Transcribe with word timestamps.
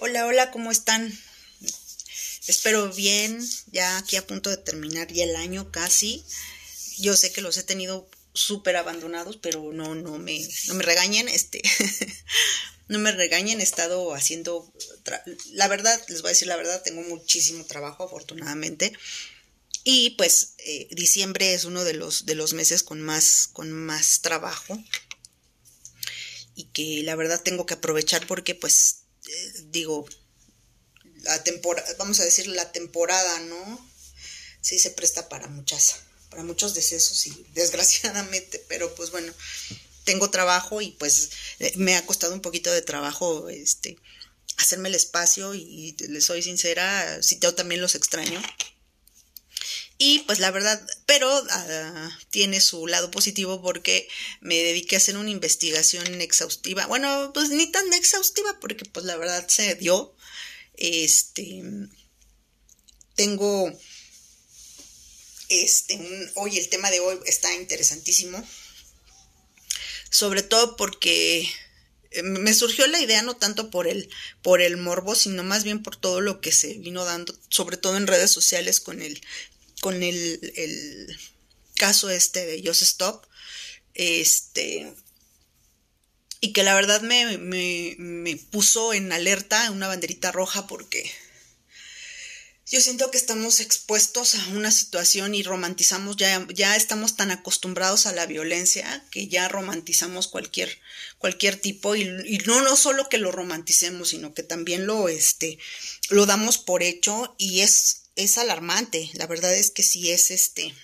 Hola, 0.00 0.26
hola, 0.26 0.52
¿cómo 0.52 0.70
están? 0.70 1.12
Espero 2.46 2.88
bien, 2.92 3.44
ya 3.72 3.98
aquí 3.98 4.14
a 4.14 4.24
punto 4.24 4.48
de 4.48 4.56
terminar 4.56 5.12
ya 5.12 5.24
el 5.24 5.34
año 5.34 5.72
casi. 5.72 6.24
Yo 6.98 7.16
sé 7.16 7.32
que 7.32 7.40
los 7.40 7.56
he 7.56 7.64
tenido 7.64 8.08
súper 8.32 8.76
abandonados, 8.76 9.38
pero 9.38 9.72
no, 9.72 9.96
no 9.96 10.16
me, 10.18 10.40
no 10.68 10.74
me 10.74 10.84
regañen, 10.84 11.28
este, 11.28 11.62
no 12.88 13.00
me 13.00 13.10
regañen, 13.10 13.58
he 13.58 13.64
estado 13.64 14.14
haciendo, 14.14 14.72
la 15.50 15.66
verdad, 15.66 16.00
les 16.06 16.22
voy 16.22 16.28
a 16.28 16.34
decir 16.34 16.46
la 16.46 16.54
verdad, 16.54 16.80
tengo 16.84 17.02
muchísimo 17.02 17.64
trabajo, 17.64 18.04
afortunadamente. 18.04 18.92
Y 19.82 20.10
pues 20.10 20.54
eh, 20.58 20.86
diciembre 20.92 21.54
es 21.54 21.64
uno 21.64 21.82
de 21.82 21.94
los, 21.94 22.24
de 22.24 22.36
los 22.36 22.52
meses 22.52 22.84
con 22.84 23.02
más, 23.02 23.48
con 23.52 23.72
más 23.72 24.20
trabajo. 24.20 24.80
Y 26.54 26.66
que 26.66 27.02
la 27.02 27.16
verdad 27.16 27.42
tengo 27.42 27.66
que 27.66 27.74
aprovechar 27.74 28.28
porque 28.28 28.54
pues 28.54 29.07
digo, 29.70 30.06
la 31.22 31.42
temporada, 31.44 31.86
vamos 31.98 32.20
a 32.20 32.24
decir 32.24 32.46
la 32.48 32.72
temporada, 32.72 33.40
¿no? 33.40 33.90
Sí 34.60 34.78
se 34.78 34.90
presta 34.90 35.28
para 35.28 35.48
muchas, 35.48 35.96
para 36.30 36.42
muchos 36.42 36.74
decesos 36.74 37.26
y 37.26 37.46
desgraciadamente, 37.54 38.64
pero 38.68 38.94
pues 38.94 39.10
bueno, 39.10 39.32
tengo 40.04 40.30
trabajo 40.30 40.80
y 40.80 40.92
pues 40.92 41.30
eh, 41.58 41.72
me 41.76 41.96
ha 41.96 42.06
costado 42.06 42.34
un 42.34 42.40
poquito 42.40 42.72
de 42.72 42.82
trabajo, 42.82 43.48
este, 43.48 43.98
hacerme 44.56 44.88
el 44.88 44.94
espacio 44.94 45.54
y, 45.54 45.96
les 46.08 46.24
soy 46.24 46.42
sincera, 46.42 47.22
si 47.22 47.38
yo 47.38 47.54
también 47.54 47.80
los 47.80 47.94
extraño. 47.94 48.40
Y 50.00 50.20
pues 50.20 50.38
la 50.38 50.52
verdad, 50.52 50.80
pero 51.06 51.28
ah, 51.50 52.18
tiene 52.30 52.60
su 52.60 52.86
lado 52.86 53.10
positivo 53.10 53.60
porque 53.60 54.08
me 54.40 54.54
dediqué 54.54 54.94
a 54.94 54.98
hacer 54.98 55.16
una 55.16 55.30
investigación 55.30 56.20
exhaustiva. 56.20 56.86
Bueno, 56.86 57.32
pues 57.34 57.50
ni 57.50 57.66
tan 57.66 57.92
exhaustiva 57.92 58.60
porque 58.60 58.84
pues 58.84 59.04
la 59.04 59.16
verdad 59.16 59.48
se 59.48 59.74
dio. 59.74 60.14
Este, 60.76 61.64
tengo, 63.16 63.76
este, 65.48 66.30
hoy 66.36 66.56
el 66.56 66.68
tema 66.68 66.92
de 66.92 67.00
hoy 67.00 67.18
está 67.26 67.52
interesantísimo. 67.54 68.48
Sobre 70.10 70.44
todo 70.44 70.76
porque 70.76 71.50
eh, 72.12 72.22
me 72.22 72.54
surgió 72.54 72.86
la 72.86 73.00
idea 73.00 73.22
no 73.22 73.34
tanto 73.34 73.70
por 73.70 73.88
el, 73.88 74.08
por 74.42 74.60
el 74.60 74.76
morbo, 74.76 75.16
sino 75.16 75.42
más 75.42 75.64
bien 75.64 75.82
por 75.82 75.96
todo 75.96 76.20
lo 76.20 76.40
que 76.40 76.52
se 76.52 76.74
vino 76.74 77.04
dando, 77.04 77.36
sobre 77.48 77.76
todo 77.76 77.96
en 77.96 78.06
redes 78.06 78.30
sociales 78.30 78.78
con 78.78 79.02
el 79.02 79.20
con 79.80 80.02
el, 80.02 80.52
el 80.56 81.18
caso 81.74 82.10
este 82.10 82.44
de 82.46 82.62
Just 82.64 82.82
Stop, 82.82 83.26
este, 83.94 84.94
y 86.40 86.52
que 86.52 86.62
la 86.62 86.74
verdad 86.74 87.02
me, 87.02 87.38
me, 87.38 87.96
me 87.98 88.36
puso 88.36 88.92
en 88.92 89.12
alerta 89.12 89.70
una 89.70 89.88
banderita 89.88 90.32
roja 90.32 90.66
porque 90.66 91.10
yo 92.70 92.82
siento 92.82 93.10
que 93.10 93.16
estamos 93.16 93.60
expuestos 93.60 94.34
a 94.34 94.46
una 94.48 94.70
situación 94.70 95.34
y 95.34 95.42
romantizamos, 95.42 96.16
ya, 96.16 96.46
ya 96.52 96.76
estamos 96.76 97.16
tan 97.16 97.30
acostumbrados 97.30 98.04
a 98.04 98.12
la 98.12 98.26
violencia 98.26 99.02
que 99.10 99.26
ya 99.26 99.48
romantizamos 99.48 100.28
cualquier, 100.28 100.78
cualquier 101.16 101.56
tipo 101.56 101.96
y, 101.96 102.02
y, 102.02 102.38
no, 102.46 102.60
no 102.60 102.76
solo 102.76 103.08
que 103.08 103.16
lo 103.16 103.32
romanticemos, 103.32 104.10
sino 104.10 104.34
que 104.34 104.42
también 104.42 104.86
lo, 104.86 105.08
este, 105.08 105.58
lo 106.10 106.26
damos 106.26 106.58
por 106.58 106.82
hecho 106.82 107.34
y 107.38 107.60
es 107.60 108.02
es 108.18 108.36
alarmante. 108.36 109.10
La 109.14 109.26
verdad 109.26 109.54
es 109.54 109.70
que 109.70 109.82
sí 109.82 110.10
es 110.10 110.30
este 110.30 110.74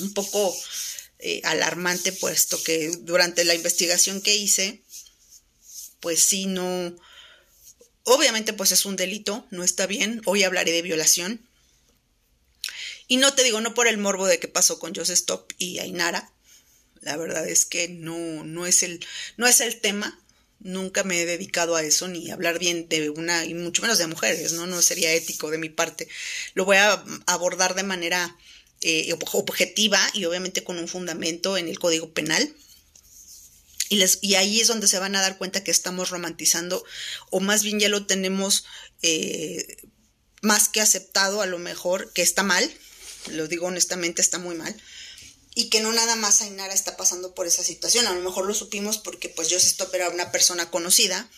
un 0.00 0.12
poco 0.12 0.54
eh, 1.18 1.40
alarmante, 1.44 2.12
puesto 2.12 2.62
que 2.62 2.90
durante 3.00 3.44
la 3.44 3.54
investigación 3.54 4.20
que 4.20 4.36
hice, 4.36 4.82
pues 6.00 6.22
sí, 6.22 6.46
no. 6.46 6.94
Obviamente, 8.04 8.52
pues 8.52 8.72
es 8.72 8.84
un 8.84 8.96
delito, 8.96 9.46
no 9.50 9.64
está 9.64 9.86
bien. 9.86 10.20
Hoy 10.26 10.42
hablaré 10.42 10.72
de 10.72 10.82
violación. 10.82 11.40
Y 13.08 13.16
no 13.18 13.34
te 13.34 13.44
digo, 13.44 13.60
no 13.60 13.72
por 13.72 13.86
el 13.86 13.98
morbo 13.98 14.26
de 14.26 14.38
qué 14.38 14.48
pasó 14.48 14.78
con 14.78 14.94
Joseph 14.94 15.16
Stop 15.16 15.52
y 15.58 15.78
Ainara. 15.78 16.30
La 17.00 17.16
verdad 17.16 17.48
es 17.48 17.64
que 17.64 17.88
no, 17.88 18.44
no 18.44 18.66
es 18.66 18.82
el, 18.82 19.04
no 19.36 19.46
es 19.46 19.60
el 19.60 19.80
tema 19.80 20.20
nunca 20.60 21.04
me 21.04 21.20
he 21.20 21.26
dedicado 21.26 21.76
a 21.76 21.82
eso 21.82 22.08
ni 22.08 22.30
hablar 22.30 22.58
bien 22.58 22.88
de 22.88 23.10
una 23.10 23.44
y 23.44 23.54
mucho 23.54 23.82
menos 23.82 23.98
de 23.98 24.06
mujeres, 24.06 24.52
¿no? 24.52 24.66
No 24.66 24.82
sería 24.82 25.12
ético 25.12 25.50
de 25.50 25.58
mi 25.58 25.68
parte. 25.68 26.08
Lo 26.54 26.64
voy 26.64 26.76
a 26.76 27.04
abordar 27.26 27.74
de 27.74 27.82
manera 27.82 28.36
eh, 28.82 29.14
objetiva 29.32 30.00
y 30.12 30.24
obviamente 30.24 30.64
con 30.64 30.78
un 30.78 30.88
fundamento 30.88 31.56
en 31.56 31.68
el 31.68 31.78
Código 31.78 32.12
Penal. 32.12 32.54
Y, 33.88 33.96
les, 33.96 34.18
y 34.20 34.34
ahí 34.34 34.60
es 34.60 34.68
donde 34.68 34.88
se 34.88 34.98
van 34.98 35.14
a 35.14 35.20
dar 35.20 35.38
cuenta 35.38 35.62
que 35.62 35.70
estamos 35.70 36.10
romantizando, 36.10 36.84
o 37.30 37.38
más 37.38 37.62
bien 37.62 37.78
ya 37.78 37.88
lo 37.88 38.04
tenemos 38.04 38.64
eh, 39.02 39.76
más 40.42 40.68
que 40.68 40.80
aceptado, 40.80 41.40
a 41.40 41.46
lo 41.46 41.58
mejor, 41.58 42.12
que 42.12 42.22
está 42.22 42.42
mal, 42.42 42.68
lo 43.30 43.46
digo 43.46 43.66
honestamente, 43.66 44.22
está 44.22 44.38
muy 44.38 44.56
mal, 44.56 44.74
y 45.58 45.70
que 45.70 45.80
no 45.80 45.90
nada 45.90 46.16
más 46.16 46.42
Ainara 46.42 46.74
está 46.74 46.98
pasando 46.98 47.34
por 47.34 47.46
esa 47.46 47.64
situación. 47.64 48.06
A 48.06 48.14
lo 48.14 48.20
mejor 48.20 48.44
lo 48.44 48.52
supimos 48.52 48.98
porque 48.98 49.30
pues 49.30 49.48
yo 49.48 49.56
Stop 49.56 49.92
era 49.94 50.10
una 50.10 50.30
persona 50.30 50.70
conocida 50.70 51.30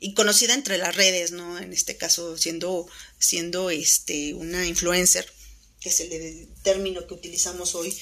y 0.00 0.14
conocida 0.14 0.54
entre 0.54 0.76
las 0.76 0.96
redes, 0.96 1.30
¿no? 1.30 1.60
En 1.60 1.72
este 1.72 1.96
caso 1.96 2.36
siendo, 2.36 2.88
siendo 3.20 3.70
este, 3.70 4.34
una 4.34 4.66
influencer, 4.66 5.32
que 5.78 5.90
es 5.90 6.00
el 6.00 6.48
término 6.64 7.06
que 7.06 7.14
utilizamos 7.14 7.76
hoy, 7.76 7.96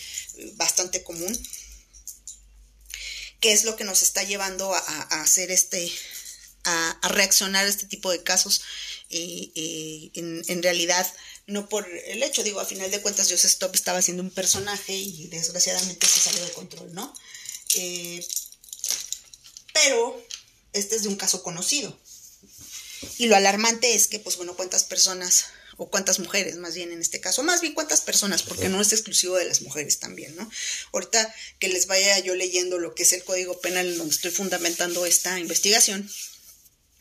bastante 0.55 1.03
común, 1.03 1.39
que 3.41 3.53
es 3.53 3.65
lo 3.65 3.77
que 3.77 3.85
nos 3.85 4.03
está 4.03 4.23
llevando 4.23 4.73
a, 4.75 4.79
hacer 5.21 5.51
este, 5.51 5.93
a, 6.65 6.99
reaccionar 7.11 7.67
a 7.67 7.69
este 7.69 7.85
tipo 7.85 8.11
de 8.11 8.23
casos. 8.23 8.63
Eh, 9.11 9.53
eh, 9.55 10.11
en 10.15 10.63
realidad 10.63 11.07
no 11.49 11.69
por 11.69 11.89
el 12.07 12.23
hecho, 12.23 12.45
digo, 12.45 12.61
a 12.61 12.67
final 12.67 12.91
de 12.91 13.01
cuentas 13.01 13.29
Joseph 13.31 13.51
Stop 13.51 13.75
estaba 13.75 13.99
haciendo 13.99 14.23
un 14.23 14.31
personaje 14.31 14.95
y 14.95 15.29
desgraciadamente 15.29 16.07
se 16.07 16.21
salió 16.21 16.45
de 16.45 16.53
control, 16.53 16.93
¿no? 16.93 17.13
Eh, 17.75 18.25
pero 19.73 20.23
este 20.75 20.97
es 20.97 21.03
de 21.03 21.09
un 21.09 21.17
caso 21.17 21.43
conocido. 21.43 21.99
Y 23.17 23.27
lo 23.27 23.37
alarmante 23.37 23.95
es 23.95 24.09
que, 24.09 24.21
pues 24.21 24.37
bueno, 24.37 24.57
cuántas 24.57 24.85
personas, 24.85 25.47
o 25.79 25.89
cuántas 25.89 26.19
mujeres 26.19 26.57
más 26.57 26.75
bien 26.75 26.93
en 26.93 27.01
este 27.01 27.21
caso, 27.21 27.43
más 27.43 27.63
bien 27.63 27.73
cuántas 27.73 28.03
personas, 28.03 28.43
porque 28.43 28.69
no 28.69 28.81
es 28.83 28.93
exclusivo 28.93 29.37
de 29.37 29.47
las 29.47 29.63
mujeres 29.63 30.01
también, 30.01 30.37
¿no? 30.37 30.51
Ahorita 30.93 31.35
que 31.59 31.69
les 31.69 31.87
vaya 31.87 32.19
yo 32.19 32.35
leyendo 32.35 32.79
lo 32.79 32.95
que 32.95 33.05
es 33.05 33.13
el 33.15 33.25
Código 33.25 33.59
Penal 33.61 33.87
en 33.87 33.97
donde 33.97 34.15
estoy 34.15 34.33
fundamentando 34.33 35.07
esta 35.07 35.39
investigación, 35.41 36.11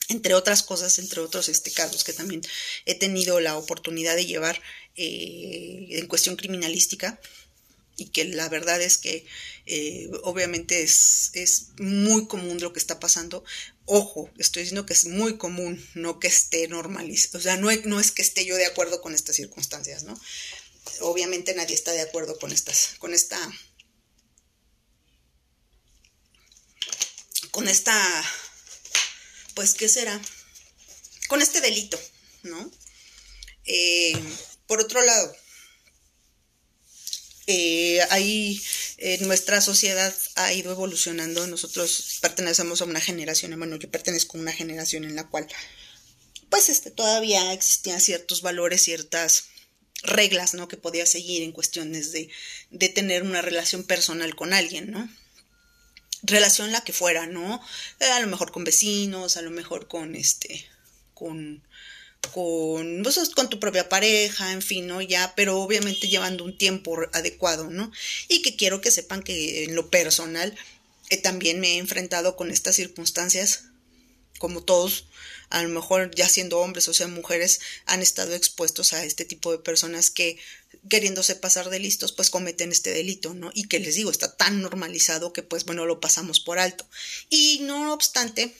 entre 0.10 0.34
otras 0.34 0.64
cosas, 0.64 1.00
entre 1.00 1.20
otros 1.20 1.50
este, 1.50 1.72
casos 1.72 2.04
que 2.04 2.14
también 2.14 2.42
he 2.86 2.96
tenido 2.96 3.40
la 3.40 3.58
oportunidad 3.58 4.16
de 4.16 4.26
llevar 4.26 4.62
eh, 4.96 5.88
en 5.92 6.08
cuestión 6.08 6.36
criminalística 6.36 7.20
y 7.98 8.10
que 8.10 8.26
la 8.26 8.48
verdad 8.48 8.82
es 8.82 8.98
que 8.98 9.26
eh, 9.66 10.10
obviamente 10.24 10.84
es, 10.84 11.32
es 11.34 11.70
muy 11.80 12.28
común 12.28 12.60
lo 12.62 12.72
que 12.72 12.80
está 12.80 13.00
pasando. 13.00 13.44
Ojo, 13.86 14.30
estoy 14.38 14.64
diciendo 14.64 14.86
que 14.86 14.94
es 14.94 15.06
muy 15.06 15.38
común, 15.38 15.84
no 15.96 16.20
que 16.20 16.28
esté 16.28 16.68
normalizado, 16.68 17.40
o 17.40 17.42
sea, 17.42 17.58
no, 17.58 17.70
no 17.86 18.00
es 18.00 18.12
que 18.12 18.22
esté 18.22 18.46
yo 18.46 18.56
de 18.56 18.68
acuerdo 18.68 19.02
con 19.02 19.16
estas 19.16 19.36
circunstancias, 19.36 20.04
¿no? 20.04 20.20
Obviamente 21.02 21.54
nadie 21.56 21.76
está 21.76 21.92
de 21.92 22.02
acuerdo 22.02 22.38
con 22.40 22.52
estas, 22.52 22.96
con 23.00 23.14
esta, 23.14 23.40
con 27.52 27.68
esta 27.68 27.94
pues, 29.58 29.74
¿qué 29.74 29.90
será? 29.90 30.22
Con 31.30 31.42
este 31.42 31.62
delito, 31.62 32.00
¿no? 32.44 32.72
Eh, 33.66 34.14
por 34.68 34.80
otro 34.80 35.02
lado, 35.04 35.36
eh, 37.48 38.00
ahí 38.12 38.62
nuestra 39.22 39.60
sociedad 39.62 40.16
ha 40.36 40.54
ido 40.54 40.72
evolucionando. 40.72 41.48
Nosotros 41.48 42.20
pertenecemos 42.22 42.82
a 42.82 42.86
una 42.86 43.02
generación, 43.02 43.58
bueno, 43.58 43.78
yo 43.78 43.90
pertenezco 43.90 44.38
a 44.38 44.42
una 44.42 44.52
generación 44.52 45.06
en 45.06 45.16
la 45.16 45.28
cual, 45.28 45.48
pues, 46.52 46.70
este, 46.70 46.92
todavía 46.92 47.52
existían 47.52 48.00
ciertos 48.00 48.44
valores, 48.44 48.84
ciertas 48.84 49.46
reglas, 50.04 50.54
¿no? 50.54 50.68
Que 50.68 50.78
podía 50.78 51.08
seguir 51.08 51.42
en 51.42 51.52
cuestiones 51.52 52.12
de, 52.12 52.30
de 52.70 52.90
tener 52.90 53.24
una 53.24 53.42
relación 53.42 53.84
personal 53.86 54.36
con 54.36 54.54
alguien, 54.54 54.92
¿no? 54.92 55.10
Relación 56.24 56.72
la 56.72 56.82
que 56.82 56.94
fuera, 56.94 57.28
¿no? 57.28 57.62
Eh, 58.00 58.06
a 58.06 58.20
lo 58.20 58.28
mejor 58.28 58.52
con 58.52 58.64
vecinos, 58.64 59.38
a 59.38 59.42
lo 59.42 59.52
mejor 59.52 59.88
con 59.88 60.16
este, 60.16 60.68
con, 61.14 61.64
con, 62.34 63.02
pues, 63.04 63.30
con 63.36 63.50
tu 63.50 63.60
propia 63.60 63.90
pareja, 63.90 64.52
en 64.52 64.62
fin, 64.62 64.88
¿no? 64.88 65.02
Ya, 65.02 65.34
pero 65.36 65.62
obviamente 65.62 66.08
llevando 66.08 66.44
un 66.44 66.58
tiempo 66.58 66.98
adecuado, 67.14 67.70
¿no? 67.70 67.92
Y 68.28 68.42
que 68.42 68.56
quiero 68.56 68.82
que 68.82 68.92
sepan 68.92 69.24
que 69.24 69.66
en 69.66 69.76
lo 69.76 69.90
personal 69.90 70.56
eh, 71.10 71.18
también 71.18 71.60
me 71.60 71.76
he 71.76 71.78
enfrentado 71.78 72.36
con 72.36 72.52
estas 72.52 72.76
circunstancias, 72.76 73.66
como 74.40 74.64
todos, 74.64 75.06
a 75.50 75.64
lo 75.64 75.70
mejor 75.70 76.14
ya 76.14 76.28
siendo 76.28 76.60
hombres 76.60 76.88
o 76.88 76.94
sean 76.94 77.14
mujeres, 77.14 77.60
han 77.86 78.02
estado 78.02 78.34
expuestos 78.36 78.94
a 78.94 79.04
este 79.04 79.26
tipo 79.26 79.52
de 79.52 79.60
personas 79.60 80.10
que 80.10 80.38
queriéndose 80.90 81.36
pasar 81.36 81.70
de 81.70 81.80
listos, 81.80 82.12
pues 82.12 82.30
cometen 82.30 82.72
este 82.72 82.92
delito, 82.92 83.34
¿no? 83.34 83.52
Y 83.54 83.68
que 83.68 83.80
les 83.80 83.96
digo, 83.96 84.12
está 84.12 84.36
tan 84.36 84.62
normalizado 84.62 85.34
que 85.34 85.44
pues 85.44 85.66
bueno, 85.66 85.86
lo 85.86 86.00
pasamos 86.00 86.40
por 86.40 86.60
alto. 86.60 86.88
Y 87.30 87.60
no 87.64 87.94
obstante, 87.94 88.56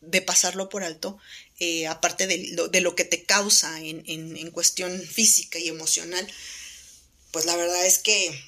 de 0.00 0.22
pasarlo 0.22 0.68
por 0.68 0.84
alto, 0.84 1.18
eh, 1.58 1.86
aparte 1.86 2.26
de 2.26 2.48
lo, 2.52 2.68
de 2.68 2.80
lo, 2.80 2.94
que 2.94 3.04
te 3.04 3.24
causa 3.24 3.80
en, 3.80 4.02
en, 4.06 4.36
en, 4.36 4.50
cuestión 4.50 5.00
física 5.00 5.58
y 5.58 5.68
emocional, 5.68 6.26
pues 7.30 7.46
la 7.46 7.56
verdad 7.56 7.86
es 7.86 7.98
que 7.98 8.42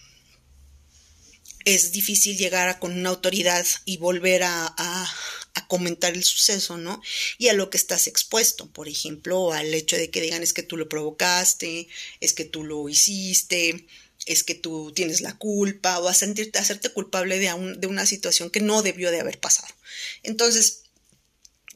es 1.64 1.93
difícil 1.93 2.37
llegar 2.37 2.69
a, 2.69 2.79
con 2.79 2.93
una 2.93 3.11
autoridad 3.11 3.67
y 3.85 3.96
volver 3.99 4.43
a, 4.43 4.75
a, 4.76 5.14
a, 5.55 5.67
comentar 5.67 6.15
el 6.15 6.25
suceso, 6.25 6.77
¿no? 6.77 7.03
Y 7.39 7.49
a 7.49 7.53
lo 7.53 7.71
que 7.71 7.77
estás 7.77 8.06
expuesto, 8.06 8.71
por 8.71 8.89
ejemplo, 8.89 9.53
al 9.53 9.73
hecho 9.75 9.97
de 9.97 10.11
que 10.11 10.21
digan 10.21 10.43
es 10.43 10.53
que 10.53 10.62
tú 10.62 10.77
lo 10.77 10.89
provocaste, 10.89 11.89
es 12.21 12.33
que 12.33 12.45
tú 12.45 12.65
lo 12.65 12.89
hiciste, 12.89 13.87
es 14.27 14.45
que 14.45 14.55
tú 14.55 14.93
tienes 14.93 15.21
la 15.21 15.37
culpa 15.37 15.99
o 15.99 16.09
a 16.09 16.15
sentirte, 16.15 16.59
a 16.59 16.62
hacerte 16.62 16.91
culpable 16.91 17.39
de, 17.39 17.53
un, 17.53 17.81
de 17.81 17.87
una 17.87 18.06
situación 18.06 18.51
que 18.51 18.61
no 18.61 18.83
debió 18.83 19.11
de 19.11 19.21
haber 19.21 19.41
pasado. 19.41 19.73
Entonces, 20.23 20.81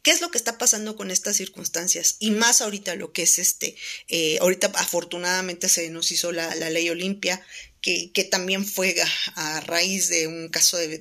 ¿Qué 0.03 0.13
es 0.13 0.21
lo 0.23 0.31
que 0.31 0.39
está 0.39 0.57
pasando 0.57 0.97
con 0.97 1.11
estas 1.11 1.37
circunstancias? 1.37 2.17
Y 2.19 2.31
más 2.31 2.63
ahorita 2.63 2.95
lo 2.95 3.13
que 3.13 3.25
es 3.25 3.39
este, 3.39 3.77
eh, 4.09 4.39
ahorita 4.41 4.69
afortunadamente 4.75 5.69
se 5.69 5.91
nos 5.91 6.11
hizo 6.13 6.33
la, 6.33 6.55
la 6.55 6.71
ley 6.71 6.89
Olimpia, 6.89 7.45
que, 7.83 8.11
que, 8.13 8.25
también 8.25 8.65
fue 8.65 8.97
a, 9.35 9.61
raíz 9.61 10.09
de 10.09 10.27
un 10.27 10.49
caso 10.49 10.79
de, 10.79 10.97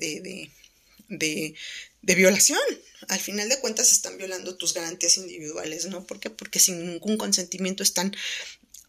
de, 1.08 1.54
violación. 2.02 2.60
Al 3.08 3.20
final 3.20 3.48
de 3.48 3.58
cuentas 3.60 3.92
están 3.92 4.18
violando 4.18 4.56
tus 4.56 4.74
garantías 4.74 5.16
individuales, 5.16 5.86
¿no? 5.86 6.06
¿Por 6.06 6.20
qué? 6.20 6.30
Porque 6.30 6.58
sin 6.58 6.86
ningún 6.86 7.16
consentimiento 7.16 7.82
están 7.82 8.14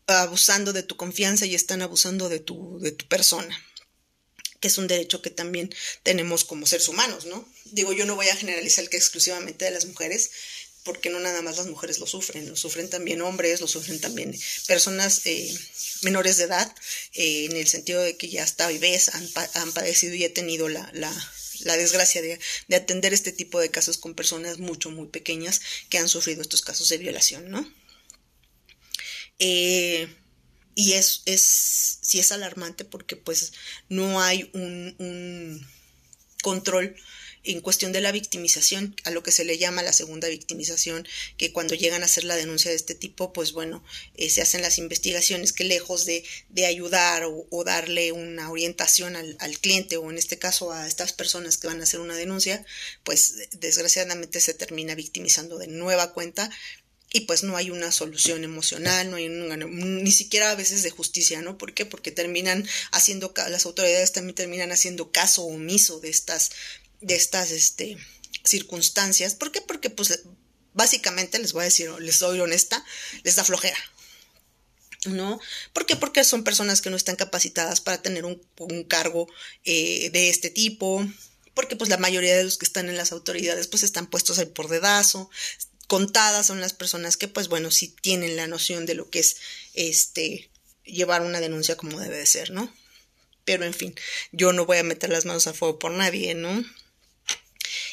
abusando 0.07 0.73
de 0.73 0.83
tu 0.83 0.97
confianza 0.97 1.45
y 1.45 1.55
están 1.55 1.81
abusando 1.81 2.29
de 2.29 2.39
tu, 2.39 2.79
de 2.79 2.91
tu 2.91 3.07
persona, 3.07 3.57
que 4.59 4.67
es 4.67 4.77
un 4.77 4.87
derecho 4.87 5.21
que 5.21 5.29
también 5.29 5.73
tenemos 6.03 6.43
como 6.43 6.65
seres 6.65 6.87
humanos, 6.87 7.25
¿no? 7.25 7.47
Digo, 7.65 7.93
yo 7.93 8.05
no 8.05 8.15
voy 8.15 8.27
a 8.29 8.35
generalizar 8.35 8.89
que 8.89 8.97
exclusivamente 8.97 9.65
de 9.65 9.71
las 9.71 9.85
mujeres, 9.85 10.31
porque 10.83 11.09
no 11.09 11.19
nada 11.19 11.41
más 11.41 11.57
las 11.57 11.67
mujeres 11.67 11.99
lo 11.99 12.07
sufren, 12.07 12.49
lo 12.49 12.55
sufren 12.55 12.89
también 12.89 13.21
hombres, 13.21 13.61
lo 13.61 13.67
sufren 13.67 13.99
también 13.99 14.37
personas 14.65 15.21
eh, 15.25 15.57
menores 16.01 16.37
de 16.37 16.45
edad, 16.45 16.73
eh, 17.13 17.45
en 17.45 17.57
el 17.57 17.67
sentido 17.67 18.01
de 18.01 18.17
que 18.17 18.29
ya 18.29 18.43
hasta 18.43 18.67
bebés 18.67 19.09
han, 19.09 19.29
han 19.53 19.71
padecido 19.73 20.15
y 20.15 20.23
he 20.23 20.29
tenido 20.29 20.69
la, 20.69 20.91
la 21.61 21.77
desgracia 21.77 22.21
de, 22.21 22.39
de, 22.67 22.75
atender 22.75 23.13
este 23.13 23.31
tipo 23.31 23.59
de 23.59 23.71
casos 23.71 23.97
con 23.97 24.15
personas 24.15 24.59
mucho, 24.59 24.91
muy 24.91 25.07
pequeñas 25.07 25.61
que 25.89 25.97
han 25.97 26.09
sufrido 26.09 26.41
estos 26.41 26.61
casos 26.61 26.89
de 26.89 26.97
violación, 26.97 27.49
¿no? 27.49 27.71
Eh, 29.39 30.07
y 30.75 30.93
es, 30.93 31.23
es, 31.25 31.99
sí 32.01 32.19
es 32.19 32.31
alarmante 32.31 32.85
porque 32.85 33.15
pues 33.15 33.53
no 33.89 34.21
hay 34.21 34.49
un, 34.53 34.95
un 34.99 35.67
control 36.41 36.95
en 37.51 37.61
cuestión 37.61 37.91
de 37.91 38.01
la 38.01 38.11
victimización, 38.11 38.95
a 39.05 39.11
lo 39.11 39.23
que 39.23 39.31
se 39.31 39.43
le 39.43 39.57
llama 39.57 39.81
la 39.81 39.91
segunda 39.91 40.27
victimización, 40.27 41.07
que 41.35 41.51
cuando 41.51 41.73
llegan 41.73 42.03
a 42.03 42.05
hacer 42.05 42.23
la 42.23 42.35
denuncia 42.35 42.69
de 42.69 42.77
este 42.77 42.93
tipo, 42.93 43.33
pues 43.33 43.53
bueno, 43.53 43.83
eh, 44.15 44.29
se 44.29 44.43
hacen 44.43 44.61
las 44.61 44.77
investigaciones 44.77 45.51
que 45.51 45.63
lejos 45.63 46.05
de, 46.05 46.23
de 46.49 46.67
ayudar 46.67 47.23
o, 47.25 47.63
darle 47.63 48.11
una 48.11 48.51
orientación 48.51 49.15
al, 49.15 49.35
al, 49.39 49.57
cliente 49.59 49.97
o 49.97 50.09
en 50.09 50.17
este 50.17 50.37
caso 50.37 50.71
a 50.71 50.87
estas 50.87 51.11
personas 51.11 51.57
que 51.57 51.67
van 51.67 51.81
a 51.81 51.83
hacer 51.83 51.99
una 51.99 52.15
denuncia, 52.15 52.63
pues 53.03 53.49
desgraciadamente 53.59 54.39
se 54.39 54.53
termina 54.53 54.95
victimizando 54.95 55.57
de 55.57 55.67
nueva 55.67 56.13
cuenta 56.13 56.49
y 57.11 57.21
pues 57.21 57.43
no 57.43 57.57
hay 57.57 57.71
una 57.71 57.91
solución 57.91 58.43
emocional, 58.43 59.09
no 59.09 59.17
hay 59.17 59.27
una, 59.27 59.57
ni 59.57 60.11
siquiera 60.11 60.51
a 60.51 60.55
veces 60.55 60.83
de 60.83 60.91
justicia, 60.91 61.41
¿no? 61.41 61.57
¿Por 61.57 61.73
qué? 61.73 61.85
Porque 61.85 62.11
terminan 62.11 62.67
haciendo, 62.91 63.33
las 63.49 63.65
autoridades 63.65 64.13
también 64.13 64.35
terminan 64.35 64.71
haciendo 64.71 65.11
caso 65.11 65.43
omiso 65.43 65.99
de 65.99 66.09
estas, 66.09 66.51
de 67.01 67.15
estas, 67.15 67.51
este, 67.51 67.97
circunstancias. 68.43 69.35
¿Por 69.35 69.51
qué? 69.51 69.61
Porque 69.61 69.89
pues 69.89 70.21
básicamente 70.73 71.39
les 71.39 71.53
voy 71.53 71.61
a 71.61 71.65
decir, 71.65 71.89
les 71.99 72.17
soy 72.17 72.39
honesta, 72.39 72.83
les 73.23 73.35
da 73.35 73.43
flojera. 73.43 73.77
¿No? 75.05 75.39
¿Por 75.71 75.85
qué? 75.85 75.95
Porque 75.95 76.25
son 76.25 76.43
personas 76.43 76.81
que 76.81 76.89
no 76.89 76.97
están 76.97 77.15
capacitadas 77.15 77.79
para 77.79 78.01
tener 78.01 78.25
un, 78.25 78.41
un 78.57 78.83
cargo 78.83 79.29
eh, 79.63 80.09
de 80.11 80.29
este 80.29 80.49
tipo, 80.49 81.07
porque 81.53 81.77
pues 81.77 81.89
la 81.89 81.95
mayoría 81.95 82.35
de 82.35 82.43
los 82.43 82.57
que 82.57 82.65
están 82.65 82.89
en 82.89 82.97
las 82.97 83.13
autoridades 83.13 83.67
pues 83.67 83.83
están 83.83 84.07
puestos 84.07 84.39
ahí 84.39 84.45
por 84.45 84.67
dedazo, 84.67 85.29
contadas 85.87 86.47
son 86.47 86.59
las 86.59 86.73
personas 86.73 87.15
que, 87.15 87.29
pues 87.29 87.47
bueno, 87.47 87.71
sí 87.71 87.95
tienen 88.01 88.35
la 88.35 88.47
noción 88.47 88.85
de 88.85 88.93
lo 88.93 89.09
que 89.09 89.19
es 89.19 89.37
este 89.73 90.49
llevar 90.83 91.21
una 91.21 91.39
denuncia 91.39 91.77
como 91.77 91.99
debe 91.99 92.17
de 92.17 92.25
ser, 92.25 92.51
¿no? 92.51 92.73
Pero 93.45 93.63
en 93.63 93.73
fin, 93.73 93.95
yo 94.31 94.51
no 94.51 94.65
voy 94.65 94.77
a 94.77 94.83
meter 94.83 95.09
las 95.09 95.25
manos 95.25 95.47
a 95.47 95.53
fuego 95.53 95.79
por 95.79 95.91
nadie, 95.91 96.35
¿no? 96.35 96.63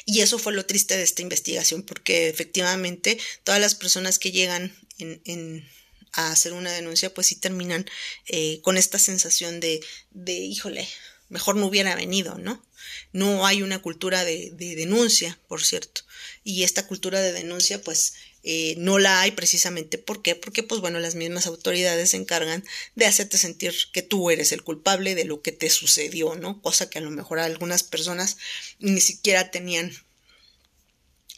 Y 0.05 0.21
eso 0.21 0.39
fue 0.39 0.53
lo 0.53 0.65
triste 0.65 0.97
de 0.97 1.03
esta 1.03 1.21
investigación, 1.21 1.83
porque 1.83 2.29
efectivamente 2.29 3.19
todas 3.43 3.61
las 3.61 3.75
personas 3.75 4.19
que 4.19 4.31
llegan 4.31 4.75
en, 4.97 5.21
en 5.25 5.67
a 6.13 6.31
hacer 6.31 6.53
una 6.53 6.71
denuncia, 6.71 7.13
pues 7.13 7.27
sí 7.27 7.35
terminan 7.35 7.85
eh, 8.25 8.59
con 8.61 8.75
esta 8.75 8.97
sensación 8.97 9.59
de, 9.59 9.81
de, 10.11 10.33
híjole, 10.33 10.87
mejor 11.29 11.55
no 11.55 11.67
hubiera 11.67 11.95
venido, 11.95 12.37
¿no? 12.39 12.65
No 13.13 13.45
hay 13.45 13.61
una 13.61 13.79
cultura 13.79 14.25
de, 14.25 14.51
de 14.51 14.75
denuncia, 14.75 15.39
por 15.47 15.63
cierto. 15.63 16.01
Y 16.43 16.63
esta 16.63 16.87
cultura 16.87 17.21
de 17.21 17.33
denuncia, 17.33 17.81
pues, 17.81 18.15
eh, 18.49 18.75
no 18.77 18.97
la 18.97 19.19
hay 19.19 19.31
precisamente. 19.31 19.97
¿Por 19.97 20.21
qué? 20.21 20.33
Porque, 20.33 20.63
pues, 20.63 20.79
bueno, 20.79 20.99
las 20.99 21.15
mismas 21.15 21.47
autoridades 21.47 22.11
se 22.11 22.15
encargan 22.15 22.63
de 22.95 23.05
hacerte 23.05 23.37
sentir 23.37 23.75
que 23.91 24.03
tú 24.03 24.31
eres 24.31 24.53
el 24.53 24.63
culpable 24.63 25.15
de 25.15 25.25
lo 25.25 25.41
que 25.41 25.51
te 25.51 25.69
sucedió, 25.69 26.33
¿no? 26.35 26.61
Cosa 26.61 26.89
que 26.89 26.99
a 26.99 27.01
lo 27.01 27.11
mejor 27.11 27.39
algunas 27.39 27.83
personas 27.83 28.37
ni 28.79 29.01
siquiera 29.01 29.51
tenían 29.51 29.91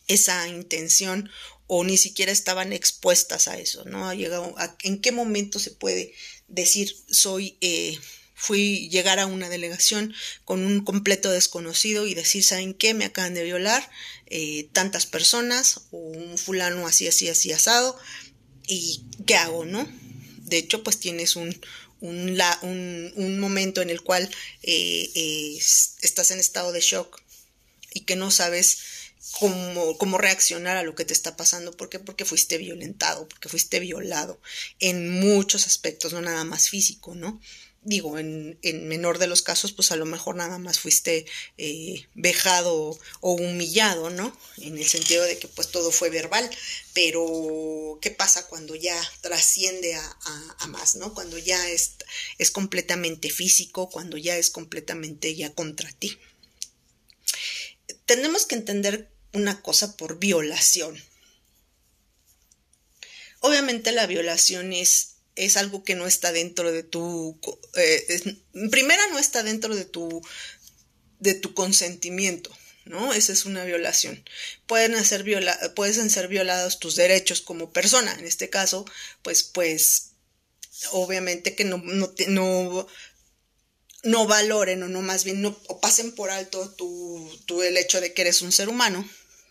esa 0.07 0.47
intención 0.49 1.31
o 1.65 1.83
ni 1.83 1.97
siquiera 1.97 2.31
estaban 2.31 2.73
expuestas 2.73 3.47
a 3.47 3.57
eso, 3.57 3.85
¿no? 3.85 4.07
Ha 4.07 4.13
llegado 4.13 4.53
a, 4.59 4.77
¿En 4.83 5.01
qué 5.01 5.11
momento 5.11 5.57
se 5.57 5.71
puede 5.71 6.13
decir 6.47 6.95
soy 7.09 7.57
eh, 7.61 7.97
fui 8.39 8.87
llegar 8.87 9.19
a 9.19 9.25
una 9.25 9.49
delegación 9.49 10.13
con 10.45 10.65
un 10.65 10.85
completo 10.85 11.29
desconocido 11.29 12.07
y 12.07 12.13
decir, 12.13 12.41
¿saben 12.41 12.73
qué? 12.73 12.93
Me 12.93 13.03
acaban 13.03 13.33
de 13.33 13.43
violar 13.43 13.91
eh, 14.27 14.69
tantas 14.71 15.05
personas 15.05 15.81
o 15.91 15.97
un 15.97 16.37
fulano 16.37 16.87
así, 16.87 17.05
así, 17.05 17.27
así 17.27 17.51
asado. 17.51 17.99
¿Y 18.65 19.03
qué 19.27 19.35
hago, 19.35 19.65
no? 19.65 19.85
De 20.37 20.57
hecho, 20.57 20.83
pues 20.83 21.01
tienes 21.01 21.35
un, 21.35 21.59
un, 21.99 22.41
un 23.15 23.39
momento 23.39 23.81
en 23.81 23.89
el 23.89 24.01
cual 24.01 24.29
eh, 24.63 25.09
eh, 25.13 25.57
estás 26.01 26.31
en 26.31 26.39
estado 26.39 26.71
de 26.71 26.79
shock 26.79 27.21
y 27.93 28.01
que 28.01 28.15
no 28.15 28.31
sabes 28.31 28.77
cómo, 29.37 29.97
cómo 29.97 30.17
reaccionar 30.17 30.77
a 30.77 30.83
lo 30.83 30.95
que 30.95 31.03
te 31.03 31.13
está 31.13 31.35
pasando. 31.35 31.73
¿Por 31.75 31.89
qué? 31.89 31.99
Porque 31.99 32.23
fuiste 32.23 32.57
violentado, 32.57 33.27
porque 33.27 33.49
fuiste 33.49 33.81
violado 33.81 34.39
en 34.79 35.09
muchos 35.19 35.67
aspectos, 35.67 36.13
no 36.13 36.21
nada 36.21 36.45
más 36.45 36.69
físico, 36.69 37.15
¿no? 37.15 37.41
Digo, 37.81 38.19
en, 38.19 38.59
en, 38.61 38.87
menor 38.87 39.19
de 39.19 39.27
los 39.27 39.41
casos, 39.41 39.71
pues 39.71 39.91
a 39.91 39.95
lo 39.95 40.05
mejor 40.05 40.35
nada 40.35 40.59
más 40.59 40.79
fuiste 40.79 41.25
eh, 41.57 42.05
vejado 42.13 42.99
o 43.21 43.31
humillado, 43.33 44.09
¿no? 44.09 44.37
En 44.57 44.77
el 44.77 44.85
sentido 44.85 45.23
de 45.23 45.39
que 45.39 45.47
pues 45.47 45.69
todo 45.69 45.91
fue 45.91 46.09
verbal, 46.09 46.49
pero 46.93 47.97
¿qué 48.01 48.11
pasa 48.11 48.47
cuando 48.47 48.75
ya 48.75 48.99
trasciende 49.21 49.95
a, 49.95 50.05
a, 50.05 50.55
a 50.59 50.67
más, 50.67 50.95
¿no? 50.95 51.13
Cuando 51.13 51.37
ya 51.37 51.69
es, 51.69 51.95
es 52.37 52.51
completamente 52.51 53.29
físico, 53.29 53.89
cuando 53.89 54.17
ya 54.17 54.37
es 54.37 54.49
completamente 54.49 55.35
ya 55.35 55.53
contra 55.53 55.91
ti. 55.93 56.17
Tenemos 58.05 58.45
que 58.45 58.55
entender 58.55 59.09
una 59.33 59.61
cosa 59.61 59.95
por 59.95 60.19
violación. 60.19 61.01
Obviamente 63.41 63.91
la 63.93 64.05
violación 64.05 64.73
es 64.73 65.08
es 65.45 65.57
algo 65.57 65.83
que 65.83 65.95
no 65.95 66.07
está 66.07 66.31
dentro 66.31 66.71
de 66.71 66.83
tu 66.83 67.39
eh, 67.75 68.37
primera 68.71 69.01
no 69.11 69.19
está 69.19 69.43
dentro 69.43 69.75
de 69.75 69.85
tu 69.85 70.21
de 71.19 71.33
tu 71.33 71.53
consentimiento 71.53 72.51
no 72.89 73.13
esa 73.13 73.33
es 73.33 73.45
una 73.45 73.63
violación. 73.65 74.23
Pueden 74.65 75.05
ser 75.05 75.23
viola 75.23 75.57
pueden 75.75 76.09
ser 76.09 76.27
violados 76.27 76.79
tus 76.79 76.95
derechos 76.95 77.39
como 77.39 77.71
persona. 77.71 78.13
En 78.13 78.25
este 78.25 78.49
caso 78.49 78.83
pues 79.21 79.43
pues 79.43 80.11
obviamente 80.91 81.55
que 81.55 81.65
no 81.65 81.77
no 81.77 82.11
no, 82.27 82.87
no 84.03 84.27
valoren 84.27 84.81
o 84.83 84.87
no 84.87 85.01
más 85.01 85.23
bien 85.23 85.41
no 85.41 85.55
pasen 85.81 86.13
por 86.15 86.31
alto 86.31 86.71
tu, 86.71 87.29
tu 87.45 87.61
el 87.61 87.77
hecho 87.77 88.01
de 88.01 88.13
que 88.13 88.23
eres 88.23 88.41
un 88.41 88.51
ser 88.51 88.69
humano 88.69 89.07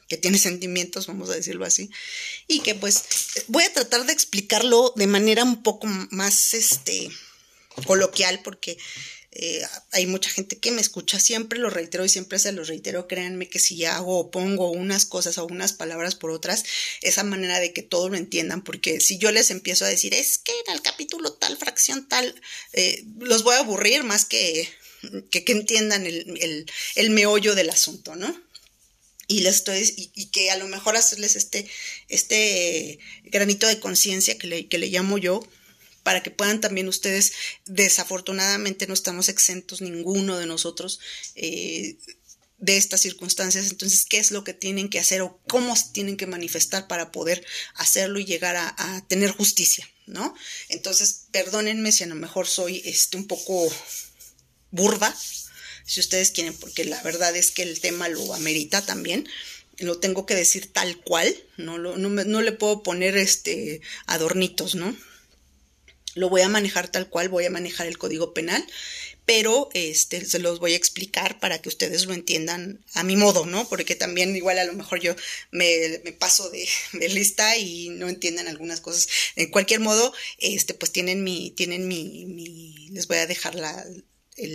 que 0.08 0.16
tiene 0.16 0.38
sentimientos, 0.38 1.06
vamos 1.06 1.30
a 1.30 1.34
decirlo 1.34 1.64
así, 1.64 1.90
y 2.46 2.60
que 2.60 2.74
pues 2.74 3.04
voy 3.46 3.64
a 3.64 3.72
tratar 3.72 4.06
de 4.06 4.12
explicarlo 4.12 4.92
de 4.96 5.06
manera 5.06 5.44
un 5.44 5.62
poco 5.62 5.86
más 6.10 6.54
este 6.54 7.10
coloquial 7.84 8.40
porque 8.42 8.78
eh, 9.32 9.62
hay 9.92 10.06
mucha 10.06 10.30
gente 10.30 10.58
que 10.58 10.72
me 10.72 10.80
escucha 10.80 11.20
siempre, 11.20 11.58
lo 11.58 11.70
reitero 11.70 12.04
y 12.04 12.08
siempre 12.08 12.38
se 12.38 12.50
lo 12.50 12.64
reitero, 12.64 13.06
créanme 13.06 13.48
que 13.48 13.58
si 13.58 13.84
hago 13.84 14.18
o 14.18 14.30
pongo 14.30 14.70
unas 14.70 15.04
cosas 15.04 15.38
o 15.38 15.46
unas 15.46 15.74
palabras 15.74 16.14
por 16.14 16.30
otras, 16.30 16.64
esa 17.02 17.22
manera 17.22 17.60
de 17.60 17.72
que 17.72 17.82
todo 17.82 18.08
lo 18.08 18.16
entiendan, 18.16 18.64
porque 18.64 19.00
si 19.00 19.18
yo 19.18 19.30
les 19.30 19.50
empiezo 19.50 19.84
a 19.84 19.88
decir, 19.88 20.14
es 20.14 20.38
que 20.38 20.52
en 20.66 20.74
el 20.74 20.82
capítulo 20.82 21.34
tal, 21.34 21.56
fracción 21.56 22.08
tal, 22.08 22.34
eh, 22.72 23.04
los 23.18 23.42
voy 23.42 23.54
a 23.54 23.60
aburrir 23.60 24.02
más 24.02 24.24
que 24.24 24.68
que, 25.30 25.44
entiendan 25.46 26.06
el, 26.06 26.66
el 26.96 27.10
meollo 27.10 27.54
del 27.54 27.70
asunto, 27.70 28.16
¿no? 28.16 28.34
Y 29.28 29.40
les 29.40 29.56
estoy 29.56 30.10
y, 30.14 30.26
que 30.26 30.50
a 30.50 30.56
lo 30.56 30.66
mejor 30.66 30.96
hacerles 30.96 31.36
este 31.36 31.68
este 32.08 32.98
granito 33.24 33.68
de 33.68 33.78
conciencia 33.78 34.38
que 34.38 34.48
le, 34.48 34.66
que 34.66 34.78
le 34.78 34.88
llamo 34.88 35.18
yo 35.18 35.46
para 36.02 36.22
que 36.22 36.30
puedan 36.30 36.60
también 36.60 36.88
ustedes 36.88 37.32
desafortunadamente 37.66 38.86
no 38.86 38.94
estamos 38.94 39.28
exentos 39.28 39.82
ninguno 39.82 40.38
de 40.38 40.46
nosotros 40.46 40.98
eh, 41.36 41.98
de 42.60 42.76
estas 42.76 43.02
circunstancias. 43.02 43.70
Entonces 43.70 44.06
qué 44.06 44.18
es 44.18 44.30
lo 44.30 44.42
que 44.42 44.54
tienen 44.54 44.88
que 44.88 44.98
hacer 44.98 45.20
o 45.20 45.38
cómo 45.46 45.76
se 45.76 45.90
tienen 45.92 46.16
que 46.16 46.26
manifestar 46.26 46.88
para 46.88 47.12
poder 47.12 47.44
hacerlo 47.74 48.18
y 48.18 48.24
llegar 48.24 48.56
a, 48.56 48.74
a 48.76 49.06
tener 49.06 49.30
justicia 49.30 49.88
no 50.06 50.34
entonces 50.70 51.26
perdónenme 51.32 51.92
si 51.92 52.02
a 52.02 52.06
lo 52.06 52.14
mejor 52.14 52.46
soy 52.46 52.80
este 52.86 53.18
un 53.18 53.26
poco 53.26 53.70
burda 54.70 55.14
si 55.88 56.00
ustedes 56.00 56.30
quieren, 56.30 56.52
porque 56.52 56.84
la 56.84 57.02
verdad 57.02 57.34
es 57.34 57.50
que 57.50 57.62
el 57.62 57.80
tema 57.80 58.08
lo 58.10 58.34
amerita 58.34 58.84
también. 58.84 59.26
Lo 59.78 59.98
tengo 59.98 60.26
que 60.26 60.34
decir 60.34 60.70
tal 60.70 61.00
cual, 61.00 61.34
no, 61.56 61.78
no, 61.78 61.96
no 61.96 62.42
le 62.42 62.52
puedo 62.52 62.82
poner 62.82 63.16
este 63.16 63.80
adornitos, 64.06 64.74
¿no? 64.74 64.94
Lo 66.14 66.28
voy 66.28 66.42
a 66.42 66.48
manejar 66.50 66.88
tal 66.88 67.08
cual, 67.08 67.30
voy 67.30 67.46
a 67.46 67.50
manejar 67.50 67.86
el 67.86 67.96
código 67.96 68.34
penal, 68.34 68.66
pero 69.24 69.70
este, 69.72 70.26
se 70.26 70.40
los 70.40 70.58
voy 70.58 70.74
a 70.74 70.76
explicar 70.76 71.40
para 71.40 71.62
que 71.62 71.70
ustedes 71.70 72.04
lo 72.04 72.12
entiendan 72.12 72.84
a 72.92 73.02
mi 73.02 73.16
modo, 73.16 73.46
¿no? 73.46 73.66
Porque 73.66 73.94
también 73.94 74.36
igual 74.36 74.58
a 74.58 74.64
lo 74.64 74.74
mejor 74.74 75.00
yo 75.00 75.16
me, 75.52 76.00
me 76.04 76.12
paso 76.12 76.50
de, 76.50 76.68
lista 77.08 77.56
y 77.56 77.88
no 77.90 78.10
entiendan 78.10 78.48
algunas 78.48 78.82
cosas. 78.82 79.08
En 79.36 79.50
cualquier 79.50 79.80
modo, 79.80 80.12
este, 80.36 80.74
pues 80.74 80.92
tienen 80.92 81.24
mi, 81.24 81.50
tienen 81.52 81.88
mi 81.88 82.88
les 82.90 83.06
voy 83.06 83.18
a 83.18 83.26
dejar 83.26 83.54
la, 83.54 83.86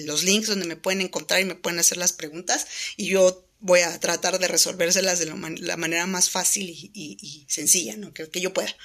los 0.05 0.23
links 0.23 0.47
donde 0.47 0.65
me 0.65 0.75
pueden 0.75 1.01
encontrar 1.01 1.41
y 1.41 1.45
me 1.45 1.55
pueden 1.55 1.79
hacer 1.79 1.97
las 1.97 2.13
preguntas 2.13 2.67
y 2.97 3.07
yo 3.07 3.45
voy 3.59 3.79
a 3.79 3.99
tratar 3.99 4.39
de 4.39 4.47
resolvérselas 4.47 5.19
de 5.19 5.25
la 5.25 5.77
manera 5.77 6.05
más 6.05 6.29
fácil 6.29 6.69
y, 6.69 7.45
sencilla, 7.47 7.95
¿no? 7.95 8.13
Que, 8.13 8.29
que, 8.29 8.41
yo 8.41 8.53
pueda. 8.53 8.75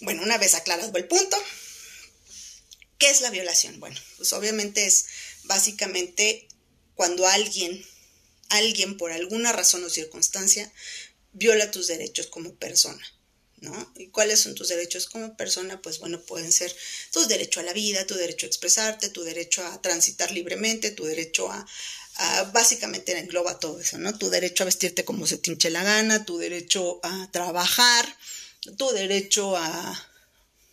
Bueno, 0.00 0.22
una 0.22 0.38
vez 0.38 0.54
aclarado 0.54 0.96
el 0.96 1.06
punto, 1.06 1.36
¿qué 2.98 3.10
es 3.10 3.20
la 3.20 3.30
violación? 3.30 3.78
Bueno, 3.78 4.00
pues 4.16 4.32
obviamente 4.32 4.86
es 4.86 5.06
básicamente 5.44 6.48
cuando 6.94 7.26
alguien, 7.26 7.84
alguien 8.48 8.96
por 8.96 9.12
alguna 9.12 9.52
razón 9.52 9.84
o 9.84 9.90
circunstancia, 9.90 10.72
viola 11.32 11.70
tus 11.70 11.86
derechos 11.86 12.26
como 12.26 12.54
persona. 12.54 13.06
¿No? 13.60 13.92
¿Y 13.96 14.08
cuáles 14.08 14.40
son 14.40 14.54
tus 14.54 14.68
derechos 14.68 15.06
como 15.06 15.36
persona? 15.36 15.80
Pues 15.82 15.98
bueno, 15.98 16.20
pueden 16.20 16.50
ser 16.52 16.74
tu 17.12 17.26
derecho 17.26 17.60
a 17.60 17.62
la 17.62 17.72
vida, 17.72 18.06
tu 18.06 18.14
derecho 18.14 18.46
a 18.46 18.48
expresarte, 18.48 19.10
tu 19.10 19.22
derecho 19.22 19.64
a 19.64 19.80
transitar 19.82 20.30
libremente, 20.32 20.90
tu 20.90 21.04
derecho 21.04 21.50
a, 21.50 21.66
básicamente 22.52 23.16
engloba 23.18 23.58
todo 23.58 23.80
eso, 23.80 23.98
¿no? 23.98 24.16
Tu 24.16 24.30
derecho 24.30 24.64
a 24.64 24.66
vestirte 24.66 25.04
como 25.04 25.26
se 25.26 25.38
te 25.38 25.50
hinche 25.50 25.70
la 25.70 25.82
gana, 25.82 26.24
tu 26.24 26.38
derecho 26.38 27.00
a 27.02 27.30
trabajar, 27.30 28.16
tu 28.76 28.90
derecho 28.90 29.56
a, 29.56 30.08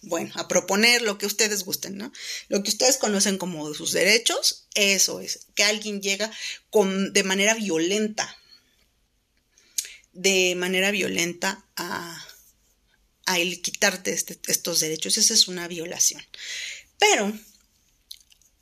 bueno, 0.02 0.32
a 0.36 0.48
proponer 0.48 1.02
lo 1.02 1.18
que 1.18 1.26
ustedes 1.26 1.64
gusten, 1.64 1.98
¿no? 1.98 2.12
Lo 2.50 2.64
que 2.64 2.70
ustedes 2.70 2.98
conocen 2.98 3.38
como 3.38 3.74
sus 3.74 3.92
derechos, 3.92 4.68
eso 4.74 5.20
es, 5.20 5.48
que 5.56 5.64
alguien 5.64 6.02
llega 6.02 6.32
con, 6.70 7.14
de 7.14 7.24
manera 7.24 7.54
violenta, 7.54 8.36
de 10.14 10.56
manera 10.56 10.92
violenta 10.92 11.66
a 11.76 12.27
a 13.28 13.36
quitarte 13.62 14.12
este, 14.12 14.40
estos 14.48 14.80
derechos. 14.80 15.18
Esa 15.18 15.34
es 15.34 15.48
una 15.48 15.68
violación. 15.68 16.24
Pero 16.98 17.32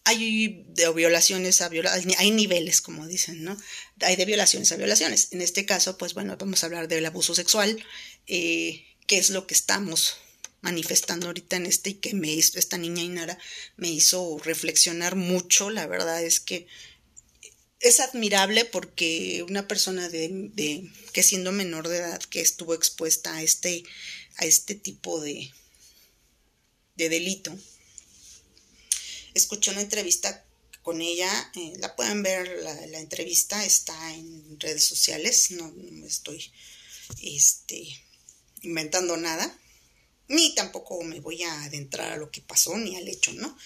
hay 0.03 0.65
de 0.69 0.91
violaciones 0.91 1.61
a 1.61 1.69
violaciones, 1.69 2.19
hay 2.19 2.31
niveles, 2.31 2.81
como 2.81 3.07
dicen, 3.07 3.43
¿no? 3.43 3.57
Hay 4.01 4.15
de 4.15 4.25
violaciones 4.25 4.71
a 4.71 4.75
violaciones. 4.75 5.29
En 5.31 5.41
este 5.41 5.65
caso, 5.65 5.97
pues 5.97 6.13
bueno, 6.13 6.35
vamos 6.37 6.61
a 6.61 6.67
hablar 6.67 6.87
del 6.87 7.05
abuso 7.05 7.33
sexual, 7.33 7.83
eh, 8.27 8.85
que 9.07 9.17
es 9.17 9.29
lo 9.29 9.47
que 9.47 9.53
estamos 9.53 10.17
manifestando 10.61 11.27
ahorita 11.27 11.57
en 11.57 11.67
este 11.67 11.91
y 11.91 11.93
que 11.95 12.13
me 12.13 12.31
hizo, 12.31 12.57
esta 12.57 12.77
niña 12.77 13.03
Inara 13.03 13.37
me 13.77 13.89
hizo 13.89 14.39
reflexionar 14.43 15.15
mucho. 15.15 15.69
La 15.69 15.87
verdad 15.87 16.23
es 16.23 16.39
que 16.39 16.67
es 17.79 17.99
admirable 17.99 18.65
porque 18.65 19.43
una 19.47 19.67
persona 19.67 20.09
de 20.09 20.89
que 21.13 21.23
siendo 21.23 21.51
menor 21.51 21.87
de 21.87 21.97
edad 21.97 22.21
que 22.21 22.41
estuvo 22.41 22.73
expuesta 22.73 23.35
a 23.35 23.43
este 23.43 23.83
a 24.37 24.45
este 24.45 24.75
tipo 24.75 25.19
de, 25.21 25.51
de 26.95 27.09
delito. 27.09 27.55
Escuché 29.33 29.71
una 29.71 29.81
entrevista 29.81 30.45
con 30.85 31.01
ella, 31.01 31.51
eh, 31.55 31.73
la 31.79 31.95
pueden 31.95 32.21
ver, 32.21 32.47
la, 32.61 32.99
entrevista 32.99 33.65
está 33.65 34.13
en 34.13 34.59
redes 34.59 34.83
sociales, 34.83 35.49
no, 35.49 35.71
me 35.71 36.05
estoy 36.05 36.51
este, 37.23 37.87
inventando 38.61 39.17
nada, 39.17 39.59
ni 40.27 40.53
tampoco 40.53 41.01
me 41.03 41.21
voy 41.21 41.41
a 41.41 41.63
adentrar 41.63 42.13
a 42.13 42.17
lo 42.17 42.29
que 42.29 42.41
pasó, 42.41 42.77
ni 42.77 42.95
al 42.95 43.07
hecho, 43.07 43.33
¿no? 43.33 43.57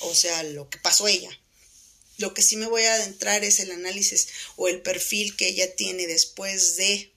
O 0.00 0.14
sea, 0.14 0.42
lo 0.42 0.68
que 0.68 0.78
pasó 0.78 1.06
ella. 1.06 1.30
Lo 2.18 2.34
que 2.34 2.42
sí 2.42 2.56
me 2.56 2.66
voy 2.66 2.82
a 2.82 2.94
adentrar 2.94 3.44
es 3.44 3.60
el 3.60 3.70
análisis 3.70 4.28
o 4.56 4.66
el 4.66 4.82
perfil 4.82 5.36
que 5.36 5.48
ella 5.48 5.76
tiene 5.76 6.08
después 6.08 6.76
de 6.76 7.12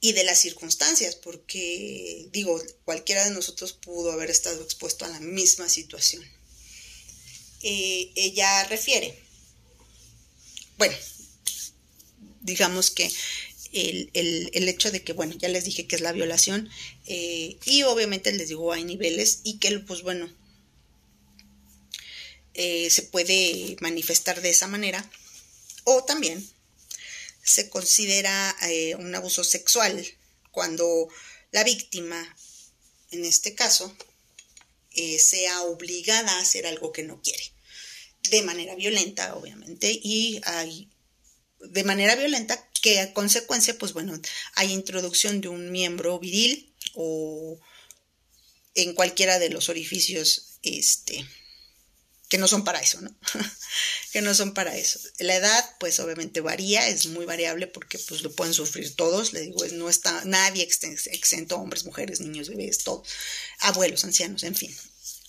y 0.00 0.12
de 0.12 0.24
las 0.24 0.38
circunstancias, 0.38 1.16
porque 1.16 2.28
digo, 2.32 2.62
cualquiera 2.84 3.24
de 3.24 3.32
nosotros 3.32 3.72
pudo 3.72 4.12
haber 4.12 4.30
estado 4.30 4.62
expuesto 4.62 5.04
a 5.04 5.08
la 5.08 5.20
misma 5.20 5.68
situación. 5.68 6.24
Eh, 7.62 8.12
ella 8.14 8.64
refiere, 8.64 9.18
bueno, 10.76 10.94
digamos 12.40 12.90
que 12.90 13.10
el, 13.72 14.68
hecho 14.68 14.92
de 14.92 15.02
que, 15.02 15.12
bueno, 15.12 15.34
ya 15.36 15.48
les 15.48 15.64
dije 15.64 15.86
que 15.86 15.96
es 15.96 16.02
la 16.02 16.12
violación, 16.12 16.70
eh, 17.06 17.56
y 17.64 17.82
obviamente 17.82 18.32
les 18.32 18.48
digo, 18.48 18.72
hay 18.72 18.84
niveles, 18.84 19.40
y 19.42 19.58
que, 19.58 19.78
pues 19.80 20.02
bueno, 20.02 20.32
eh, 22.54 22.88
se 22.90 23.02
puede 23.02 23.76
manifestar 23.80 24.40
de 24.40 24.50
esa 24.50 24.68
manera, 24.68 25.10
o 25.84 26.04
también 26.04 26.48
se 27.48 27.70
considera 27.70 28.54
eh, 28.68 28.94
un 28.96 29.14
abuso 29.14 29.42
sexual 29.42 30.06
cuando 30.50 31.08
la 31.50 31.64
víctima, 31.64 32.36
en 33.10 33.24
este 33.24 33.54
caso, 33.54 33.96
eh, 34.92 35.18
sea 35.18 35.62
obligada 35.62 36.32
a 36.32 36.40
hacer 36.40 36.66
algo 36.66 36.92
que 36.92 37.04
no 37.04 37.22
quiere, 37.22 37.52
de 38.30 38.42
manera 38.42 38.74
violenta, 38.74 39.34
obviamente, 39.36 39.90
y 39.90 40.40
hay 40.44 40.90
de 41.60 41.84
manera 41.84 42.14
violenta 42.16 42.70
que 42.82 43.00
a 43.00 43.12
consecuencia, 43.14 43.78
pues 43.78 43.92
bueno, 43.92 44.20
hay 44.54 44.72
introducción 44.72 45.40
de 45.40 45.48
un 45.48 45.72
miembro 45.72 46.18
viril 46.18 46.74
o 46.94 47.58
en 48.74 48.94
cualquiera 48.94 49.38
de 49.38 49.48
los 49.48 49.68
orificios 49.68 50.58
este, 50.62 51.26
que 52.28 52.38
no 52.38 52.46
son 52.46 52.62
para 52.62 52.80
eso, 52.80 53.00
¿no? 53.00 53.14
que 54.12 54.20
no 54.20 54.34
son 54.34 54.52
para 54.52 54.76
eso. 54.76 55.00
La 55.18 55.36
edad, 55.36 55.64
pues 55.80 55.98
obviamente 55.98 56.40
varía, 56.40 56.86
es 56.88 57.06
muy 57.06 57.24
variable 57.24 57.66
porque 57.66 57.98
pues 57.98 58.22
lo 58.22 58.32
pueden 58.32 58.54
sufrir 58.54 58.94
todos, 58.94 59.32
le 59.32 59.40
digo, 59.40 59.64
no 59.72 59.88
está 59.88 60.24
nadie 60.24 60.62
exento, 60.62 61.56
hombres, 61.56 61.84
mujeres, 61.84 62.20
niños, 62.20 62.50
bebés, 62.50 62.84
todos, 62.84 63.08
abuelos, 63.60 64.04
ancianos, 64.04 64.42
en 64.42 64.54
fin. 64.54 64.74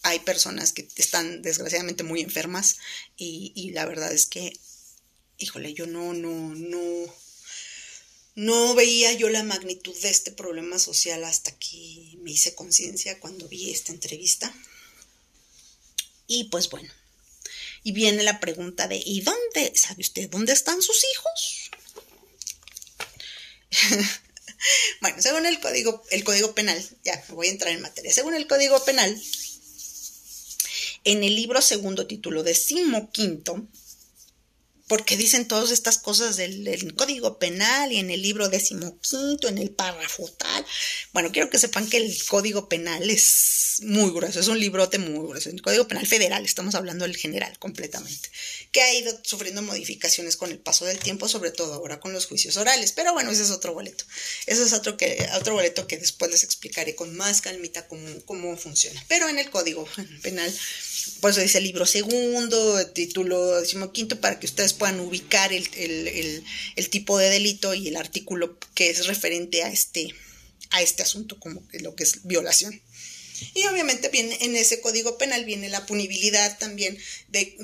Hay 0.01 0.19
personas 0.19 0.73
que 0.73 0.87
están 0.95 1.41
desgraciadamente 1.41 2.03
muy 2.03 2.21
enfermas 2.21 2.77
y, 3.17 3.51
y 3.55 3.71
la 3.71 3.85
verdad 3.85 4.11
es 4.11 4.25
que, 4.25 4.57
híjole, 5.37 5.73
yo 5.73 5.87
no, 5.87 6.13
no, 6.13 6.53
no, 6.55 7.13
no 8.35 8.75
veía 8.75 9.13
yo 9.13 9.29
la 9.29 9.43
magnitud 9.43 9.97
de 10.01 10.09
este 10.09 10.31
problema 10.31 10.79
social 10.79 11.23
hasta 11.23 11.51
que 11.57 12.17
me 12.21 12.31
hice 12.31 12.55
conciencia 12.55 13.19
cuando 13.19 13.47
vi 13.47 13.71
esta 13.71 13.91
entrevista 13.91 14.53
y 16.29 16.45
pues 16.45 16.69
bueno, 16.69 16.89
y 17.83 17.91
viene 17.91 18.23
la 18.23 18.39
pregunta 18.39 18.87
de, 18.87 19.01
¿y 19.03 19.21
dónde, 19.21 19.73
sabe 19.75 20.01
usted, 20.01 20.29
dónde 20.29 20.53
están 20.53 20.79
sus 20.81 21.03
hijos? 21.11 21.71
bueno, 25.01 25.19
según 25.21 25.47
el 25.47 25.59
código, 25.59 26.03
el 26.11 26.23
código 26.23 26.53
penal, 26.53 26.79
ya 27.03 27.21
voy 27.29 27.47
a 27.47 27.51
entrar 27.51 27.73
en 27.73 27.81
materia, 27.81 28.13
según 28.13 28.35
el 28.35 28.45
código 28.45 28.85
penal, 28.85 29.19
en 31.03 31.23
el 31.23 31.35
libro 31.35 31.63
segundo 31.63 32.05
título 32.05 32.45
quinto 33.11 33.67
porque 34.89 35.15
dicen 35.15 35.47
todas 35.47 35.69
estas 35.69 35.99
cosas 35.99 36.35
del, 36.35 36.93
Código 36.95 37.37
Penal 37.37 37.93
y 37.93 37.97
en 37.97 38.09
el 38.09 38.23
libro 38.23 38.49
decimoquinto, 38.49 39.47
en 39.47 39.59
el 39.59 39.69
párrafo 39.69 40.27
tal. 40.31 40.65
Bueno, 41.13 41.31
quiero 41.31 41.49
que 41.49 41.59
sepan 41.59 41.87
que 41.87 41.97
el 41.97 42.17
Código 42.25 42.67
Penal 42.67 43.07
es 43.09 43.81
muy 43.83 44.11
grueso, 44.11 44.39
es 44.39 44.47
un 44.47 44.59
librote 44.59 44.97
muy 44.97 45.27
grueso. 45.27 45.49
El 45.49 45.61
Código 45.61 45.87
Penal 45.87 46.07
Federal, 46.07 46.43
estamos 46.43 46.73
hablando 46.73 47.05
del 47.05 47.15
general 47.15 47.57
completamente, 47.59 48.29
que 48.71 48.81
ha 48.81 48.93
ido 48.95 49.17
sufriendo 49.23 49.61
modificaciones 49.61 50.35
con 50.35 50.49
el 50.49 50.57
paso 50.57 50.85
del 50.85 50.97
tiempo, 50.97 51.29
sobre 51.29 51.51
todo 51.51 51.75
ahora 51.75 51.99
con 51.99 52.11
los 52.11 52.25
juicios 52.25 52.57
orales. 52.57 52.91
Pero 52.91 53.13
bueno, 53.13 53.29
ese 53.29 53.43
es 53.43 53.51
otro 53.51 53.73
boleto. 53.73 54.03
Ese 54.47 54.63
es 54.63 54.73
otro, 54.73 54.97
que, 54.97 55.29
otro 55.35 55.53
boleto 55.53 55.85
que 55.85 55.97
después 55.97 56.31
les 56.31 56.43
explicaré 56.43 56.95
con 56.95 57.15
más 57.15 57.41
calmita 57.41 57.87
cómo, 57.87 58.07
cómo 58.25 58.57
funciona. 58.57 59.05
Pero 59.07 59.29
en 59.29 59.37
el 59.37 59.51
Código 59.51 59.87
Penal, 60.23 60.51
pues 61.21 61.35
dice 61.35 61.61
libro 61.61 61.85
segundo, 61.85 62.87
título 62.87 63.61
decimoquinto, 63.61 64.19
para 64.19 64.39
que 64.39 64.47
ustedes 64.47 64.73
puedan 64.79 64.99
ubicar 64.99 65.53
el, 65.53 65.67
el, 65.75 66.89
tipo 66.89 67.19
de 67.19 67.29
delito 67.29 67.75
y 67.75 67.89
el 67.89 67.97
artículo 67.97 68.57
que 68.73 68.89
es 68.89 69.05
referente 69.05 69.63
a 69.63 69.69
este, 69.69 70.15
a 70.71 70.81
este 70.81 71.03
asunto, 71.03 71.39
como 71.39 71.61
lo 71.73 71.95
que 71.95 72.03
es 72.03 72.25
violación. 72.25 72.81
Y 73.53 73.65
obviamente 73.67 74.09
viene 74.09 74.37
en 74.41 74.55
ese 74.55 74.81
código 74.81 75.17
penal 75.17 75.45
viene 75.45 75.69
la 75.69 75.85
punibilidad 75.85 76.57
también 76.57 76.97
de, 77.27 77.55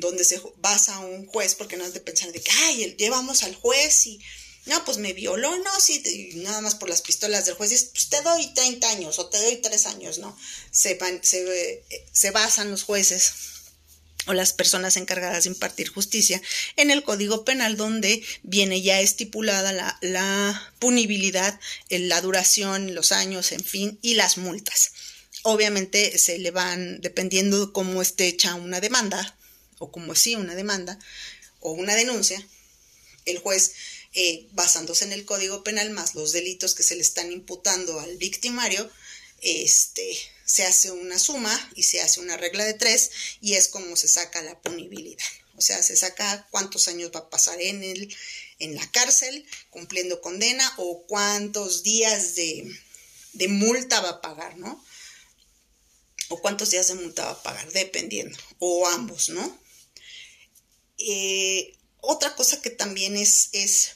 donde 0.00 0.24
se 0.24 0.40
basa 0.56 0.98
un 0.98 1.26
juez, 1.26 1.54
porque 1.54 1.76
no 1.76 1.84
es 1.84 1.94
de 1.94 2.00
pensar 2.00 2.32
de 2.32 2.40
que, 2.40 2.50
ay, 2.64 2.96
llevamos 2.98 3.44
al 3.44 3.54
juez 3.54 4.06
y 4.06 4.20
no, 4.66 4.84
pues 4.84 4.98
me 4.98 5.12
violó, 5.12 5.56
no, 5.56 5.80
sí, 5.80 6.32
nada 6.36 6.60
más 6.60 6.74
por 6.74 6.88
las 6.88 7.02
pistolas 7.02 7.46
del 7.46 7.54
juez, 7.54 7.90
pues 7.92 8.08
te 8.08 8.20
doy 8.22 8.52
30 8.54 8.90
años 8.90 9.18
o 9.18 9.28
te 9.28 9.38
doy 9.38 9.56
3 9.56 9.86
años, 9.86 10.18
¿no? 10.18 10.36
Se, 10.70 10.98
se, 11.22 11.84
se 12.12 12.30
basan 12.30 12.70
los 12.70 12.84
jueces 12.84 13.32
o 14.26 14.34
las 14.34 14.52
personas 14.52 14.96
encargadas 14.96 15.44
de 15.44 15.50
impartir 15.50 15.88
justicia 15.88 16.40
en 16.76 16.90
el 16.90 17.02
Código 17.02 17.44
Penal 17.44 17.76
donde 17.76 18.22
viene 18.42 18.82
ya 18.82 19.00
estipulada 19.00 19.72
la, 20.00 20.72
punibilidad, 20.78 21.58
la 21.88 22.20
duración, 22.20 22.94
los 22.94 23.12
años, 23.12 23.52
en 23.52 23.64
fin, 23.64 23.98
y 24.02 24.14
las 24.14 24.38
multas. 24.38 24.92
Obviamente 25.42 26.18
se 26.18 26.38
le 26.38 26.50
van, 26.50 27.00
dependiendo 27.00 27.66
de 27.66 27.72
cómo 27.72 28.00
esté 28.00 28.28
hecha 28.28 28.54
una 28.54 28.80
demanda, 28.80 29.36
o 29.78 29.90
como 29.90 30.14
sí 30.14 30.36
una 30.36 30.54
demanda, 30.54 30.98
o 31.60 31.72
una 31.72 31.94
denuncia, 31.96 32.44
el 33.24 33.38
juez 33.38 33.72
eh, 34.14 34.46
basándose 34.52 35.04
en 35.04 35.12
el 35.12 35.24
Código 35.24 35.64
Penal 35.64 35.90
más 35.90 36.14
los 36.14 36.32
delitos 36.32 36.74
que 36.74 36.82
se 36.82 36.96
le 36.96 37.02
están 37.02 37.32
imputando 37.32 37.98
al 37.98 38.16
victimario, 38.18 38.90
este, 39.40 40.16
se 40.52 40.64
hace 40.64 40.90
una 40.90 41.18
suma 41.18 41.70
y 41.74 41.84
se 41.84 42.02
hace 42.02 42.20
una 42.20 42.36
regla 42.36 42.66
de 42.66 42.74
tres 42.74 43.10
y 43.40 43.54
es 43.54 43.68
como 43.68 43.96
se 43.96 44.06
saca 44.06 44.42
la 44.42 44.60
punibilidad. 44.60 45.24
O 45.56 45.62
sea, 45.62 45.82
se 45.82 45.96
saca 45.96 46.46
cuántos 46.50 46.88
años 46.88 47.10
va 47.14 47.20
a 47.20 47.30
pasar 47.30 47.58
en, 47.58 47.82
el, 47.82 48.14
en 48.58 48.74
la 48.74 48.86
cárcel 48.90 49.46
cumpliendo 49.70 50.20
condena 50.20 50.70
o 50.76 51.06
cuántos 51.06 51.82
días 51.82 52.34
de, 52.34 52.70
de 53.32 53.48
multa 53.48 54.02
va 54.02 54.10
a 54.10 54.20
pagar, 54.20 54.58
¿no? 54.58 54.84
O 56.28 56.42
cuántos 56.42 56.70
días 56.70 56.88
de 56.88 56.96
multa 56.96 57.24
va 57.24 57.30
a 57.30 57.42
pagar, 57.42 57.72
dependiendo, 57.72 58.38
o 58.58 58.86
ambos, 58.88 59.30
¿no? 59.30 59.58
Eh, 60.98 61.78
otra 62.02 62.36
cosa 62.36 62.60
que 62.60 62.68
también 62.68 63.16
es, 63.16 63.48
es 63.52 63.92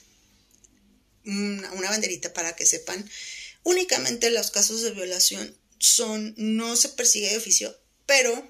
una, 1.26 1.70
banderita 1.90 2.32
para 2.32 2.56
que 2.56 2.64
sepan, 2.64 3.10
únicamente 3.62 4.30
los 4.30 4.50
casos 4.50 4.80
de 4.80 4.92
violación 4.92 5.54
son, 5.78 6.34
no 6.36 6.76
se 6.76 6.90
persigue 6.90 7.30
de 7.30 7.38
oficio, 7.38 7.76
pero 8.06 8.46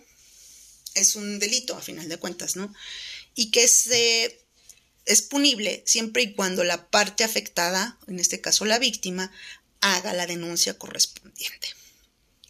es 0.94 1.16
un 1.16 1.38
delito 1.38 1.76
a 1.76 1.82
final 1.82 2.08
de 2.08 2.18
cuentas, 2.18 2.56
¿no? 2.56 2.72
Y 3.34 3.50
que 3.50 3.68
se, 3.68 4.40
es 5.04 5.22
punible 5.22 5.82
siempre 5.86 6.22
y 6.22 6.34
cuando 6.34 6.64
la 6.64 6.88
parte 6.90 7.24
afectada, 7.24 7.98
en 8.06 8.18
este 8.18 8.40
caso 8.40 8.64
la 8.64 8.78
víctima, 8.78 9.32
haga 9.80 10.12
la 10.14 10.26
denuncia 10.26 10.78
correspondiente. 10.78 11.68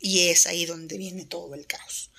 Y 0.00 0.28
es 0.28 0.47
ahí 0.47 0.66
donde 0.66 0.99
viene 0.99 1.25
todo 1.25 1.54
el 1.54 1.66
caos. 1.66 2.11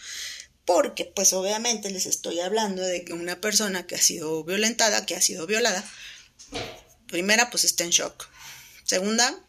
Porque, 0.66 1.06
pues 1.06 1.32
obviamente 1.32 1.90
les 1.90 2.06
estoy 2.06 2.42
hablando 2.42 2.82
de 2.82 3.06
que 3.06 3.14
una 3.14 3.40
persona 3.40 3.88
que 3.88 3.96
ha 3.96 4.02
sido 4.02 4.44
violentada, 4.44 5.06
que 5.06 5.16
ha 5.16 5.22
sido 5.22 5.48
violada, 5.48 5.90
primera, 7.08 7.50
pues 7.50 7.64
está 7.64 7.86
en 7.86 7.92
shock. 7.92 8.28
Segunda, 8.84 9.47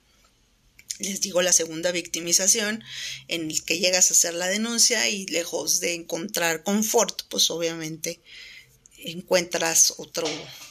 les 0.99 1.21
digo 1.21 1.43
la 1.43 1.52
segunda 1.52 1.93
victimización, 1.93 2.83
en 3.28 3.50
el 3.50 3.64
que 3.64 3.78
llegas 3.78 4.11
a 4.11 4.14
hacer 4.14 4.35
la 4.35 4.49
denuncia 4.49 5.09
y 5.09 5.26
lejos 5.26 5.81
de 5.81 5.95
encontrar 5.95 6.62
confort, 6.62 7.23
pues 7.28 7.50
obviamente 7.50 8.21
encuentras 9.05 9.95
otro, 9.99 10.28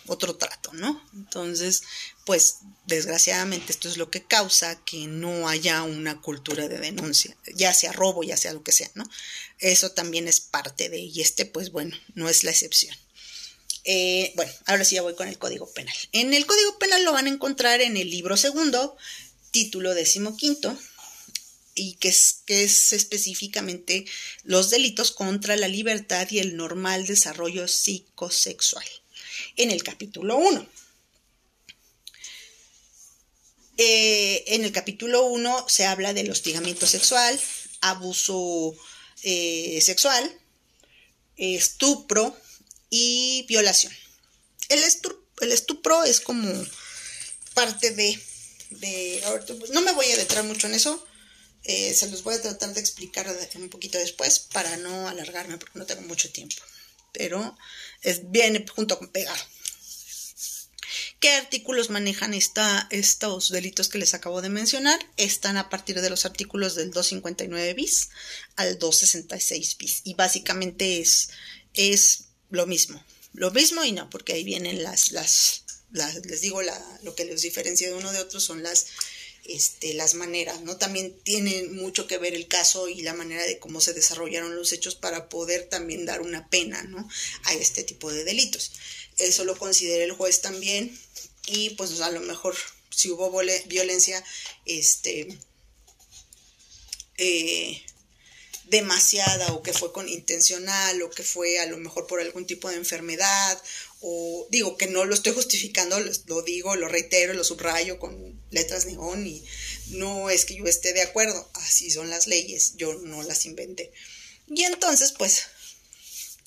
otro 0.08 0.36
trato, 0.36 0.74
¿no? 0.74 1.02
Entonces, 1.14 1.84
pues 2.26 2.58
desgraciadamente 2.86 3.72
esto 3.72 3.88
es 3.88 3.98
lo 3.98 4.10
que 4.10 4.24
causa 4.24 4.84
que 4.84 5.08
no 5.08 5.48
haya 5.48 5.84
una 5.84 6.22
cultura 6.22 6.68
de 6.68 6.78
denuncia, 6.78 7.38
ya 7.56 7.74
sea 7.74 7.94
robo, 7.94 8.24
ya 8.24 8.38
sea 8.38 8.54
lo 8.54 8.64
que 8.64 8.72
sea, 8.72 8.92
¿no? 8.96 9.04
Eso 9.60 9.92
también 9.92 10.28
es 10.28 10.42
parte 10.42 10.90
de, 10.90 11.00
y 11.00 11.22
este, 11.22 11.46
pues 11.46 11.72
bueno, 11.72 11.96
no 12.16 12.28
es 12.30 12.44
la 12.44 12.52
excepción. 12.52 12.96
Eh, 13.90 14.34
bueno, 14.36 14.52
ahora 14.66 14.84
sí 14.84 14.96
ya 14.96 15.02
voy 15.02 15.16
con 15.16 15.30
el 15.30 15.38
Código 15.38 15.72
Penal. 15.72 15.96
En 16.12 16.34
el 16.34 16.46
Código 16.46 16.78
Penal 16.78 17.06
lo 17.06 17.14
van 17.14 17.26
a 17.26 17.30
encontrar 17.30 17.80
en 17.80 17.96
el 17.96 18.10
libro 18.10 18.36
segundo, 18.36 18.98
título 19.52 19.94
decimoquinto, 19.94 20.78
y 21.76 21.94
que 21.96 22.10
es, 22.10 22.42
que 22.46 22.64
es 22.64 22.94
específicamente 22.94 24.06
los 24.44 24.70
delitos 24.70 25.12
contra 25.12 25.56
la 25.56 25.68
libertad 25.68 26.28
y 26.32 26.40
el 26.40 26.58
normal 26.58 27.06
desarrollo 27.06 27.68
psicosexual. 27.68 28.86
En 29.56 29.72
el 29.72 29.84
capítulo 29.84 30.38
1. 30.38 30.68
Eh, 33.80 34.44
en 34.48 34.64
el 34.64 34.72
capítulo 34.72 35.26
1 35.26 35.66
se 35.70 35.86
habla 35.86 36.14
del 36.14 36.32
hostigamiento 36.32 36.88
sexual, 36.88 37.40
abuso 37.82 38.76
eh, 39.22 39.80
sexual, 39.84 40.36
estupro, 41.36 42.36
y 42.90 43.46
violación. 43.48 43.94
El, 44.70 44.84
el 45.42 45.52
estupro 45.52 46.04
es 46.04 46.20
como 46.22 46.52
parte 47.54 47.92
de, 47.92 48.20
pues, 48.70 49.70
no 49.72 49.82
me 49.82 49.94
voy 49.94 50.06
a 50.12 50.16
adentrar 50.16 50.44
mucho 50.44 50.68
en 50.68 50.74
eso, 50.74 51.06
eh, 51.64 51.94
se 51.94 52.10
los 52.10 52.24
voy 52.24 52.36
a 52.36 52.42
tratar 52.42 52.74
de 52.74 52.80
explicar 52.80 53.28
un 53.56 53.70
poquito 53.70 53.98
después 53.98 54.40
para 54.40 54.78
no 54.78 55.08
alargarme 55.08 55.58
porque 55.58 55.80
no 55.80 55.86
tengo 55.86 56.02
mucho 56.04 56.32
tiempo, 56.32 56.56
pero 57.12 57.58
es, 58.02 58.32
viene 58.32 58.66
junto 58.68 58.98
con 58.98 59.10
pegado. 59.10 59.44
¿Qué 61.20 61.32
artículos 61.32 61.90
manejan 61.90 62.36
esta, 62.36 62.88
estos 62.92 63.50
delitos 63.50 63.90
que 63.90 63.98
les 63.98 64.14
acabo 64.14 64.42
de 64.42 64.50
mencionar? 64.50 65.00
Están 65.18 65.58
a 65.58 65.68
partir 65.68 66.00
de 66.00 66.12
los 66.12 66.26
artículos 66.26 66.76
del 66.76 66.92
259 66.92 67.74
bis 67.74 68.10
al 68.56 68.78
266 68.78 69.78
bis. 69.78 70.02
Y 70.04 70.14
básicamente 70.14 71.00
es, 71.00 71.30
es 71.74 72.26
lo 72.52 72.68
mismo. 72.68 73.04
Lo 73.34 73.50
mismo 73.50 73.84
y 73.84 73.94
no, 73.94 74.10
porque 74.12 74.34
ahí 74.34 74.44
vienen 74.44 74.84
las, 74.84 75.12
las, 75.12 75.64
les 75.92 76.42
digo, 76.42 76.62
la, 76.62 77.00
lo 77.04 77.16
que 77.16 77.26
los 77.26 77.42
diferencia 77.42 77.88
de 77.88 77.94
uno 77.94 78.12
de 78.12 78.20
otro 78.20 78.40
son 78.40 78.64
las, 78.64 78.88
este, 79.46 79.94
las 79.94 80.14
maneras, 80.14 80.62
¿no? 80.62 80.78
También 80.78 81.18
tiene 81.24 81.64
mucho 81.70 82.08
que 82.08 82.18
ver 82.18 82.34
el 82.34 82.48
caso 82.48 82.90
y 82.90 83.02
la 83.02 83.14
manera 83.14 83.44
de 83.44 83.60
cómo 83.60 83.80
se 83.80 83.94
desarrollaron 83.94 84.56
los 84.56 84.74
hechos 84.74 84.96
para 84.96 85.30
poder 85.30 85.70
también 85.70 86.06
dar 86.06 86.22
una 86.22 86.50
pena, 86.50 86.84
¿no? 86.84 87.08
A 87.44 87.54
este 87.54 87.84
tipo 87.84 88.12
de 88.12 88.24
delitos. 88.24 88.72
Eso 89.18 89.46
lo 89.46 89.58
considera 89.58 90.04
el 90.04 90.12
juez 90.12 90.42
también 90.42 90.98
y 91.48 91.72
pues 91.72 92.02
a 92.02 92.12
lo 92.12 92.20
mejor 92.20 92.56
si 92.90 93.12
hubo 93.12 93.32
violencia, 93.68 94.24
este, 94.66 95.28
eh, 97.18 97.82
demasiada 98.66 99.54
o 99.54 99.64
que 99.64 99.72
fue 99.72 99.94
con 99.94 100.10
intencional 100.10 101.02
o 101.02 101.10
que 101.10 101.24
fue 101.24 101.60
a 101.60 101.68
lo 101.68 101.78
mejor 101.78 102.06
por 102.06 102.20
algún 102.20 102.46
tipo 102.46 102.70
de 102.70 102.76
enfermedad 102.76 103.62
o 104.02 104.48
digo 104.52 104.78
que 104.78 104.88
no 104.88 105.06
lo 105.06 105.14
estoy 105.14 105.34
justificando, 105.34 106.00
lo, 106.00 106.42
digo, 106.44 106.76
lo 106.76 106.88
reitero, 106.88 107.34
lo 107.34 107.44
subrayo 107.44 108.00
con 108.00 108.40
letras 108.52 108.86
neón 108.86 109.26
y 109.26 109.44
no 109.88 110.30
es 110.30 110.46
que 110.46 110.56
yo 110.56 110.66
esté 110.66 110.94
de 110.94 111.02
acuerdo, 111.02 111.50
así 111.56 111.90
son 111.92 112.10
las 112.10 112.28
leyes, 112.28 112.74
yo 112.78 112.94
no 112.94 113.24
las 113.24 113.46
inventé. 113.46 113.92
Y 114.48 114.64
entonces 114.64 115.14
pues 115.18 115.48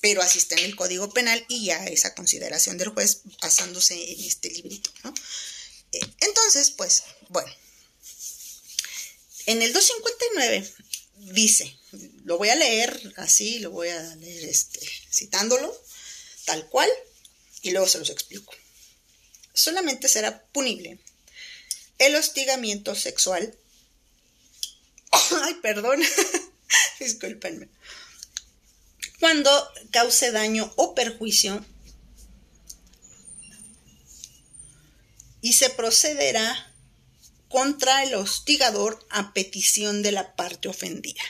pero 0.01 0.23
así 0.23 0.39
está 0.39 0.55
en 0.55 0.65
el 0.65 0.75
Código 0.75 1.11
Penal 1.11 1.45
y 1.47 1.65
ya 1.65 1.85
esa 1.85 2.15
consideración 2.15 2.77
del 2.77 2.89
juez 2.89 3.21
basándose 3.39 3.93
en 4.11 4.23
este 4.25 4.49
librito. 4.49 4.89
Eh, 5.93 5.99
entonces, 6.21 6.71
pues, 6.71 7.03
bueno, 7.29 7.53
en 9.45 9.61
el 9.61 9.71
259 9.71 10.73
dice, 11.33 11.77
lo 12.25 12.39
voy 12.39 12.49
a 12.49 12.55
leer 12.55 13.13
así, 13.17 13.59
lo 13.59 13.69
voy 13.69 13.89
a 13.89 14.15
leer 14.15 14.45
este, 14.45 14.79
citándolo, 15.11 15.79
tal 16.45 16.67
cual, 16.69 16.89
y 17.61 17.71
luego 17.71 17.87
se 17.87 17.99
los 17.99 18.09
explico. 18.09 18.53
Solamente 19.53 20.07
será 20.07 20.43
punible 20.45 20.99
el 21.97 22.15
hostigamiento 22.15 22.95
sexual. 22.95 23.55
Ay, 25.11 25.55
perdón, 25.61 26.01
discúlpenme. 26.99 27.69
Cuando 29.19 29.51
cause 29.91 30.31
daño 30.31 30.73
o 30.77 30.95
perjuicio 30.95 31.63
y 35.41 35.53
se 35.53 35.69
procederá 35.69 36.73
contra 37.49 38.03
el 38.03 38.15
hostigador 38.15 39.05
a 39.09 39.33
petición 39.33 40.01
de 40.01 40.11
la 40.11 40.35
parte 40.35 40.69
ofendida. 40.69 41.21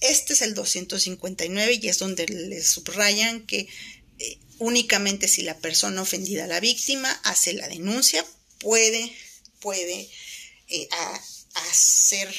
Este 0.00 0.34
es 0.34 0.42
el 0.42 0.54
259 0.54 1.80
y 1.80 1.88
es 1.88 1.98
donde 1.98 2.26
les 2.26 2.68
subrayan 2.68 3.46
que 3.46 3.68
únicamente 4.62 5.26
si 5.26 5.42
la 5.42 5.58
persona 5.58 6.02
ofendida, 6.02 6.46
la 6.46 6.60
víctima, 6.60 7.10
hace 7.24 7.52
la 7.52 7.66
denuncia, 7.66 8.24
puede, 8.60 9.12
puede 9.58 10.08
eh, 10.68 10.88
ser 11.72 12.32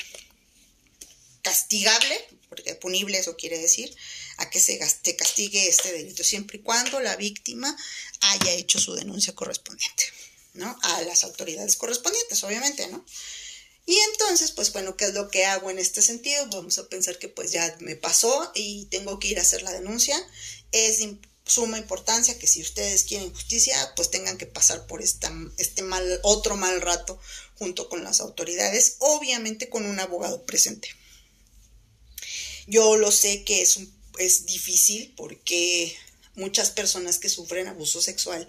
castigable, 1.42 2.16
porque 2.48 2.76
punible 2.76 3.18
eso 3.18 3.36
quiere 3.36 3.58
decir, 3.58 3.94
a 4.38 4.50
que 4.50 4.62
se 4.62 4.80
castigue 4.80 5.68
este 5.68 5.92
delito, 5.92 6.24
siempre 6.24 6.60
y 6.60 6.62
cuando 6.62 7.02
la 7.02 7.18
víctima 7.18 7.76
haya 8.22 8.54
hecho 8.54 8.80
su 8.80 8.94
denuncia 8.96 9.36
correspondiente, 9.36 10.06
¿no? 10.54 10.78
A 10.82 11.02
las 11.02 11.26
autoridades 11.26 11.76
correspondientes, 11.76 12.42
obviamente, 12.46 12.88
¿no? 12.88 13.06
Y 13.86 13.98
entonces, 14.12 14.52
pues 14.52 14.72
bueno, 14.72 14.96
¿qué 14.96 15.06
es 15.06 15.14
lo 15.14 15.30
que 15.30 15.44
hago 15.44 15.70
en 15.70 15.78
este 15.78 16.02
sentido? 16.02 16.48
Vamos 16.48 16.78
a 16.78 16.88
pensar 16.88 17.20
que 17.20 17.28
pues 17.28 17.52
ya 17.52 17.76
me 17.82 17.98
pasó 17.98 18.50
y 18.56 18.86
tengo 18.86 19.20
que 19.20 19.28
ir 19.28 19.40
a 19.40 19.42
hacer 19.42 19.62
la 19.62 19.74
denuncia. 19.74 20.16
Es 20.72 21.02
suma 21.46 21.78
importancia 21.78 22.38
que 22.40 22.48
si 22.48 22.62
ustedes 22.62 23.04
quieren 23.04 23.34
justicia, 23.34 23.76
pues 23.96 24.10
tengan 24.10 24.38
que 24.38 24.46
pasar 24.46 24.88
por 24.88 25.02
esta, 25.02 25.32
este 25.58 25.82
mal, 25.82 26.20
otro 26.24 26.56
mal 26.56 26.82
rato 26.82 27.20
junto 27.56 27.90
con 27.90 28.04
las 28.04 28.22
autoridades, 28.22 28.96
obviamente 29.00 29.70
con 29.70 29.86
un 29.86 30.00
abogado 30.00 30.46
presente. 30.46 30.90
Yo 32.66 32.96
lo 32.96 33.12
sé 33.12 33.44
que 33.44 33.62
es, 33.62 33.76
un, 33.78 33.94
es 34.20 34.46
difícil 34.46 35.14
porque 35.18 35.96
muchas 36.36 36.72
personas 36.72 37.20
que 37.20 37.30
sufren 37.30 37.68
abuso 37.68 38.02
sexual 38.02 38.48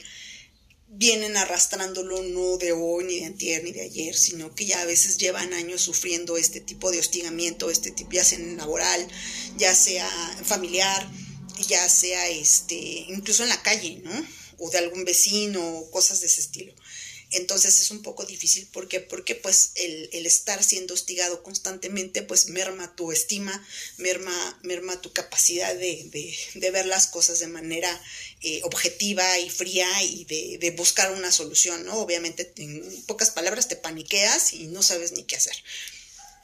vienen 0.96 1.37
arrastrándolo 1.37 2.22
no 2.22 2.57
de 2.57 2.72
hoy, 2.72 3.04
ni 3.04 3.18
de 3.18 3.26
antier, 3.26 3.64
ni 3.64 3.72
de 3.72 3.83
ayer, 3.83 4.14
sino 4.14 4.54
que 4.54 4.66
ya 4.66 4.80
a 4.80 4.85
veces 4.85 5.18
llevan 5.18 5.52
años 5.52 5.80
sufriendo 5.80 6.37
este 6.37 6.61
tipo 6.61 6.92
de 6.92 7.00
hostigamiento, 7.00 7.70
este 7.70 7.90
tipo, 7.90 8.12
ya 8.12 8.24
sea 8.24 8.38
laboral, 8.38 9.09
ya 9.57 9.74
sea 9.74 10.09
familiar, 10.44 11.11
ya 11.67 11.88
sea 11.88 12.29
este, 12.29 12.75
incluso 12.75 13.43
en 13.43 13.49
la 13.49 13.62
calle, 13.62 14.01
¿no? 14.03 14.27
O 14.59 14.71
de 14.71 14.79
algún 14.79 15.05
vecino, 15.05 15.85
cosas 15.90 16.21
de 16.21 16.27
ese 16.27 16.40
estilo. 16.40 16.75
Entonces 17.35 17.81
es 17.81 17.90
un 17.90 18.03
poco 18.03 18.25
difícil 18.25 18.69
porque, 18.73 19.01
porque 19.01 19.35
pues 19.35 19.73
el, 19.75 20.25
estar 20.25 20.62
siendo 20.62 20.95
hostigado 20.95 21.43
constantemente 21.43 22.23
pues 22.23 22.47
merma 22.47 22.95
tu 22.95 23.11
estima, 23.11 23.67
merma, 23.97 24.61
merma 24.62 25.01
tu 25.01 25.12
capacidad 25.12 25.75
de, 25.75 26.37
ver 26.55 26.87
las 26.87 27.09
cosas 27.09 27.40
de 27.40 27.49
manera 27.49 28.01
eh, 28.40 28.61
objetiva 28.62 29.38
y 29.40 29.51
fría 29.51 29.88
y 30.05 30.25
de, 30.27 30.59
de, 30.59 30.71
buscar 30.73 31.11
una 31.12 31.33
solución, 31.33 31.85
¿no? 31.85 31.95
Obviamente 31.95 32.53
en 32.57 33.03
pocas 33.07 33.31
palabras 33.31 33.67
te 33.67 33.77
paniqueas 33.77 34.53
y 34.53 34.69
no 34.69 34.83
sabes 34.83 35.11
ni 35.12 35.25
qué 35.25 35.35
hacer 35.35 35.57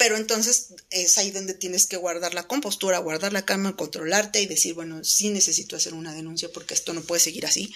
pero 0.00 0.16
entonces 0.16 0.68
es 0.88 1.18
ahí 1.18 1.30
donde 1.30 1.52
tienes 1.52 1.86
que 1.86 1.98
guardar 1.98 2.32
la 2.32 2.46
compostura, 2.46 2.96
guardar 3.00 3.34
la 3.34 3.44
calma, 3.44 3.76
controlarte 3.76 4.40
y 4.40 4.46
decir, 4.46 4.72
bueno, 4.72 5.04
sí 5.04 5.28
necesito 5.28 5.76
hacer 5.76 5.92
una 5.92 6.14
denuncia 6.14 6.50
porque 6.50 6.72
esto 6.72 6.94
no 6.94 7.02
puede 7.02 7.20
seguir 7.20 7.44
así. 7.44 7.70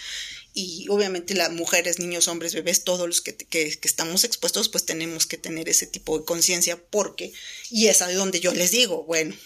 Y 0.55 0.87
obviamente 0.89 1.35
las 1.35 1.53
mujeres, 1.53 1.99
niños, 1.99 2.27
hombres, 2.29 2.55
bebés, 2.55 2.83
todos 2.83 3.07
los 3.07 3.21
que, 3.21 3.37
que, 3.37 3.79
estamos 3.83 4.25
expuestos, 4.25 4.71
pues 4.71 4.87
tenemos 4.87 5.27
que 5.27 5.37
tener 5.37 5.69
ese 5.69 5.87
tipo 5.87 6.19
de 6.19 6.25
conciencia 6.25 6.83
porque, 6.83 7.35
y 7.69 7.89
es 7.89 8.01
ahí 8.01 8.15
donde 8.15 8.41
yo 8.41 8.55
les 8.55 8.71
digo, 8.71 9.05
bueno, 9.05 9.37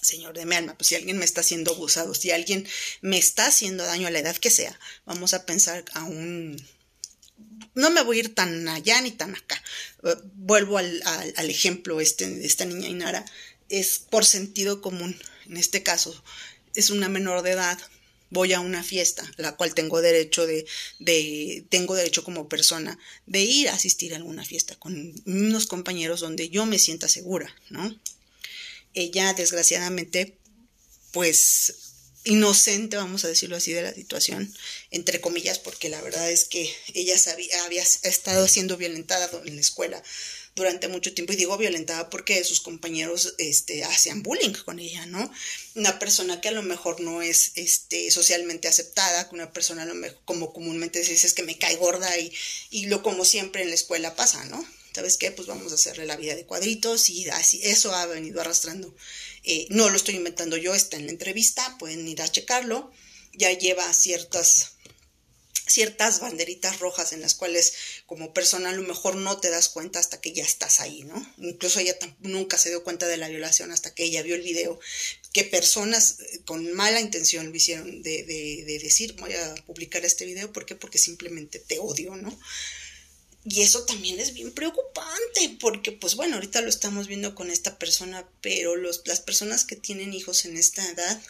señor 0.00 0.32
de 0.38 0.46
mi 0.46 0.54
alma, 0.54 0.78
pues 0.78 0.86
si 0.86 0.94
alguien 0.94 1.18
me 1.18 1.24
está 1.24 1.40
haciendo 1.40 1.72
abusado, 1.72 2.14
si 2.14 2.30
alguien 2.30 2.68
me 3.00 3.18
está 3.18 3.48
haciendo 3.48 3.84
daño 3.84 4.06
a 4.06 4.12
la 4.12 4.20
edad 4.20 4.36
que 4.36 4.50
sea, 4.50 4.78
vamos 5.06 5.34
a 5.34 5.44
pensar 5.44 5.84
a 5.94 6.04
un 6.04 6.56
no 7.74 7.90
me 7.90 8.02
voy 8.02 8.16
a 8.16 8.20
ir 8.20 8.34
tan 8.34 8.68
allá 8.68 9.00
ni 9.00 9.10
tan 9.10 9.34
acá. 9.34 9.62
Eh, 10.04 10.14
vuelvo 10.34 10.78
al, 10.78 11.02
ejemplo 11.36 12.00
este 12.00 12.28
de 12.28 12.46
esta 12.46 12.64
niña 12.64 12.88
Inara. 12.88 13.24
Es 13.68 13.98
por 13.98 14.24
sentido 14.24 14.80
común. 14.80 15.16
En 15.46 15.56
este 15.56 15.82
caso, 15.82 16.22
es 16.74 16.90
una 16.90 17.08
menor 17.08 17.42
de 17.42 17.52
edad. 17.52 17.78
Voy 18.30 18.52
a 18.52 18.60
una 18.60 18.82
fiesta, 18.82 19.30
la 19.36 19.54
cual 19.56 19.74
tengo 19.74 20.00
derecho 20.00 20.46
de, 20.46 20.66
de, 20.98 21.64
tengo 21.68 21.94
derecho 21.94 22.24
como 22.24 22.48
persona 22.48 22.98
de 23.26 23.42
ir 23.42 23.68
a 23.68 23.74
asistir 23.74 24.12
a 24.12 24.16
alguna 24.16 24.44
fiesta 24.44 24.74
con 24.76 25.14
unos 25.26 25.66
compañeros 25.66 26.20
donde 26.20 26.48
yo 26.48 26.66
me 26.66 26.78
sienta 26.78 27.08
segura, 27.08 27.54
¿no? 27.70 27.96
Ella, 28.92 29.34
desgraciadamente, 29.34 30.36
pues 31.12 31.83
inocente, 32.24 32.96
vamos 32.96 33.24
a 33.24 33.28
decirlo 33.28 33.56
así, 33.56 33.72
de 33.72 33.82
la 33.82 33.94
situación, 33.94 34.52
entre 34.90 35.20
comillas, 35.20 35.58
porque 35.58 35.88
la 35.88 36.00
verdad 36.00 36.30
es 36.30 36.44
que 36.44 36.74
ella 36.94 37.18
sabía, 37.18 37.64
había 37.64 37.82
estado 37.82 38.48
siendo 38.48 38.76
violentada 38.76 39.30
en 39.44 39.54
la 39.54 39.60
escuela 39.60 40.02
durante 40.54 40.88
mucho 40.88 41.12
tiempo 41.12 41.32
y 41.32 41.36
digo 41.36 41.58
violentada 41.58 42.10
porque 42.10 42.42
sus 42.44 42.60
compañeros 42.60 43.34
este, 43.38 43.84
hacían 43.84 44.22
bullying 44.22 44.52
con 44.64 44.78
ella, 44.78 45.04
¿no? 45.06 45.30
Una 45.74 45.98
persona 45.98 46.40
que 46.40 46.48
a 46.48 46.52
lo 46.52 46.62
mejor 46.62 47.00
no 47.00 47.22
es 47.22 47.52
este, 47.56 48.10
socialmente 48.10 48.68
aceptada, 48.68 49.28
una 49.32 49.52
persona 49.52 49.82
a 49.82 49.86
lo 49.86 49.94
mejor, 49.94 50.18
como 50.24 50.52
comúnmente 50.52 51.04
se 51.04 51.12
dice 51.12 51.32
que 51.34 51.42
me 51.42 51.58
cae 51.58 51.76
gorda 51.76 52.16
y, 52.18 52.32
y 52.70 52.86
lo 52.86 53.02
como 53.02 53.24
siempre 53.24 53.62
en 53.62 53.68
la 53.68 53.74
escuela 53.74 54.14
pasa, 54.14 54.44
¿no? 54.44 54.64
¿Sabes 54.94 55.16
qué? 55.16 55.32
Pues 55.32 55.48
vamos 55.48 55.72
a 55.72 55.74
hacerle 55.74 56.06
la 56.06 56.16
vida 56.16 56.36
de 56.36 56.46
cuadritos 56.46 57.10
y 57.10 57.28
así, 57.28 57.60
eso 57.64 57.94
ha 57.94 58.06
venido 58.06 58.40
arrastrando 58.40 58.94
eh, 59.44 59.66
no 59.68 59.90
lo 59.90 59.96
estoy 59.96 60.16
inventando 60.16 60.56
yo, 60.56 60.74
está 60.74 60.96
en 60.96 61.06
la 61.06 61.12
entrevista, 61.12 61.76
pueden 61.78 62.08
ir 62.08 62.22
a 62.22 62.30
checarlo. 62.30 62.90
Ya 63.34 63.52
lleva 63.52 63.92
ciertas 63.92 64.70
ciertas 65.66 66.20
banderitas 66.20 66.78
rojas 66.78 67.14
en 67.14 67.22
las 67.22 67.34
cuales 67.34 67.72
como 68.04 68.34
persona 68.34 68.68
a 68.68 68.74
lo 68.74 68.82
mejor 68.82 69.16
no 69.16 69.40
te 69.40 69.48
das 69.48 69.70
cuenta 69.70 69.98
hasta 69.98 70.20
que 70.20 70.32
ya 70.32 70.44
estás 70.44 70.78
ahí, 70.80 71.04
¿no? 71.04 71.34
Incluso 71.38 71.80
ella 71.80 71.96
nunca 72.20 72.58
se 72.58 72.68
dio 72.68 72.84
cuenta 72.84 73.06
de 73.06 73.16
la 73.16 73.28
violación 73.28 73.72
hasta 73.72 73.94
que 73.94 74.04
ella 74.04 74.22
vio 74.22 74.34
el 74.34 74.42
video, 74.42 74.78
que 75.32 75.44
personas 75.44 76.20
eh, 76.20 76.40
con 76.44 76.70
mala 76.74 77.00
intención 77.00 77.48
lo 77.48 77.56
hicieron 77.56 78.02
de, 78.02 78.24
de, 78.24 78.64
de 78.66 78.78
decir 78.78 79.14
voy 79.14 79.32
a 79.32 79.54
publicar 79.66 80.04
este 80.04 80.26
video, 80.26 80.52
¿por 80.52 80.66
qué? 80.66 80.74
Porque 80.74 80.98
simplemente 80.98 81.58
te 81.58 81.78
odio, 81.78 82.14
¿no? 82.14 82.38
Y 83.44 83.60
eso 83.60 83.84
también 83.84 84.18
es 84.20 84.32
bien 84.32 84.52
preocupante, 84.52 85.56
porque 85.60 85.92
pues 85.92 86.14
bueno, 86.14 86.36
ahorita 86.36 86.62
lo 86.62 86.68
estamos 86.68 87.08
viendo 87.08 87.34
con 87.34 87.50
esta 87.50 87.78
persona, 87.78 88.26
pero 88.40 88.74
los, 88.74 89.02
las 89.04 89.20
personas 89.20 89.64
que 89.64 89.76
tienen 89.76 90.14
hijos 90.14 90.46
en 90.46 90.56
esta 90.56 90.88
edad, 90.88 91.20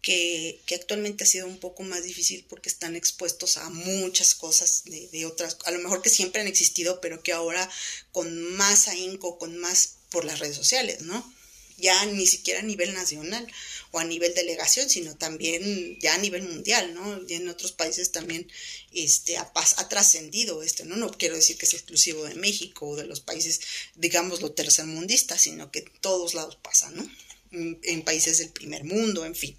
que, 0.00 0.62
que, 0.64 0.76
actualmente 0.76 1.24
ha 1.24 1.26
sido 1.26 1.46
un 1.46 1.58
poco 1.58 1.82
más 1.82 2.04
difícil 2.04 2.46
porque 2.48 2.68
están 2.68 2.96
expuestos 2.96 3.56
a 3.58 3.68
muchas 3.68 4.34
cosas 4.34 4.84
de, 4.84 5.08
de, 5.08 5.26
otras, 5.26 5.58
a 5.64 5.70
lo 5.72 5.80
mejor 5.80 6.00
que 6.00 6.08
siempre 6.08 6.40
han 6.40 6.46
existido, 6.46 7.00
pero 7.00 7.22
que 7.22 7.32
ahora 7.32 7.68
con 8.12 8.54
más 8.54 8.88
ahínco, 8.88 9.38
con 9.38 9.58
más 9.58 9.96
por 10.08 10.24
las 10.24 10.38
redes 10.38 10.56
sociales, 10.56 11.02
¿no? 11.02 11.34
Ya 11.76 12.06
ni 12.06 12.26
siquiera 12.26 12.60
a 12.60 12.64
nivel 12.64 12.94
nacional 12.94 13.46
o 13.90 13.98
a 13.98 14.04
nivel 14.04 14.34
delegación, 14.34 14.88
sino 14.88 15.16
también 15.16 15.98
ya 16.00 16.14
a 16.14 16.18
nivel 16.18 16.42
mundial, 16.42 16.94
¿no? 16.94 17.22
Y 17.26 17.34
en 17.34 17.48
otros 17.48 17.72
países 17.72 18.12
también 18.12 18.50
este, 18.92 19.36
ha, 19.36 19.50
ha 19.54 19.88
trascendido 19.88 20.62
este, 20.62 20.84
¿no? 20.84 20.96
No 20.96 21.10
quiero 21.10 21.36
decir 21.36 21.56
que 21.56 21.66
sea 21.66 21.78
exclusivo 21.78 22.24
de 22.24 22.34
México 22.34 22.88
o 22.88 22.96
de 22.96 23.06
los 23.06 23.20
países, 23.20 23.60
digamos, 23.94 24.40
lo 24.42 24.52
tercermundistas, 24.52 25.42
sino 25.42 25.70
que 25.70 25.82
todos 25.82 26.34
lados 26.34 26.56
pasa, 26.56 26.90
¿no? 26.90 27.08
En, 27.50 28.02
países 28.02 28.38
del 28.38 28.50
primer 28.50 28.84
mundo, 28.84 29.24
en 29.24 29.34
fin. 29.34 29.56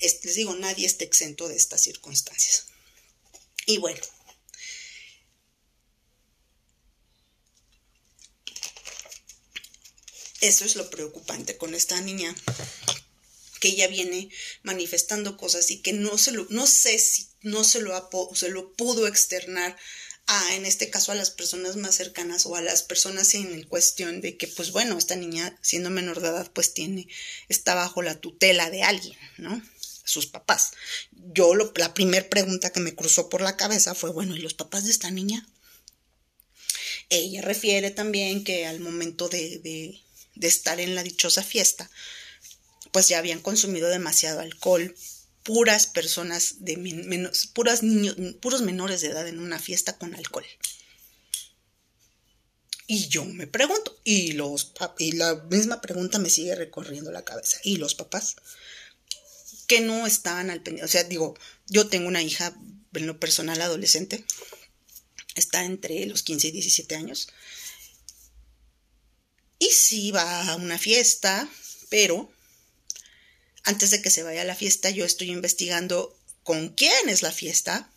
les 0.00 0.34
digo, 0.34 0.54
nadie 0.54 0.86
está 0.86 1.04
exento 1.04 1.48
de 1.48 1.56
estas 1.56 1.82
circunstancias. 1.82 2.66
Y 3.66 3.78
bueno, 3.78 4.00
eso 10.40 10.64
es 10.64 10.76
lo 10.76 10.88
preocupante 10.88 11.56
con 11.56 11.74
esta 11.74 12.00
niña 12.00 12.34
que 13.66 13.72
ella 13.72 13.88
viene 13.88 14.28
manifestando 14.62 15.36
cosas 15.36 15.70
y 15.72 15.78
que 15.78 15.92
no 15.92 16.18
se 16.18 16.30
lo, 16.30 16.46
no 16.50 16.66
sé 16.68 16.98
si 16.98 17.26
no 17.42 17.64
se 17.64 17.80
lo, 17.80 18.10
se 18.34 18.48
lo 18.48 18.72
pudo 18.74 19.08
externar 19.08 19.76
a, 20.28 20.54
en 20.54 20.66
este 20.66 20.88
caso, 20.88 21.12
a 21.12 21.16
las 21.16 21.30
personas 21.30 21.76
más 21.76 21.96
cercanas 21.96 22.46
o 22.46 22.54
a 22.56 22.60
las 22.60 22.82
personas 22.82 23.34
en 23.34 23.62
cuestión 23.64 24.20
de 24.20 24.36
que, 24.36 24.46
pues 24.46 24.72
bueno, 24.72 24.98
esta 24.98 25.16
niña, 25.16 25.56
siendo 25.62 25.90
menor 25.90 26.20
de 26.20 26.28
edad, 26.28 26.50
pues 26.52 26.74
tiene, 26.74 27.08
está 27.48 27.74
bajo 27.74 28.02
la 28.02 28.20
tutela 28.20 28.70
de 28.70 28.82
alguien, 28.82 29.18
¿no? 29.38 29.62
Sus 30.04 30.26
papás. 30.26 30.72
Yo, 31.12 31.52
la 31.54 31.94
primera 31.94 32.28
pregunta 32.28 32.70
que 32.70 32.80
me 32.80 32.94
cruzó 32.94 33.28
por 33.28 33.40
la 33.40 33.56
cabeza 33.56 33.94
fue, 33.94 34.10
bueno, 34.10 34.36
¿y 34.36 34.40
los 34.40 34.54
papás 34.54 34.84
de 34.84 34.90
esta 34.90 35.10
niña? 35.10 35.46
Ella 37.08 37.42
refiere 37.42 37.90
también 37.90 38.42
que 38.42 38.66
al 38.66 38.80
momento 38.80 39.28
de, 39.28 39.60
de 40.34 40.46
estar 40.46 40.80
en 40.80 40.94
la 40.94 41.04
dichosa 41.04 41.42
fiesta, 41.42 41.90
pues 42.96 43.08
ya 43.08 43.18
habían 43.18 43.42
consumido 43.42 43.90
demasiado 43.90 44.40
alcohol, 44.40 44.96
puras 45.42 45.86
personas 45.86 46.64
de 46.64 46.78
menos, 46.78 47.46
puras 47.48 47.82
niños, 47.82 48.16
puros 48.40 48.62
menores 48.62 49.02
de 49.02 49.08
edad 49.08 49.28
en 49.28 49.38
una 49.38 49.58
fiesta 49.58 49.98
con 49.98 50.14
alcohol. 50.14 50.46
Y 52.86 53.08
yo 53.08 53.26
me 53.26 53.46
pregunto, 53.46 54.00
y 54.02 54.32
los 54.32 54.72
y 54.98 55.12
la 55.12 55.34
misma 55.34 55.82
pregunta 55.82 56.18
me 56.18 56.30
sigue 56.30 56.54
recorriendo 56.54 57.12
la 57.12 57.22
cabeza. 57.22 57.58
¿Y 57.64 57.76
los 57.76 57.94
papás? 57.94 58.36
Que 59.66 59.82
no 59.82 60.06
estaban 60.06 60.48
al 60.48 60.62
pendiente. 60.62 60.86
O 60.86 60.88
sea, 60.88 61.04
digo, 61.04 61.34
yo 61.66 61.88
tengo 61.88 62.08
una 62.08 62.22
hija, 62.22 62.56
en 62.94 63.06
lo 63.06 63.20
personal, 63.20 63.60
adolescente. 63.60 64.24
Está 65.34 65.66
entre 65.66 66.06
los 66.06 66.22
15 66.22 66.48
y 66.48 66.52
17 66.52 66.94
años. 66.96 67.28
Y 69.58 69.66
sí 69.66 70.12
va 70.12 70.50
a 70.50 70.56
una 70.56 70.78
fiesta, 70.78 71.46
pero 71.90 72.34
antes 73.66 73.90
de 73.90 74.00
que 74.00 74.10
se 74.10 74.22
vaya 74.22 74.42
a 74.42 74.46
la 74.46 74.54
fiesta, 74.54 74.90
yo 74.90 75.04
estoy 75.04 75.30
investigando 75.30 76.16
con 76.42 76.70
quién 76.70 77.08
es 77.08 77.22
la 77.22 77.32
fiesta, 77.32 77.90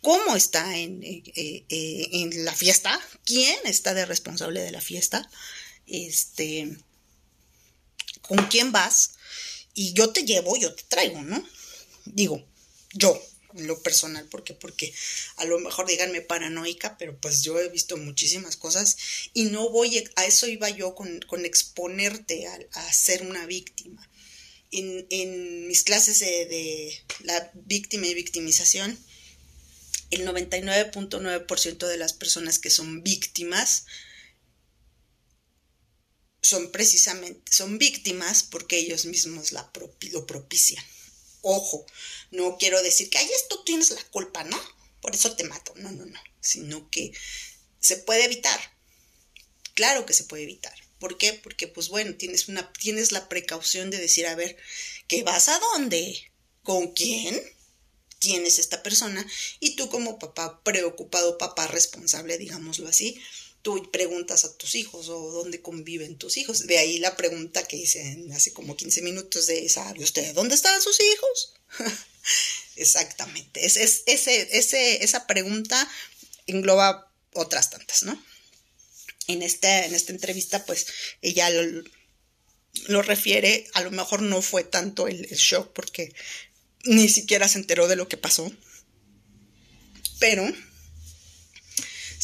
cómo 0.00 0.36
está 0.36 0.76
en, 0.78 1.02
eh, 1.02 1.22
eh, 1.34 2.08
en 2.12 2.44
la 2.44 2.54
fiesta, 2.54 2.98
quién 3.24 3.58
está 3.64 3.94
de 3.94 4.06
responsable 4.06 4.62
de 4.62 4.70
la 4.70 4.80
fiesta, 4.80 5.28
este, 5.86 6.76
con 8.22 8.46
quién 8.46 8.70
vas 8.70 9.12
y 9.74 9.92
yo 9.92 10.10
te 10.10 10.24
llevo, 10.24 10.56
yo 10.56 10.72
te 10.74 10.84
traigo, 10.84 11.20
¿no? 11.22 11.44
Digo, 12.04 12.46
yo, 12.92 13.20
lo 13.54 13.82
personal, 13.82 14.26
porque 14.30 14.54
porque 14.54 14.92
a 15.36 15.44
lo 15.44 15.58
mejor 15.58 15.86
díganme 15.86 16.20
paranoica, 16.20 16.96
pero 16.98 17.18
pues 17.20 17.42
yo 17.42 17.58
he 17.58 17.68
visto 17.68 17.96
muchísimas 17.96 18.56
cosas 18.56 18.96
y 19.32 19.44
no 19.44 19.70
voy, 19.70 20.04
a 20.16 20.26
eso 20.26 20.46
iba 20.46 20.68
yo 20.70 20.94
con, 20.94 21.20
con 21.26 21.44
exponerte 21.44 22.46
a, 22.46 22.58
a, 22.72 22.92
ser 22.92 23.22
una 23.22 23.46
víctima. 23.46 24.08
En, 24.76 25.68
mis 25.68 25.84
clases 25.84 26.18
de, 26.18 27.04
la 27.20 27.50
víctima 27.54 28.06
y 28.06 28.14
victimización, 28.14 28.98
el 30.10 30.26
99.9% 30.26 31.86
de 31.86 31.96
las 31.96 32.12
personas 32.12 32.58
que 32.58 32.70
son 32.70 33.02
víctimas 33.02 33.86
son 36.42 36.70
precisamente, 36.72 37.50
son 37.50 37.78
víctimas 37.78 38.42
porque 38.42 38.78
ellos 38.78 39.06
mismos 39.06 39.52
lo 39.52 40.26
propician. 40.26 40.84
Ojo, 41.46 41.86
no 42.30 42.56
quiero 42.58 42.82
decir 42.82 43.10
que, 43.10 43.18
ay, 43.18 43.28
esto 43.36 43.62
tienes 43.64 43.90
la 43.90 44.02
culpa, 44.04 44.44
¿no? 44.44 44.60
Por 45.00 45.14
eso 45.14 45.36
te 45.36 45.44
mato. 45.44 45.74
No, 45.76 45.92
no, 45.92 46.06
no. 46.06 46.20
Sino 46.40 46.88
que 46.90 47.12
se 47.80 47.98
puede 47.98 48.24
evitar. 48.24 48.58
Claro 49.74 50.06
que 50.06 50.14
se 50.14 50.24
puede 50.24 50.44
evitar. 50.44 50.74
¿Por 51.04 51.18
qué? 51.18 51.34
Porque, 51.34 51.68
pues 51.68 51.90
bueno, 51.90 52.14
tienes, 52.14 52.48
una, 52.48 52.72
tienes 52.72 53.12
la 53.12 53.28
precaución 53.28 53.90
de 53.90 53.98
decir, 53.98 54.26
a 54.26 54.34
ver, 54.34 54.56
¿qué 55.06 55.22
vas 55.22 55.50
a 55.50 55.58
dónde? 55.58 56.32
¿Con 56.62 56.92
quién? 56.92 57.38
¿Quién 58.20 58.46
es 58.46 58.58
esta 58.58 58.82
persona? 58.82 59.22
Y 59.60 59.76
tú 59.76 59.90
como 59.90 60.18
papá 60.18 60.62
preocupado, 60.64 61.36
papá 61.36 61.66
responsable, 61.66 62.38
digámoslo 62.38 62.88
así, 62.88 63.20
tú 63.60 63.90
preguntas 63.92 64.46
a 64.46 64.56
tus 64.56 64.74
hijos 64.76 65.10
o 65.10 65.30
dónde 65.30 65.60
conviven 65.60 66.16
tus 66.16 66.38
hijos. 66.38 66.66
De 66.66 66.78
ahí 66.78 66.96
la 66.96 67.18
pregunta 67.18 67.68
que 67.68 67.76
hice 67.76 68.24
hace 68.34 68.54
como 68.54 68.74
15 68.74 69.02
minutos 69.02 69.46
de, 69.46 69.68
¿sabe 69.68 70.02
usted 70.02 70.32
dónde 70.32 70.54
están 70.54 70.80
sus 70.80 70.98
hijos? 71.02 71.52
Exactamente. 72.76 73.66
Es, 73.66 73.76
es, 73.76 74.04
ese, 74.06 74.56
ese, 74.56 75.04
esa 75.04 75.26
pregunta 75.26 75.86
engloba 76.46 77.12
otras 77.34 77.68
tantas, 77.68 78.04
¿no? 78.04 78.18
En, 79.26 79.42
este, 79.42 79.86
en 79.86 79.94
esta 79.94 80.12
entrevista, 80.12 80.64
pues 80.66 80.86
ella 81.22 81.48
lo, 81.50 83.02
refiere, 83.02 83.66
a 83.74 83.82
lo 83.82 83.90
mejor 83.90 84.22
no 84.22 84.42
fue 84.42 84.64
tanto 84.64 85.08
el, 85.08 85.24
el 85.24 85.36
shock 85.36 85.72
porque 85.72 86.12
ni 86.84 87.08
siquiera 87.08 87.48
se 87.48 87.58
enteró 87.58 87.88
de 87.88 87.96
lo 87.96 88.08
que 88.08 88.16
pasó, 88.16 88.52
pero 90.18 90.46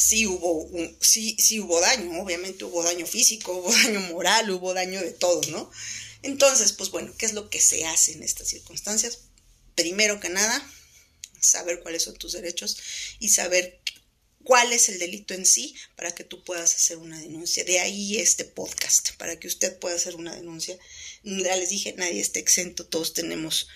sí 0.01 0.27
hubo, 0.27 0.71
sí, 1.01 1.37
sí 1.39 1.61
hubo 1.61 1.79
daño, 1.81 2.23
obviamente 2.23 2.65
hubo 2.65 2.83
daño 2.83 3.07
físico, 3.07 3.53
hubo 3.57 3.71
daño 3.71 4.01
moral, 4.01 4.51
hubo 4.51 4.73
daño 4.73 5.01
de 5.01 5.13
todo, 5.13 5.43
¿no? 5.51 5.71
Entonces, 6.23 6.73
pues 6.73 6.91
bueno, 6.91 7.13
¿qué 7.19 7.27
es 7.27 7.35
lo 7.35 7.51
que 7.51 7.61
se 7.61 7.85
hace 7.85 8.13
en 8.13 8.23
estas 8.23 8.49
circunstancias? 8.49 9.19
Primero 9.75 10.19
que 10.19 10.31
nada, 10.31 10.67
saber 11.41 11.81
cuáles 11.81 12.03
son 12.03 12.17
tus 12.17 12.33
derechos 12.33 12.79
y 13.19 13.29
saber 13.29 13.81
cuál 14.45 14.73
es 14.73 14.89
el 14.89 14.99
delito 14.99 15.35
en 15.35 15.47
sí 15.47 15.75
para 15.97 16.15
que 16.15 16.25
tú 16.25 16.43
puedas 16.45 16.75
hacer 16.75 16.97
una 16.97 17.19
denuncia. 17.19 17.65
De 17.65 17.81
ahí 17.81 18.19
este 18.19 18.45
podcast, 18.45 19.11
para 19.17 19.39
que 19.39 19.49
usted 19.49 19.79
pueda 19.79 19.97
hacer 19.97 20.17
una 20.17 20.35
denuncia. 20.35 20.79
Ya 21.23 21.57
les 21.57 21.71
dije, 21.71 21.95
nadie 21.97 22.21
está 22.21 22.39
exento, 22.39 22.87
todos 22.87 23.13
tenemos, 23.13 23.69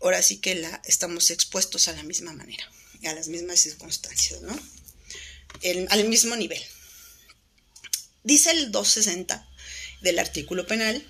ahora 0.00 0.22
sí 0.22 0.38
que 0.38 0.54
la, 0.54 0.82
estamos 0.84 1.30
expuestos 1.30 1.88
a 1.88 1.92
la 1.92 2.02
misma 2.02 2.32
manera, 2.32 2.70
a 3.04 3.14
las 3.14 3.28
mismas 3.28 3.60
circunstancias, 3.60 4.40
¿no? 4.42 4.58
al 5.88 6.08
mismo 6.08 6.36
nivel. 6.36 6.62
Dice 8.22 8.50
el 8.50 8.70
260 8.70 9.48
del 10.02 10.18
artículo 10.18 10.66
penal, 10.66 11.06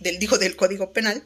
del, 0.00 0.18
digo, 0.18 0.38
del 0.38 0.56
Código 0.56 0.92
Penal, 0.92 1.24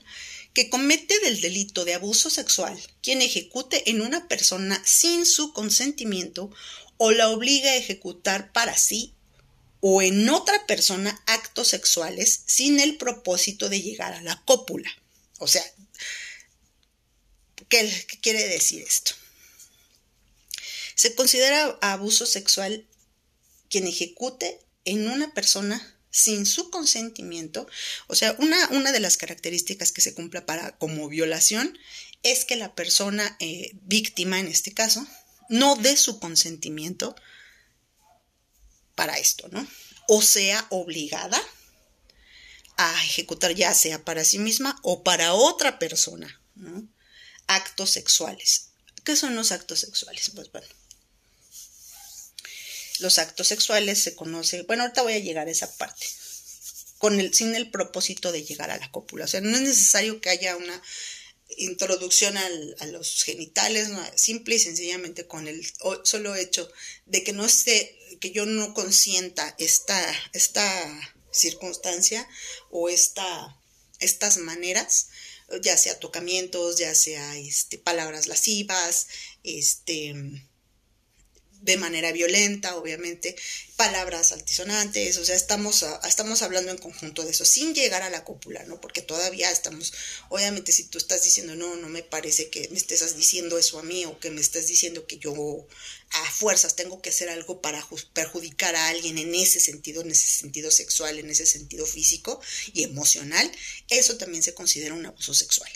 que 0.52 0.68
comete 0.68 1.18
del 1.20 1.40
delito 1.40 1.84
de 1.84 1.94
abuso 1.94 2.30
sexual 2.30 2.78
quien 3.02 3.22
ejecute 3.22 3.90
en 3.90 4.00
una 4.00 4.28
persona 4.28 4.82
sin 4.84 5.26
su 5.26 5.52
consentimiento 5.52 6.50
o 6.96 7.12
la 7.12 7.30
obliga 7.30 7.70
a 7.70 7.76
ejecutar 7.76 8.52
para 8.52 8.76
sí 8.76 9.14
o 9.80 10.02
en 10.02 10.28
otra 10.28 10.66
persona 10.66 11.22
actos 11.26 11.68
sexuales 11.68 12.42
sin 12.46 12.80
el 12.80 12.96
propósito 12.96 13.68
de 13.68 13.80
llegar 13.80 14.12
a 14.12 14.20
la 14.20 14.42
cópula. 14.44 14.90
O 15.38 15.46
sea, 15.46 15.64
¿qué, 17.68 18.04
qué 18.06 18.20
quiere 18.20 18.46
decir 18.48 18.82
esto? 18.82 19.12
Se 20.94 21.14
considera 21.14 21.78
abuso 21.80 22.26
sexual 22.26 22.86
quien 23.70 23.86
ejecute 23.86 24.60
en 24.84 25.08
una 25.08 25.32
persona 25.32 25.96
sin 26.10 26.46
su 26.46 26.70
consentimiento. 26.70 27.66
O 28.08 28.14
sea, 28.14 28.34
una, 28.38 28.68
una 28.70 28.92
de 28.92 29.00
las 29.00 29.16
características 29.16 29.92
que 29.92 30.00
se 30.00 30.14
cumpla 30.14 30.46
para 30.46 30.76
como 30.78 31.08
violación 31.08 31.78
es 32.22 32.44
que 32.44 32.56
la 32.56 32.74
persona 32.74 33.36
eh, 33.40 33.70
víctima, 33.82 34.38
en 34.38 34.48
este 34.48 34.72
caso, 34.74 35.06
no 35.48 35.76
dé 35.76 35.96
su 35.96 36.18
consentimiento 36.20 37.14
para 38.94 39.18
esto, 39.18 39.48
¿no? 39.48 39.66
O 40.08 40.22
sea, 40.22 40.66
obligada 40.70 41.40
a 42.76 43.04
ejecutar 43.04 43.54
ya 43.54 43.72
sea 43.74 44.04
para 44.04 44.24
sí 44.24 44.38
misma 44.38 44.78
o 44.82 45.02
para 45.02 45.34
otra 45.34 45.78
persona, 45.78 46.40
¿no? 46.54 46.86
Actos 47.46 47.90
sexuales. 47.90 48.70
¿Qué 49.04 49.16
son 49.16 49.34
los 49.34 49.52
actos 49.52 49.80
sexuales? 49.80 50.30
Pues 50.34 50.52
bueno, 50.52 50.68
los 53.00 53.18
actos 53.18 53.48
sexuales 53.48 54.02
se 54.02 54.14
conoce, 54.14 54.62
bueno, 54.62 54.82
ahorita 54.82 55.02
voy 55.02 55.14
a 55.14 55.18
llegar 55.18 55.48
a 55.48 55.50
esa 55.50 55.76
parte, 55.76 56.06
con 56.98 57.18
el, 57.18 57.34
sin 57.34 57.54
el 57.54 57.70
propósito 57.70 58.32
de 58.32 58.44
llegar 58.44 58.70
a 58.70 58.78
la 58.78 58.90
cópula. 58.90 59.24
O 59.24 59.28
sea, 59.28 59.40
no 59.40 59.56
es 59.56 59.62
necesario 59.62 60.20
que 60.20 60.30
haya 60.30 60.56
una 60.56 60.82
introducción 61.56 62.36
a 62.36 62.86
los 62.86 63.24
genitales, 63.24 63.88
simple 64.14 64.56
y 64.56 64.58
sencillamente 64.58 65.26
con 65.26 65.48
el 65.48 65.66
solo 66.04 66.34
hecho 66.36 66.70
de 67.06 67.24
que 67.24 67.32
no 67.32 67.44
esté, 67.44 67.98
que 68.20 68.30
yo 68.30 68.46
no 68.46 68.72
consienta 68.74 69.54
esta, 69.58 70.00
esta 70.32 71.12
circunstancia 71.32 72.28
o 72.70 72.88
esta, 72.88 73.56
estas 73.98 74.38
maneras, 74.38 75.08
ya 75.62 75.76
sea 75.76 75.98
tocamientos, 75.98 76.78
ya 76.78 76.94
sea 76.94 77.36
este, 77.36 77.78
palabras 77.78 78.26
lascivas, 78.26 79.08
este, 79.42 80.14
de 81.62 81.76
manera 81.76 82.12
violenta, 82.12 82.76
obviamente, 82.76 83.36
palabras 83.76 84.32
altisonantes, 84.32 85.16
o 85.18 85.24
sea, 85.24 85.36
estamos, 85.36 85.84
estamos 86.06 86.42
hablando 86.42 86.70
en 86.70 86.78
conjunto 86.78 87.22
de 87.24 87.30
eso, 87.30 87.44
sin 87.44 87.74
llegar 87.74 88.02
a 88.02 88.10
la 88.10 88.24
cópula, 88.24 88.64
¿no? 88.64 88.80
Porque 88.80 89.02
todavía 89.02 89.50
estamos, 89.50 89.92
obviamente, 90.28 90.72
si 90.72 90.84
tú 90.84 90.98
estás 90.98 91.22
diciendo, 91.22 91.54
no, 91.56 91.76
no 91.76 91.88
me 91.88 92.02
parece 92.02 92.50
que 92.50 92.68
me 92.70 92.78
estés 92.78 93.16
diciendo 93.16 93.58
eso 93.58 93.78
a 93.78 93.82
mí 93.82 94.04
o 94.06 94.18
que 94.18 94.30
me 94.30 94.40
estés 94.40 94.66
diciendo 94.66 95.06
que 95.06 95.18
yo 95.18 95.34
a 96.10 96.30
fuerzas 96.30 96.76
tengo 96.76 97.00
que 97.00 97.10
hacer 97.10 97.28
algo 97.28 97.60
para 97.60 97.86
perjudicar 98.12 98.74
a 98.74 98.88
alguien 98.88 99.18
en 99.18 99.34
ese 99.34 99.60
sentido, 99.60 100.02
en 100.02 100.10
ese 100.10 100.28
sentido 100.28 100.70
sexual, 100.70 101.18
en 101.18 101.30
ese 101.30 101.46
sentido 101.46 101.86
físico 101.86 102.40
y 102.72 102.84
emocional, 102.84 103.50
eso 103.88 104.16
también 104.16 104.42
se 104.42 104.54
considera 104.54 104.94
un 104.94 105.06
abuso 105.06 105.34
sexual. 105.34 105.70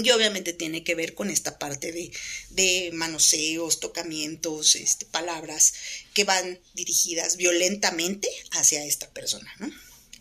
Y 0.00 0.10
obviamente 0.10 0.52
tiene 0.52 0.84
que 0.84 0.94
ver 0.94 1.14
con 1.14 1.28
esta 1.28 1.58
parte 1.58 1.90
de, 1.90 2.12
de 2.50 2.90
manoseos, 2.92 3.80
tocamientos, 3.80 4.76
este, 4.76 5.06
palabras 5.06 5.74
que 6.14 6.22
van 6.22 6.60
dirigidas 6.74 7.36
violentamente 7.36 8.28
hacia 8.52 8.84
esta 8.84 9.10
persona, 9.10 9.52
¿no? 9.58 9.68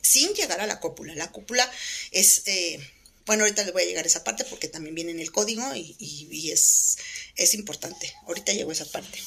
Sin 0.01 0.33
llegar 0.33 0.61
a 0.61 0.65
la 0.65 0.79
cópula. 0.79 1.13
La 1.13 1.31
cópula 1.31 1.71
es, 2.09 2.41
eh, 2.47 2.79
bueno, 3.27 3.43
ahorita 3.43 3.65
le 3.65 3.71
voy 3.71 3.83
a 3.83 3.85
llegar 3.85 4.05
a 4.05 4.07
esa 4.07 4.23
parte 4.23 4.45
porque 4.45 4.67
también 4.67 4.95
viene 4.95 5.11
en 5.11 5.19
el 5.19 5.31
código 5.31 5.75
y, 5.75 5.95
y, 5.99 6.49
es, 6.49 6.97
es 7.35 7.53
importante. 7.53 8.11
Ahorita 8.25 8.53
llego 8.53 8.71
a 8.71 8.73
esa 8.73 8.85
parte. 8.85 9.19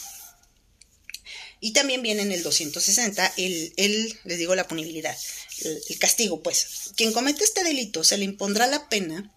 Y 1.61 1.75
también 1.75 2.03
viene 2.03 2.23
en 2.23 2.33
el 2.33 2.43
260 2.43 3.35
el, 3.37 3.73
el 3.77 4.19
les 4.25 4.39
digo, 4.39 4.57
la 4.57 4.67
punibilidad, 4.67 5.17
el, 5.61 5.81
el 5.91 5.99
castigo, 6.01 6.43
pues. 6.43 6.91
Quien 6.97 7.13
comete 7.13 7.45
este 7.45 7.63
delito 7.63 8.03
se 8.03 8.19
le 8.19 8.25
impondrá 8.25 8.67
la 8.67 8.89
pena 8.89 9.33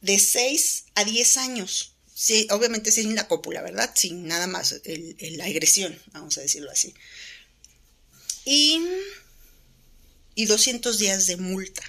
de 0.00 0.18
6 0.18 0.84
a 0.94 1.04
10 1.04 1.36
años. 1.38 1.92
Sí, 2.14 2.46
obviamente 2.50 2.90
sin 2.92 3.14
la 3.14 3.28
cópula, 3.28 3.62
¿verdad? 3.62 3.92
Sin 3.94 4.26
nada 4.26 4.46
más, 4.46 4.74
la 4.84 5.44
agresión, 5.44 6.00
vamos 6.12 6.38
a 6.38 6.40
decirlo 6.40 6.70
así. 6.70 6.94
Y, 8.44 8.80
y 10.34 10.46
200 10.46 10.98
días 10.98 11.26
de 11.26 11.36
multa. 11.36 11.82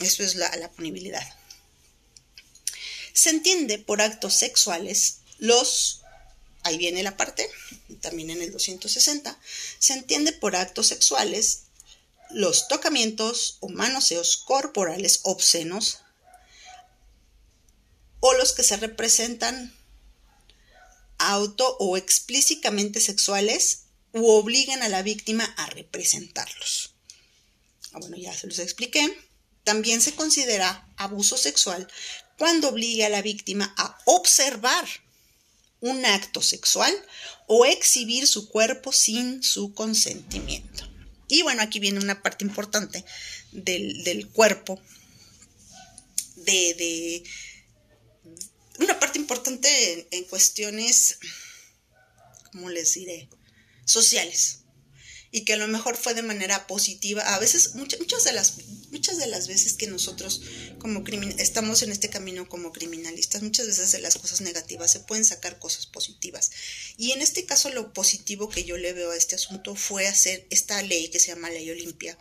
Eso 0.00 0.24
es 0.24 0.34
la, 0.34 0.50
la 0.56 0.70
punibilidad. 0.72 1.22
Se 3.12 3.30
entiende 3.30 3.78
por 3.78 4.00
actos 4.00 4.34
sexuales 4.34 5.18
los, 5.38 6.02
ahí 6.62 6.78
viene 6.78 7.02
la 7.02 7.16
parte, 7.16 7.48
también 8.00 8.30
en 8.30 8.42
el 8.42 8.52
260, 8.52 9.38
se 9.78 9.92
entiende 9.92 10.32
por 10.32 10.56
actos 10.56 10.88
sexuales 10.88 11.64
los 12.32 12.68
tocamientos 12.68 13.56
o 13.60 13.68
manoseos 13.68 14.36
corporales 14.36 15.20
obscenos 15.24 15.98
o 18.20 18.34
los 18.34 18.52
que 18.52 18.62
se 18.62 18.76
representan 18.76 19.74
auto 21.18 21.76
o 21.78 21.96
explícitamente 21.96 23.00
sexuales 23.00 23.84
u 24.12 24.30
obliguen 24.30 24.82
a 24.82 24.88
la 24.88 25.02
víctima 25.02 25.44
a 25.56 25.66
representarlos. 25.66 26.94
ah, 27.92 27.98
bueno, 28.00 28.16
ya 28.16 28.36
se 28.36 28.46
los 28.46 28.58
expliqué, 28.58 29.16
también 29.64 30.00
se 30.00 30.14
considera 30.14 30.88
abuso 30.96 31.36
sexual 31.36 31.88
cuando 32.38 32.68
obliga 32.68 33.06
a 33.06 33.10
la 33.10 33.22
víctima 33.22 33.74
a 33.76 33.98
observar 34.06 34.86
un 35.80 36.04
acto 36.04 36.42
sexual 36.42 36.92
o 37.46 37.64
exhibir 37.64 38.26
su 38.26 38.48
cuerpo 38.48 38.92
sin 38.92 39.42
su 39.42 39.74
consentimiento. 39.74 40.89
Y 41.30 41.42
bueno, 41.42 41.62
aquí 41.62 41.78
viene 41.78 42.00
una 42.00 42.22
parte 42.22 42.44
importante 42.44 43.04
del, 43.52 44.28
cuerpo, 44.32 44.80
de, 46.36 47.22
una 48.78 48.98
parte 48.98 49.18
importante 49.18 50.08
en, 50.10 50.24
cuestiones, 50.24 51.18
¿cómo 52.52 52.68
les 52.68 52.94
diré? 52.94 53.28
Sociales 53.84 54.59
y 55.32 55.44
que 55.44 55.52
a 55.52 55.56
lo 55.56 55.68
mejor 55.68 55.96
fue 55.96 56.14
de 56.14 56.22
manera 56.22 56.66
positiva. 56.66 57.22
A 57.22 57.38
veces, 57.38 57.74
muchas, 57.74 58.00
muchas, 58.00 58.24
de, 58.24 58.32
las, 58.32 58.54
muchas 58.90 59.16
de 59.16 59.28
las 59.28 59.46
veces 59.46 59.74
que 59.74 59.86
nosotros 59.86 60.42
como 60.78 61.04
estamos 61.38 61.82
en 61.82 61.92
este 61.92 62.10
camino 62.10 62.48
como 62.48 62.72
criminalistas, 62.72 63.42
muchas 63.42 63.66
veces 63.66 63.92
de 63.92 64.00
las 64.00 64.16
cosas 64.16 64.40
negativas 64.40 64.90
se 64.90 65.00
pueden 65.00 65.24
sacar 65.24 65.58
cosas 65.58 65.86
positivas. 65.86 66.50
Y 66.96 67.12
en 67.12 67.22
este 67.22 67.46
caso 67.46 67.70
lo 67.70 67.92
positivo 67.92 68.48
que 68.48 68.64
yo 68.64 68.76
le 68.76 68.92
veo 68.92 69.12
a 69.12 69.16
este 69.16 69.36
asunto 69.36 69.76
fue 69.76 70.08
hacer 70.08 70.46
esta 70.50 70.82
ley 70.82 71.08
que 71.08 71.20
se 71.20 71.28
llama 71.28 71.50
Ley 71.50 71.70
Olimpia. 71.70 72.18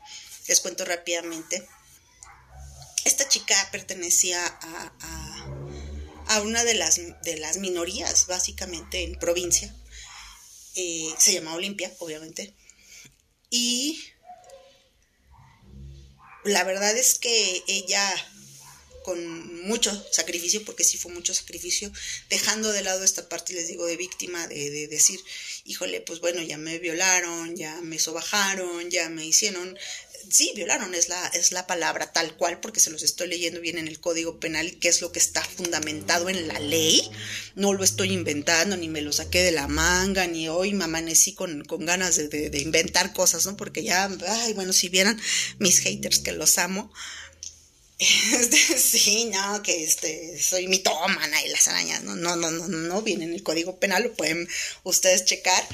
Les 0.48 0.60
cuento 0.60 0.86
rápidamente. 0.86 1.67
Esta 3.06 3.28
chica 3.28 3.56
pertenecía 3.72 4.45
a, 4.45 4.93
a, 6.28 6.41
una 6.41 6.63
de 6.63 6.76
las, 6.76 7.00
de 7.24 7.38
las 7.38 7.58
minorías, 7.58 8.28
básicamente, 8.28 9.04
en 9.04 9.17
provincia. 9.17 9.74
Eh, 10.76 11.10
se 11.17 11.34
llama 11.34 11.56
Olimpia, 11.56 11.91
obviamente 12.00 12.54
y 13.50 14.02
la 16.44 16.64
verdad 16.64 16.96
es 16.98 17.16
que 17.16 17.64
ella 17.68 18.04
con 19.04 19.64
mucho 19.64 19.92
sacrificio, 20.12 20.64
porque 20.66 20.84
sí 20.84 20.98
fue 20.98 21.12
mucho 21.12 21.34
sacrificio, 21.34 21.92
dejando 22.30 22.72
de 22.72 22.84
lado 22.84 23.04
esta 23.04 23.28
parte, 23.28 23.54
les 23.54 23.68
digo, 23.68 23.86
de 23.86 23.98
víctima, 23.98 24.48
de, 24.48 24.70
de, 24.70 24.88
decir, 24.88 25.20
híjole, 25.66 26.02
pues 26.02 26.20
bueno, 26.20 26.42
ya 26.44 26.58
me 26.58 26.78
violaron, 26.80 27.56
ya 27.56 27.82
me 27.82 27.98
sobajaron, 27.98 28.92
ya 28.92 29.10
me 29.10 29.26
hicieron, 29.26 29.78
sí, 30.30 30.52
violaron 30.56 30.94
es 30.96 31.10
la, 31.10 31.28
es 31.28 31.52
la 31.52 31.68
palabra 31.68 32.12
tal 32.12 32.36
cual, 32.36 32.60
porque 32.60 32.80
se 32.80 32.89
los 32.89 33.04
estoy 33.04 33.28
leyendo 33.28 33.62
bien 33.62 33.78
en 33.78 33.88
el 33.88 34.00
Código 34.00 34.39
Penal, 34.39 34.78
que 34.80 34.88
es 34.88 35.02
lo 35.02 35.12
que 35.12 35.20
está 35.20 35.44
fundamentado 35.44 36.30
en 36.30 36.48
la 36.48 36.60
ley. 36.60 37.10
No 37.56 37.74
lo 37.74 37.84
estoy 37.84 38.13
inventando, 38.13 38.78
ni 38.78 38.88
me 38.88 39.02
lo 39.02 39.12
saqué 39.12 39.42
de 39.44 39.52
la 39.52 39.68
manga, 39.68 40.28
ni 40.28 40.50
hoy 40.50 40.74
me 40.74 40.86
amanecí 40.86 41.34
con, 41.34 41.63
con 41.65 41.86
ganas 41.86 42.15
de, 42.15 42.28
de, 42.28 42.60
inventar 42.60 43.13
cosas, 43.13 43.46
¿no? 43.46 43.58
Porque 43.58 43.84
ya, 43.84 44.10
ay, 44.28 44.54
bueno, 44.54 44.74
si 44.74 44.89
vieran 44.89 45.20
mis 45.58 45.80
haters 45.80 46.20
que 46.20 46.32
los 46.32 46.58
amo. 46.58 46.92
Este, 48.00 48.58
sí, 48.80 49.26
no, 49.26 49.62
que 49.62 49.84
este, 49.84 50.42
soy 50.42 50.70
mitómana 50.70 51.44
y 51.46 51.50
las 51.50 51.68
arañas, 51.68 52.02
no, 52.04 52.15
no, 52.15 52.38
no, 52.38 52.50
no, 52.50 52.68
no, 52.70 53.02
viene 53.02 53.26
en 53.26 53.34
el 53.34 53.44
Código 53.44 53.78
Penal, 53.78 54.04
lo 54.04 54.13
pueden 54.13 54.48
ustedes 54.84 55.26
checar. 55.26 55.68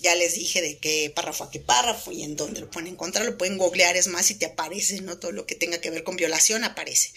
Ya 0.00 0.14
les 0.14 0.34
dije 0.34 0.62
de 0.62 0.78
qué 0.78 1.12
párrafo 1.14 1.44
a 1.44 1.50
qué 1.50 1.60
párrafo 1.60 2.12
y 2.12 2.22
en 2.22 2.36
dónde 2.36 2.60
lo 2.60 2.70
pueden 2.70 2.92
encontrar, 2.92 3.26
lo 3.26 3.38
pueden 3.38 3.58
googlear, 3.58 3.96
es 3.96 4.06
más, 4.06 4.26
si 4.26 4.34
te 4.34 4.46
aparece, 4.46 5.00
¿no? 5.00 5.18
Todo 5.18 5.32
lo 5.32 5.46
que 5.46 5.54
tenga 5.54 5.80
que 5.80 5.90
ver 5.90 6.04
con 6.04 6.16
violación 6.16 6.64
aparece. 6.64 7.12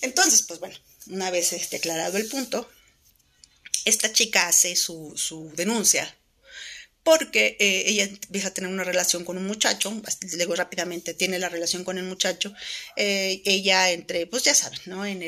Entonces, 0.00 0.42
pues 0.42 0.60
bueno, 0.60 0.76
una 1.08 1.30
vez 1.30 1.52
este, 1.52 1.76
aclarado 1.76 2.16
el 2.16 2.28
punto, 2.28 2.68
esta 3.84 4.12
chica 4.12 4.48
hace 4.48 4.76
su, 4.76 5.12
su 5.16 5.50
denuncia 5.54 6.16
porque 7.04 7.56
eh, 7.60 7.84
ella 7.86 8.04
empieza 8.04 8.48
a 8.48 8.54
tener 8.54 8.70
una 8.70 8.82
relación 8.82 9.24
con 9.24 9.36
un 9.36 9.46
muchacho, 9.46 9.94
luego 10.36 10.56
rápidamente 10.56 11.12
tiene 11.12 11.38
la 11.38 11.50
relación 11.50 11.84
con 11.84 11.98
el 11.98 12.04
muchacho, 12.04 12.54
eh, 12.96 13.42
ella 13.44 13.90
entre, 13.90 14.26
pues 14.26 14.42
ya 14.42 14.54
saben, 14.54 14.80
¿no? 14.86 15.04
En, 15.04 15.22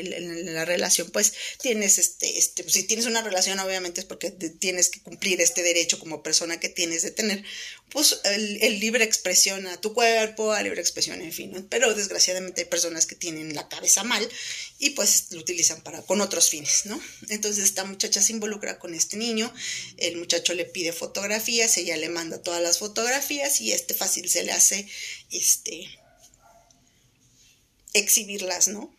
la 0.53 0.65
relación, 0.65 1.09
pues 1.11 1.33
tienes 1.61 1.99
este, 1.99 2.39
este, 2.39 2.67
si 2.67 2.83
tienes 2.83 3.05
una 3.05 3.21
relación, 3.21 3.59
obviamente 3.59 4.01
es 4.01 4.05
porque 4.05 4.31
tienes 4.31 4.89
que 4.89 5.01
cumplir 5.01 5.39
este 5.39 5.61
derecho 5.61 5.99
como 5.99 6.23
persona 6.23 6.59
que 6.59 6.69
tienes 6.69 7.03
de 7.03 7.11
tener, 7.11 7.43
pues 7.89 8.19
el, 8.23 8.79
libre 8.79 9.03
expresión 9.03 9.65
a 9.67 9.79
tu 9.79 9.93
cuerpo, 9.93 10.51
a 10.51 10.63
libre 10.63 10.81
expresión, 10.81 11.21
en 11.21 11.31
fin, 11.31 11.67
pero 11.69 11.93
desgraciadamente 11.93 12.61
hay 12.61 12.67
personas 12.67 13.05
que 13.05 13.15
tienen 13.15 13.53
la 13.53 13.69
cabeza 13.69 14.03
mal 14.03 14.27
y 14.79 14.91
pues 14.91 15.27
lo 15.31 15.39
utilizan 15.39 15.81
para, 15.81 16.01
con 16.01 16.21
otros 16.21 16.49
fines, 16.49 16.85
¿no? 16.85 16.99
Entonces 17.29 17.63
esta 17.63 17.85
muchacha 17.85 18.21
se 18.21 18.33
involucra 18.33 18.79
con 18.79 18.93
este 18.93 19.15
niño, 19.15 19.53
el 19.97 20.17
muchacho 20.17 20.53
le 20.53 20.65
pide 20.65 20.91
fotografías, 20.91 21.66
ella 21.75 21.97
le 21.97 22.07
manda 22.07 22.41
todas 22.41 22.61
las 22.61 22.77
fotografías 22.77 23.59
y 23.59 23.73
este 23.73 23.93
fácil 23.93 24.29
se 24.29 24.43
le 24.43 24.53
hace 24.53 24.87
este 25.31 25.89
exhibirlas, 27.93 28.67
¿no? 28.67 28.93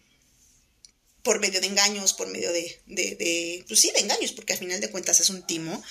Por 1.22 1.40
medio 1.40 1.60
de 1.60 1.66
engaños, 1.66 2.12
por 2.12 2.28
medio 2.28 2.52
de, 2.52 2.80
de, 2.86 3.64
pues 3.66 3.80
sí, 3.80 3.90
de 3.94 4.00
engaños, 4.00 4.32
porque 4.32 4.52
al 4.52 4.58
final 4.58 4.80
de 4.80 4.90
cuentas 4.90 5.20
es 5.20 5.30
un 5.30 5.46
timo. 5.46 5.82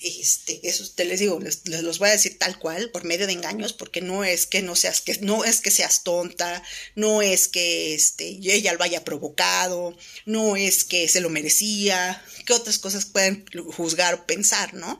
Este, 0.00 0.58
eso 0.64 0.84
te 0.96 1.04
les 1.04 1.20
digo, 1.20 1.38
les, 1.38 1.60
los 1.68 2.00
voy 2.00 2.08
a 2.08 2.12
decir 2.12 2.36
tal 2.36 2.58
cual, 2.58 2.90
por 2.90 3.04
medio 3.04 3.28
de 3.28 3.34
engaños, 3.34 3.72
porque 3.72 4.00
no 4.00 4.24
es 4.24 4.46
que 4.46 4.60
no 4.60 4.74
seas, 4.74 5.00
que 5.00 5.16
no 5.18 5.44
es 5.44 5.60
que 5.60 5.70
seas 5.70 6.02
tonta, 6.02 6.60
no 6.96 7.22
es 7.22 7.46
que 7.46 7.94
este, 7.94 8.26
ella 8.26 8.72
lo 8.72 8.82
haya 8.82 9.04
provocado, 9.04 9.96
no 10.26 10.56
es 10.56 10.82
que 10.82 11.06
se 11.06 11.20
lo 11.20 11.30
merecía, 11.30 12.20
que 12.44 12.52
otras 12.52 12.78
cosas 12.78 13.04
pueden 13.04 13.44
juzgar 13.76 14.14
o 14.14 14.26
pensar, 14.26 14.74
¿no? 14.74 14.98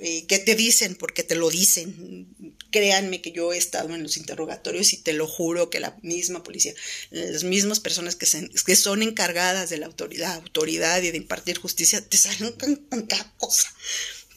Eh, 0.00 0.26
que 0.26 0.38
te 0.38 0.54
dicen 0.54 0.94
porque 0.94 1.22
te 1.22 1.34
lo 1.34 1.50
dicen. 1.50 2.54
Créanme 2.70 3.22
que 3.22 3.32
yo 3.32 3.52
he 3.52 3.56
estado 3.56 3.94
en 3.94 4.02
los 4.02 4.18
interrogatorios 4.18 4.92
y 4.92 4.98
te 4.98 5.14
lo 5.14 5.26
juro 5.26 5.70
que 5.70 5.80
la 5.80 5.96
misma 6.02 6.42
policía, 6.42 6.74
las 7.10 7.42
mismas 7.42 7.80
personas 7.80 8.14
que, 8.14 8.26
que 8.66 8.76
son 8.76 9.02
encargadas 9.02 9.70
de 9.70 9.78
la 9.78 9.86
autoridad, 9.86 10.34
autoridad 10.34 11.02
y 11.02 11.10
de 11.10 11.16
impartir 11.16 11.58
justicia, 11.58 12.06
te 12.06 12.18
salen 12.18 12.52
con 12.52 13.06
cada 13.06 13.32
cosa 13.38 13.72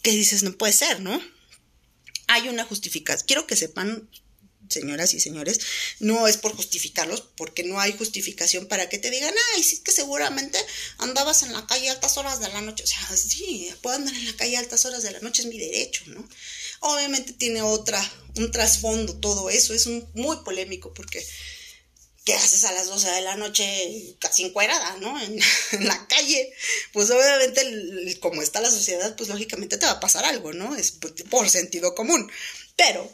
que 0.02 0.12
dices, 0.12 0.44
no 0.44 0.54
puede 0.54 0.74
ser, 0.74 1.00
¿no? 1.00 1.22
Hay 2.28 2.50
una 2.50 2.64
justificación. 2.64 3.28
Quiero 3.28 3.48
que 3.48 3.56
sepan 3.56 4.10
señoras 4.72 5.14
y 5.14 5.20
señores, 5.20 5.60
no 6.00 6.28
es 6.28 6.38
por 6.38 6.56
justificarlos, 6.56 7.22
porque 7.36 7.64
no 7.64 7.80
hay 7.80 7.92
justificación 7.98 8.68
para 8.68 8.90
que 8.90 8.98
te 8.98 9.10
digan, 9.10 9.34
ay, 9.56 9.64
sí 9.64 9.82
que 9.84 9.92
seguramente 9.92 10.58
andabas 10.98 11.44
en 11.44 11.54
la 11.54 11.68
calle 11.68 11.90
a 11.90 11.94
altas 11.94 12.18
horas 12.18 12.40
de 12.40 12.50
la 12.50 12.62
noche. 12.62 12.84
O 12.84 12.88
sea, 12.88 13.16
sí, 13.16 13.70
puedo 13.82 13.96
andar 13.96 14.16
en 14.16 14.26
la 14.26 14.36
calle 14.36 14.58
a 14.58 14.60
altas 14.60 14.86
horas 14.86 15.04
de 15.04 15.12
la 15.12 15.20
noche, 15.20 15.44
es 15.44 15.48
mi 15.48 15.60
derecho, 15.60 16.04
¿no? 16.08 16.28
Obviamente 16.82 17.34
tiene 17.34 17.62
otra, 17.62 18.02
un 18.38 18.52
trasfondo 18.52 19.18
todo 19.20 19.50
eso, 19.50 19.74
es 19.74 19.88
muy 20.14 20.38
polémico 20.44 20.94
porque 20.94 21.26
¿qué 22.24 22.34
haces 22.34 22.64
a 22.66 22.72
las 22.72 22.88
12 22.88 23.10
de 23.10 23.22
la 23.22 23.36
noche 23.36 24.16
casi 24.20 24.44
encuerada, 24.44 24.98
¿no? 24.98 25.20
En, 25.22 25.40
la 25.86 26.08
calle. 26.08 26.54
Pues 26.94 27.10
obviamente, 27.10 28.20
como 28.20 28.42
está 28.42 28.62
la 28.62 28.72
sociedad, 28.72 29.16
pues 29.16 29.30
lógicamente 29.30 29.78
te 29.78 29.86
va 29.86 29.94
a 29.94 30.00
pasar 30.00 30.26
algo, 30.26 30.54
¿no? 30.54 30.76
Es 30.76 30.92
por 31.30 31.50
sentido 31.50 31.96
común. 31.96 32.32
Pero 32.76 33.12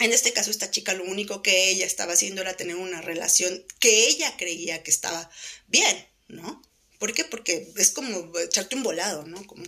en 0.00 0.12
este 0.12 0.32
caso, 0.32 0.50
esta 0.50 0.70
chica 0.70 0.94
lo 0.94 1.04
único 1.04 1.42
que 1.42 1.70
ella 1.70 1.86
estaba 1.86 2.14
haciendo 2.14 2.40
era 2.42 2.56
tener 2.56 2.76
una 2.76 3.00
relación 3.02 3.64
que 3.78 4.08
ella 4.08 4.36
creía 4.36 4.82
que 4.82 4.90
estaba 4.90 5.30
bien, 5.68 6.06
¿no? 6.28 6.62
¿Por 6.98 7.12
qué? 7.12 7.24
Porque 7.24 7.68
es 7.76 7.90
como 7.90 8.30
echarte 8.38 8.76
un 8.76 8.84
volado, 8.84 9.24
¿no? 9.26 9.44
Como, 9.46 9.64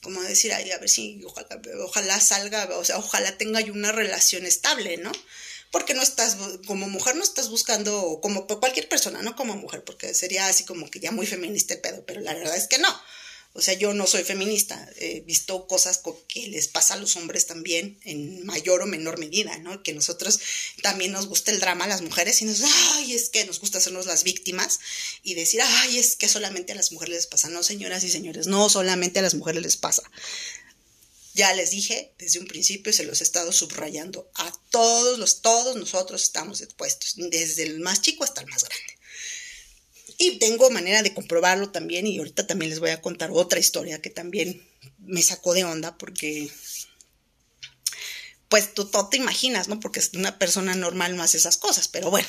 como 0.00 0.22
decir, 0.22 0.52
ay, 0.52 0.70
a 0.70 0.78
ver 0.78 0.88
si 0.88 1.20
ojalá, 1.24 1.60
ojalá 1.80 2.20
salga, 2.20 2.68
o 2.78 2.84
sea, 2.84 2.98
ojalá 2.98 3.36
tenga 3.36 3.60
yo 3.60 3.72
una 3.72 3.92
relación 3.92 4.46
estable, 4.46 4.96
¿no? 4.96 5.10
Porque 5.70 5.94
no 5.94 6.02
estás, 6.02 6.36
como 6.66 6.88
mujer 6.88 7.16
no 7.16 7.24
estás 7.24 7.50
buscando, 7.50 8.20
como 8.22 8.46
cualquier 8.46 8.88
persona, 8.88 9.22
no 9.22 9.36
como 9.36 9.56
mujer, 9.56 9.84
porque 9.84 10.14
sería 10.14 10.46
así 10.46 10.64
como 10.64 10.88
que 10.88 11.00
ya 11.00 11.10
muy 11.10 11.26
feminista 11.26 11.74
el 11.74 11.80
pedo, 11.80 12.04
pero 12.06 12.20
la 12.20 12.32
verdad 12.32 12.56
es 12.56 12.68
que 12.68 12.78
no. 12.78 12.88
O 13.54 13.62
sea, 13.62 13.74
yo 13.74 13.92
no 13.92 14.06
soy 14.06 14.22
feminista, 14.22 14.88
he 14.98 15.20
visto 15.22 15.66
cosas 15.66 16.00
que 16.28 16.48
les 16.48 16.68
pasa 16.68 16.94
a 16.94 16.96
los 16.96 17.16
hombres 17.16 17.46
también 17.46 17.98
en 18.04 18.46
mayor 18.46 18.82
o 18.82 18.86
menor 18.86 19.18
medida, 19.18 19.58
¿no? 19.58 19.82
Que 19.82 19.92
nosotros 19.92 20.38
también 20.82 21.10
nos 21.10 21.26
gusta 21.26 21.50
el 21.50 21.58
drama 21.58 21.86
a 21.86 21.88
las 21.88 22.02
mujeres 22.02 22.40
y 22.40 22.44
nos, 22.44 22.62
ay, 22.62 23.14
es 23.14 23.30
que 23.30 23.44
nos 23.46 23.58
gusta 23.58 23.78
hacernos 23.78 24.06
las 24.06 24.22
víctimas 24.22 24.78
y 25.24 25.34
decir, 25.34 25.60
ay, 25.62 25.98
es 25.98 26.14
que 26.14 26.28
solamente 26.28 26.72
a 26.72 26.76
las 26.76 26.92
mujeres 26.92 27.16
les 27.16 27.26
pasa. 27.26 27.48
No, 27.48 27.62
señoras 27.62 28.04
y 28.04 28.10
señores, 28.10 28.46
no 28.46 28.68
solamente 28.68 29.18
a 29.18 29.22
las 29.22 29.34
mujeres 29.34 29.62
les 29.62 29.76
pasa. 29.76 30.02
Ya 31.34 31.52
les 31.54 31.70
dije 31.70 32.12
desde 32.18 32.40
un 32.40 32.46
principio, 32.46 32.92
se 32.92 33.04
los 33.04 33.20
he 33.20 33.24
estado 33.24 33.52
subrayando, 33.52 34.30
a 34.34 34.52
todos 34.70 35.18
los, 35.18 35.40
todos 35.40 35.76
nosotros 35.76 36.22
estamos 36.22 36.60
expuestos, 36.60 37.14
desde 37.16 37.62
el 37.62 37.80
más 37.80 38.02
chico 38.02 38.24
hasta 38.24 38.40
el 38.40 38.48
más 38.48 38.64
grande. 38.64 38.97
Y 40.18 40.38
tengo 40.38 40.68
manera 40.70 41.02
de 41.02 41.14
comprobarlo 41.14 41.70
también 41.70 42.06
y 42.06 42.18
ahorita 42.18 42.46
también 42.46 42.70
les 42.70 42.80
voy 42.80 42.90
a 42.90 43.00
contar 43.00 43.30
otra 43.32 43.60
historia 43.60 44.02
que 44.02 44.10
también 44.10 44.66
me 44.98 45.22
sacó 45.22 45.54
de 45.54 45.64
onda 45.64 45.96
porque 45.96 46.50
pues 48.48 48.74
tú, 48.74 48.90
te 49.10 49.16
imaginas, 49.16 49.68
¿no? 49.68 49.78
Porque 49.78 50.02
una 50.14 50.38
persona 50.38 50.74
normal 50.74 51.16
no 51.16 51.22
hace 51.22 51.36
esas 51.36 51.56
cosas, 51.56 51.86
pero 51.86 52.10
bueno, 52.10 52.28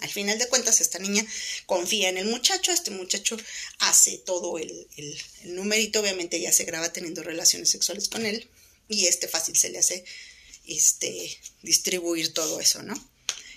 al 0.00 0.08
final 0.08 0.38
de 0.38 0.48
cuentas 0.48 0.80
esta 0.80 0.98
niña 0.98 1.24
confía 1.66 2.08
en 2.08 2.18
el 2.18 2.26
muchacho, 2.26 2.72
este 2.72 2.90
muchacho 2.90 3.36
hace 3.78 4.18
todo 4.18 4.58
el, 4.58 4.88
el, 4.96 5.18
el 5.44 5.54
numerito, 5.54 6.00
obviamente 6.00 6.40
ya 6.40 6.52
se 6.52 6.64
graba 6.64 6.92
teniendo 6.92 7.22
relaciones 7.22 7.70
sexuales 7.70 8.08
con 8.08 8.26
él 8.26 8.48
y 8.88 9.06
este 9.06 9.28
fácil 9.28 9.56
se 9.56 9.68
le 9.70 9.78
hace 9.78 10.04
este, 10.66 11.38
distribuir 11.62 12.32
todo 12.32 12.60
eso, 12.60 12.82
¿no? 12.82 12.94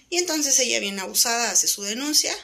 Y 0.10 0.18
entonces 0.18 0.60
ella 0.60 0.80
bien 0.80 1.00
abusada 1.00 1.52
hace 1.52 1.68
su 1.68 1.84
denuncia, 1.84 2.36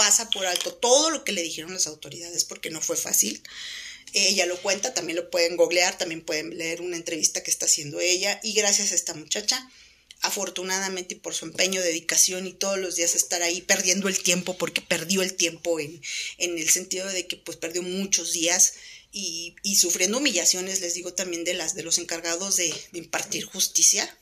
pasa 0.00 0.30
por 0.30 0.46
alto 0.46 0.72
todo 0.72 1.10
lo 1.10 1.24
que 1.24 1.32
le 1.32 1.42
dijeron 1.42 1.74
las 1.74 1.86
autoridades 1.86 2.44
porque 2.44 2.70
no 2.70 2.80
fue 2.80 2.96
fácil. 2.96 3.42
Ella 4.14 4.46
lo 4.46 4.56
cuenta, 4.62 4.94
también 4.94 5.16
lo 5.16 5.28
pueden 5.28 5.58
googlear, 5.58 5.98
también 5.98 6.24
pueden 6.24 6.56
leer 6.56 6.80
una 6.80 6.96
entrevista 6.96 7.42
que 7.42 7.50
está 7.50 7.66
haciendo 7.66 8.00
ella 8.00 8.40
y 8.42 8.54
gracias 8.54 8.92
a 8.92 8.94
esta 8.94 9.12
muchacha, 9.12 9.70
afortunadamente 10.22 11.16
por 11.16 11.34
su 11.34 11.44
empeño, 11.44 11.82
dedicación 11.82 12.46
y 12.46 12.54
todos 12.54 12.78
los 12.78 12.96
días 12.96 13.14
estar 13.14 13.42
ahí 13.42 13.60
perdiendo 13.60 14.08
el 14.08 14.22
tiempo 14.22 14.56
porque 14.56 14.80
perdió 14.80 15.20
el 15.20 15.34
tiempo 15.34 15.78
en, 15.78 16.00
en 16.38 16.56
el 16.56 16.70
sentido 16.70 17.06
de 17.06 17.26
que 17.26 17.36
pues 17.36 17.58
perdió 17.58 17.82
muchos 17.82 18.32
días 18.32 18.72
y, 19.12 19.54
y, 19.62 19.76
sufriendo 19.76 20.16
humillaciones, 20.16 20.80
les 20.80 20.94
digo 20.94 21.12
también 21.12 21.44
de 21.44 21.52
las 21.52 21.74
de 21.74 21.82
los 21.82 21.98
encargados 21.98 22.56
de, 22.56 22.72
de 22.92 22.98
impartir 22.98 23.44
justicia. 23.44 24.16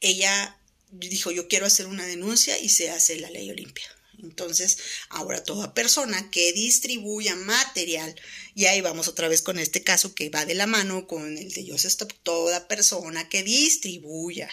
Ella 0.00 0.57
dijo, 0.90 1.30
yo 1.30 1.48
quiero 1.48 1.66
hacer 1.66 1.86
una 1.86 2.06
denuncia 2.06 2.58
y 2.58 2.68
se 2.68 2.90
hace 2.90 3.18
la 3.20 3.30
ley 3.30 3.50
Olimpia. 3.50 3.86
Entonces, 4.22 4.78
ahora 5.10 5.44
toda 5.44 5.74
persona 5.74 6.30
que 6.30 6.52
distribuya 6.52 7.36
material, 7.36 8.14
y 8.54 8.66
ahí 8.66 8.80
vamos 8.80 9.06
otra 9.06 9.28
vez 9.28 9.42
con 9.42 9.58
este 9.58 9.82
caso 9.82 10.14
que 10.14 10.28
va 10.28 10.44
de 10.44 10.54
la 10.54 10.66
mano 10.66 11.06
con 11.06 11.38
el 11.38 11.52
de 11.52 11.70
Joseph 11.70 11.92
Stop, 11.92 12.12
toda 12.24 12.66
persona 12.66 13.28
que 13.28 13.44
distribuya 13.44 14.50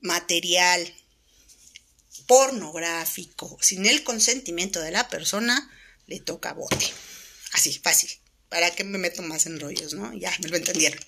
material 0.00 0.92
pornográfico 2.26 3.58
sin 3.60 3.86
el 3.86 4.02
consentimiento 4.02 4.80
de 4.80 4.90
la 4.90 5.08
persona, 5.08 5.70
le 6.06 6.18
toca 6.18 6.52
bote. 6.52 6.92
Así, 7.52 7.78
fácil. 7.78 8.10
¿Para 8.52 8.70
que 8.70 8.84
me 8.84 8.98
meto 8.98 9.22
más 9.22 9.46
en 9.46 9.58
rollos, 9.58 9.94
no? 9.94 10.12
Ya, 10.12 10.30
me 10.42 10.48
lo 10.50 10.58
entendieron. 10.58 11.00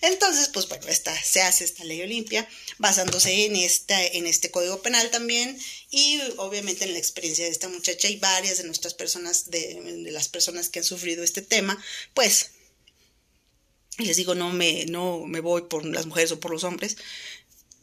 Entonces, 0.00 0.48
pues 0.48 0.66
bueno, 0.66 0.86
esta, 0.88 1.14
se 1.22 1.42
hace 1.42 1.62
esta 1.62 1.84
ley 1.84 2.00
Olimpia 2.00 2.48
basándose 2.78 3.44
en, 3.44 3.54
esta, 3.54 4.02
en 4.02 4.26
este 4.26 4.50
código 4.50 4.80
penal 4.80 5.10
también 5.10 5.58
y 5.90 6.18
obviamente 6.38 6.86
en 6.86 6.94
la 6.94 6.98
experiencia 6.98 7.44
de 7.44 7.50
esta 7.50 7.68
muchacha 7.68 8.08
y 8.08 8.16
varias 8.16 8.56
de 8.56 8.64
nuestras 8.64 8.94
personas, 8.94 9.50
de, 9.50 9.78
de 10.04 10.10
las 10.10 10.30
personas 10.30 10.70
que 10.70 10.78
han 10.78 10.86
sufrido 10.86 11.22
este 11.22 11.42
tema, 11.42 11.78
pues 12.14 12.52
les 13.98 14.16
digo, 14.16 14.34
no 14.34 14.48
me, 14.50 14.86
no 14.86 15.26
me 15.26 15.40
voy 15.40 15.64
por 15.68 15.84
las 15.84 16.06
mujeres 16.06 16.32
o 16.32 16.40
por 16.40 16.50
los 16.50 16.64
hombres, 16.64 16.96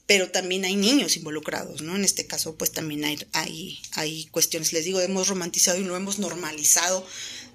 pero 0.07 0.31
también 0.31 0.65
hay 0.65 0.75
niños 0.75 1.17
involucrados, 1.17 1.81
¿no? 1.81 1.95
En 1.95 2.03
este 2.03 2.25
caso, 2.25 2.55
pues 2.55 2.71
también 2.71 3.03
hay, 3.03 3.19
hay, 3.33 3.79
hay 3.91 4.25
cuestiones, 4.27 4.73
les 4.73 4.85
digo, 4.85 5.01
hemos 5.01 5.27
romantizado 5.27 5.77
y 5.77 5.83
lo 5.83 5.95
hemos 5.95 6.17
normalizado 6.17 7.05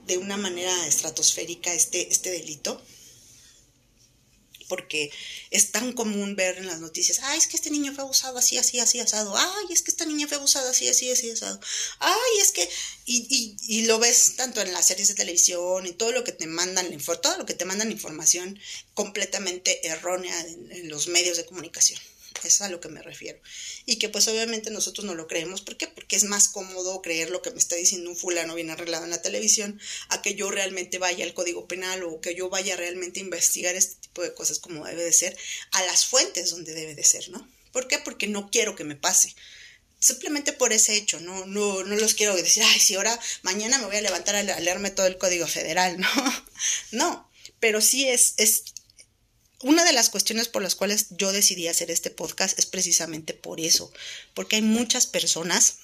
de 0.07 0.19
una 0.19 0.37
manera 0.37 0.87
estratosférica 0.87 1.73
este, 1.75 2.11
este 2.11 2.31
delito 2.31 2.83
porque 4.73 5.11
es 5.51 5.71
tan 5.71 5.93
común 5.93 6.35
ver 6.35 6.57
en 6.57 6.67
las 6.67 6.81
noticias, 6.81 7.21
ay, 7.25 7.37
es 7.37 7.47
que 7.47 7.57
este 7.57 7.71
niño 7.71 7.93
fue 7.93 8.05
abusado 8.05 8.39
así, 8.39 8.57
así, 8.57 8.81
así, 8.81 9.01
asado, 9.01 9.37
ay, 9.37 9.67
es 9.69 9.83
que 9.83 9.91
esta 9.91 10.07
niña 10.07 10.27
fue 10.27 10.39
abusada 10.39 10.71
así, 10.71 10.89
así, 10.89 11.11
así, 11.11 11.31
asado, 11.31 11.61
ay, 11.99 12.41
es 12.41 12.53
que, 12.53 12.67
y, 13.05 13.55
y, 13.69 13.85
lo 13.85 13.99
ves 13.99 14.37
tanto 14.37 14.63
en 14.63 14.73
las 14.73 14.87
series 14.87 15.09
de 15.09 15.15
televisión 15.15 15.85
y 15.85 15.93
todo 15.93 16.13
lo 16.13 16.25
que 16.25 16.33
te 16.33 16.47
mandan, 16.47 16.87
todo 17.21 17.37
lo 17.37 17.45
que 17.45 17.53
te 17.53 17.67
mandan 17.67 17.93
información 17.93 18.59
completamente 18.95 19.87
errónea 19.87 20.41
en 20.71 20.89
los 20.89 21.07
medios 21.09 21.37
de 21.37 21.45
comunicación. 21.45 22.01
Es 22.45 22.61
a 22.61 22.69
lo 22.69 22.81
que 22.81 22.89
me 22.89 23.03
refiero. 23.03 23.39
Y 23.87 23.97
que 23.97 24.09
pues 24.09 24.29
obviamente 24.29 24.71
nosotros 24.71 25.05
no 25.05 25.15
lo 25.15 25.27
creemos. 25.27 25.63
¿Por 25.63 25.77
qué? 25.77 25.87
Porque 25.87 26.17
es 26.17 26.25
más 26.25 26.49
cómodo 26.49 27.03
creer 27.03 27.31
lo 27.31 27.43
que 27.43 27.51
me 27.51 27.59
está 27.59 27.77
diciendo 27.77 28.11
un 28.11 28.17
fulano 28.17 28.55
bien 28.55 28.71
arreglado 28.71 29.05
en 29.05 29.11
la 29.11 29.23
televisión 29.23 29.81
a 30.09 30.23
que 30.23 30.35
yo 30.35 30.51
realmente 30.51 30.99
vaya 30.99 31.25
al 31.25 31.35
código 31.35 31.69
penal 31.69 32.03
o 32.05 32.21
que 32.21 32.35
yo 32.35 32.49
vaya 32.49 32.77
realmente 32.77 33.21
a 33.21 33.25
investigar 33.25 33.75
este 33.75 33.97
tipo 34.01 34.23
de 34.23 34.35
cosas 34.35 34.59
como 34.59 34.85
debe 34.85 35.05
de 35.05 35.13
ser 35.13 35.37
a 35.73 35.83
las 35.85 36.07
fuentes 36.07 36.51
donde 36.51 36.75
debe 36.75 36.95
de 36.95 37.05
ser, 37.05 37.29
¿no? 37.31 37.49
¿Por 37.73 37.89
qué? 37.89 37.99
Porque 37.99 38.27
no 38.27 38.51
quiero 38.51 38.77
que 38.77 38.85
me 38.85 38.97
pase 38.97 39.35
simplemente 40.03 40.53
por 40.53 40.73
ese 40.73 40.97
hecho, 40.97 41.21
no, 41.21 41.47
no, 41.47 41.85
no 41.85 41.95
los 41.95 42.15
quiero 42.15 42.35
decir, 42.35 42.65
ay, 42.65 42.81
si 42.81 42.97
ahora 42.97 43.19
mañana 43.43 43.79
me 43.79 43.87
voy 43.87 43.95
a 43.95 44.01
levantar 44.01 44.35
a 44.35 44.43
leerme 44.43 44.91
todo 44.91 45.07
el 45.07 45.17
código 45.17 45.47
federal, 45.47 45.97
no, 46.01 46.45
no, 46.91 47.31
pero 47.61 47.81
sí 47.81 48.09
es, 48.09 48.35
es 48.37 48.65
una 49.63 49.85
de 49.85 49.93
las 49.93 50.11
cuestiones 50.11 50.49
por 50.49 50.63
las 50.63 50.75
cuales 50.75 51.07
yo 51.11 51.33
decidí 51.33 51.69
hacer 51.69 51.91
este 51.91 52.11
podcast 52.11 52.59
es 52.59 52.67
precisamente 52.67 53.35
por 53.35 53.61
eso, 53.61 53.93
porque 54.35 54.57
hay 54.57 54.63
muchas 54.63 55.07
personas 55.07 55.79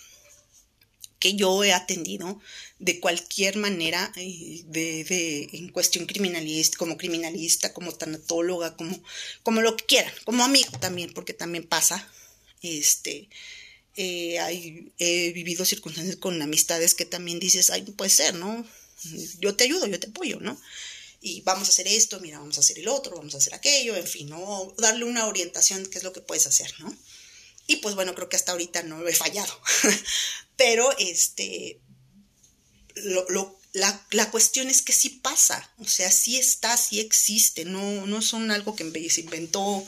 que 1.18 1.34
yo 1.34 1.64
he 1.64 1.72
atendido 1.72 2.40
de 2.78 3.00
cualquier 3.00 3.56
manera, 3.56 4.12
eh, 4.16 4.62
de, 4.66 5.48
en 5.52 5.68
cuestión 5.70 6.06
criminalista, 6.06 6.78
como 6.78 6.96
criminalista, 6.96 7.72
como 7.72 7.92
tanatóloga, 7.92 8.76
como, 8.76 9.02
como 9.42 9.60
lo 9.62 9.76
que 9.76 9.84
quieran, 9.84 10.12
como 10.24 10.44
amigo 10.44 10.70
también, 10.78 11.12
porque 11.12 11.34
también 11.34 11.66
pasa, 11.66 12.08
este, 12.62 13.28
eh, 13.96 14.90
he 14.98 15.32
vivido 15.32 15.64
circunstancias 15.64 16.16
con 16.16 16.40
amistades 16.40 16.94
que 16.94 17.04
también 17.04 17.40
dices, 17.40 17.70
ay, 17.70 17.82
puede 17.82 18.10
ser, 18.10 18.34
¿no? 18.34 18.64
Yo 19.40 19.54
te 19.56 19.64
ayudo, 19.64 19.86
yo 19.86 19.98
te 19.98 20.08
apoyo, 20.08 20.38
¿no? 20.40 20.60
Y 21.20 21.40
vamos 21.42 21.68
a 21.68 21.72
hacer 21.72 21.88
esto, 21.88 22.20
mira, 22.20 22.38
vamos 22.38 22.56
a 22.58 22.60
hacer 22.60 22.78
el 22.78 22.88
otro, 22.88 23.16
vamos 23.16 23.34
a 23.34 23.38
hacer 23.38 23.54
aquello, 23.54 23.96
en 23.96 24.06
fin, 24.06 24.28
¿no? 24.28 24.72
Darle 24.78 25.04
una 25.04 25.26
orientación, 25.26 25.86
qué 25.86 25.98
es 25.98 26.04
lo 26.04 26.12
que 26.12 26.20
puedes 26.20 26.46
hacer, 26.46 26.72
¿no? 26.78 26.96
Y 27.66 27.76
pues 27.76 27.94
bueno, 27.94 28.14
creo 28.14 28.28
que 28.28 28.36
hasta 28.36 28.52
ahorita 28.52 28.82
no 28.82 29.06
he 29.06 29.14
fallado. 29.14 29.52
Pero 30.56 30.96
este, 30.98 31.80
lo, 32.94 33.58
la, 33.72 34.06
la, 34.12 34.30
cuestión 34.30 34.68
es 34.70 34.82
que 34.82 34.92
sí 34.92 35.10
pasa, 35.10 35.70
o 35.78 35.86
sea, 35.86 36.10
sí 36.10 36.38
está, 36.38 36.76
sí 36.76 37.00
existe, 37.00 37.64
no, 37.64 38.06
no 38.06 38.22
son 38.22 38.50
algo 38.50 38.74
que 38.74 39.10
se 39.10 39.20
inventó 39.20 39.86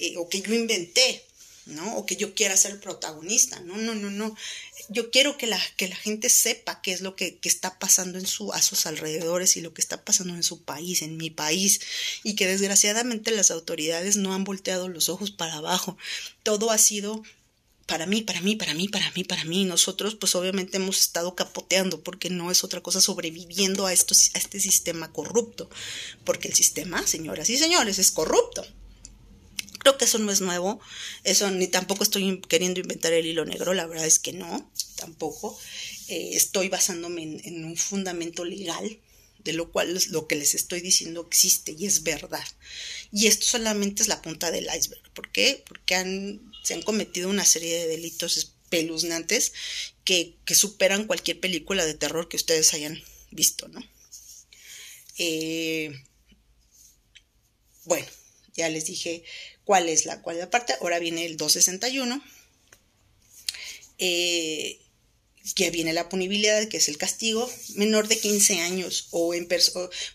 eh, 0.00 0.14
o 0.16 0.28
que 0.28 0.40
yo 0.40 0.54
inventé, 0.54 1.24
¿no? 1.66 1.96
O 1.96 2.06
que 2.06 2.16
yo 2.16 2.34
quiera 2.34 2.56
ser 2.56 2.80
protagonista, 2.80 3.60
no, 3.60 3.76
no, 3.76 3.94
no, 3.94 4.10
no. 4.10 4.34
Yo 4.88 5.10
quiero 5.10 5.36
que 5.36 5.46
la, 5.46 5.60
que 5.76 5.88
la 5.88 5.96
gente 5.96 6.30
sepa 6.30 6.80
qué 6.80 6.92
es 6.92 7.02
lo 7.02 7.14
que, 7.14 7.38
que, 7.38 7.48
está 7.48 7.78
pasando 7.78 8.18
en 8.18 8.26
su, 8.26 8.52
a 8.52 8.62
sus 8.62 8.86
alrededores 8.86 9.56
y 9.56 9.60
lo 9.60 9.74
que 9.74 9.82
está 9.82 10.04
pasando 10.04 10.34
en 10.34 10.42
su 10.42 10.62
país, 10.62 11.02
en 11.02 11.16
mi 11.16 11.30
país, 11.30 11.80
y 12.22 12.34
que 12.34 12.46
desgraciadamente 12.46 13.30
las 13.30 13.50
autoridades 13.50 14.16
no 14.16 14.32
han 14.32 14.44
volteado 14.44 14.88
los 14.88 15.08
ojos 15.08 15.30
para 15.30 15.54
abajo. 15.56 15.98
Todo 16.42 16.70
ha 16.70 16.78
sido 16.78 17.22
para 17.88 18.04
mí, 18.04 18.20
para 18.20 18.42
mí, 18.42 18.54
para 18.54 18.74
mí, 18.74 18.86
para 18.86 19.10
mí, 19.12 19.24
para 19.24 19.44
mí. 19.44 19.64
Nosotros 19.64 20.14
pues 20.14 20.34
obviamente 20.34 20.76
hemos 20.76 20.98
estado 21.00 21.34
capoteando 21.34 22.02
porque 22.02 22.28
no 22.28 22.50
es 22.50 22.62
otra 22.62 22.82
cosa 22.82 23.00
sobreviviendo 23.00 23.86
a, 23.86 23.90
a 23.90 23.92
este 23.92 24.60
sistema 24.60 25.10
corrupto. 25.10 25.70
Porque 26.24 26.48
el 26.48 26.54
sistema, 26.54 27.06
señoras 27.06 27.48
y 27.48 27.56
señores, 27.56 27.98
es 27.98 28.10
corrupto. 28.10 28.62
Creo 29.78 29.96
que 29.96 30.04
eso 30.04 30.18
no 30.18 30.30
es 30.30 30.42
nuevo, 30.42 30.80
eso 31.24 31.50
ni 31.50 31.66
tampoco 31.66 32.02
estoy 32.02 32.42
queriendo 32.42 32.80
inventar 32.80 33.12
el 33.14 33.24
hilo 33.24 33.44
negro, 33.46 33.74
la 33.74 33.86
verdad 33.86 34.06
es 34.06 34.18
que 34.18 34.32
no, 34.32 34.68
tampoco. 34.98 35.58
Eh, 36.08 36.30
estoy 36.32 36.68
basándome 36.68 37.22
en, 37.22 37.64
un 37.64 37.76
fundamento 37.76 38.44
legal, 38.44 38.98
de 39.38 39.52
lo 39.52 39.70
cual 39.70 39.98
lo 40.10 40.26
que 40.26 40.36
les 40.36 40.54
estoy 40.54 40.80
diciendo 40.80 41.26
existe 41.26 41.74
y 41.78 41.86
es 41.86 42.02
verdad. 42.02 42.44
Y 43.12 43.28
esto 43.28 43.46
solamente 43.46 44.02
es 44.02 44.08
la 44.08 44.20
punta 44.20 44.50
del 44.50 44.68
iceberg. 44.76 45.10
¿Por 45.14 45.30
qué? 45.32 45.62
Porque 45.66 46.40
se 46.64 46.74
han 46.74 46.82
cometido 46.82 47.30
una 47.30 47.44
serie 47.44 47.78
de 47.78 47.88
delitos 47.88 48.36
espeluznantes 48.36 49.52
que, 50.04 50.36
superan 50.54 51.06
cualquier 51.06 51.40
película 51.40 51.86
de 51.86 51.94
terror 51.94 52.28
que 52.28 52.36
ustedes 52.36 52.74
hayan 52.74 53.02
visto, 53.30 53.68
¿no? 53.68 53.80
Eh, 55.18 55.92
bueno, 57.84 58.06
ya 58.54 58.68
les 58.68 58.86
dije 58.86 59.24
cuál 59.64 59.88
es 59.88 60.04
la 60.04 60.20
cual 60.20 60.48
parte. 60.48 60.74
Ahora 60.80 60.98
viene 60.98 61.24
el 61.24 61.36
261. 61.36 62.22
Eh, 63.98 64.78
que 65.54 65.70
viene 65.70 65.92
la 65.92 66.08
punibilidad, 66.08 66.68
que 66.68 66.76
es 66.78 66.88
el 66.88 66.98
castigo, 66.98 67.50
menor 67.74 68.08
de 68.08 68.18
15 68.18 68.60
años 68.60 69.08
o 69.10 69.34
en 69.34 69.48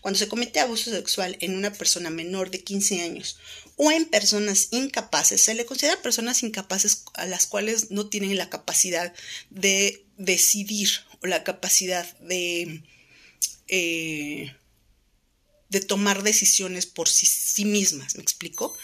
cuando 0.00 0.18
se 0.18 0.28
comete 0.28 0.60
abuso 0.60 0.90
sexual 0.90 1.36
en 1.40 1.56
una 1.56 1.72
persona 1.72 2.10
menor 2.10 2.50
de 2.50 2.62
15 2.62 3.02
años 3.02 3.38
o 3.76 3.90
en 3.90 4.06
personas 4.06 4.68
incapaces, 4.70 5.42
se 5.42 5.54
le 5.54 5.66
considera 5.66 6.00
personas 6.00 6.42
incapaces 6.42 7.04
a 7.14 7.26
las 7.26 7.46
cuales 7.46 7.90
no 7.90 8.06
tienen 8.08 8.36
la 8.36 8.50
capacidad 8.50 9.12
de 9.50 10.04
decidir 10.16 10.88
o 11.22 11.26
la 11.26 11.42
capacidad 11.42 12.06
de, 12.18 12.82
eh, 13.66 14.54
de 15.68 15.80
tomar 15.80 16.22
decisiones 16.22 16.86
por 16.86 17.08
sí, 17.08 17.64
mismas, 17.64 18.14
¿me 18.16 18.22
explico? 18.22 18.76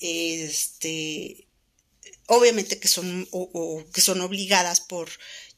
este, 0.00 1.46
obviamente 2.26 2.80
que 2.80 2.88
son, 2.88 3.28
o, 3.30 3.84
que 3.92 4.00
son 4.00 4.20
obligadas 4.22 4.80
por, 4.80 5.10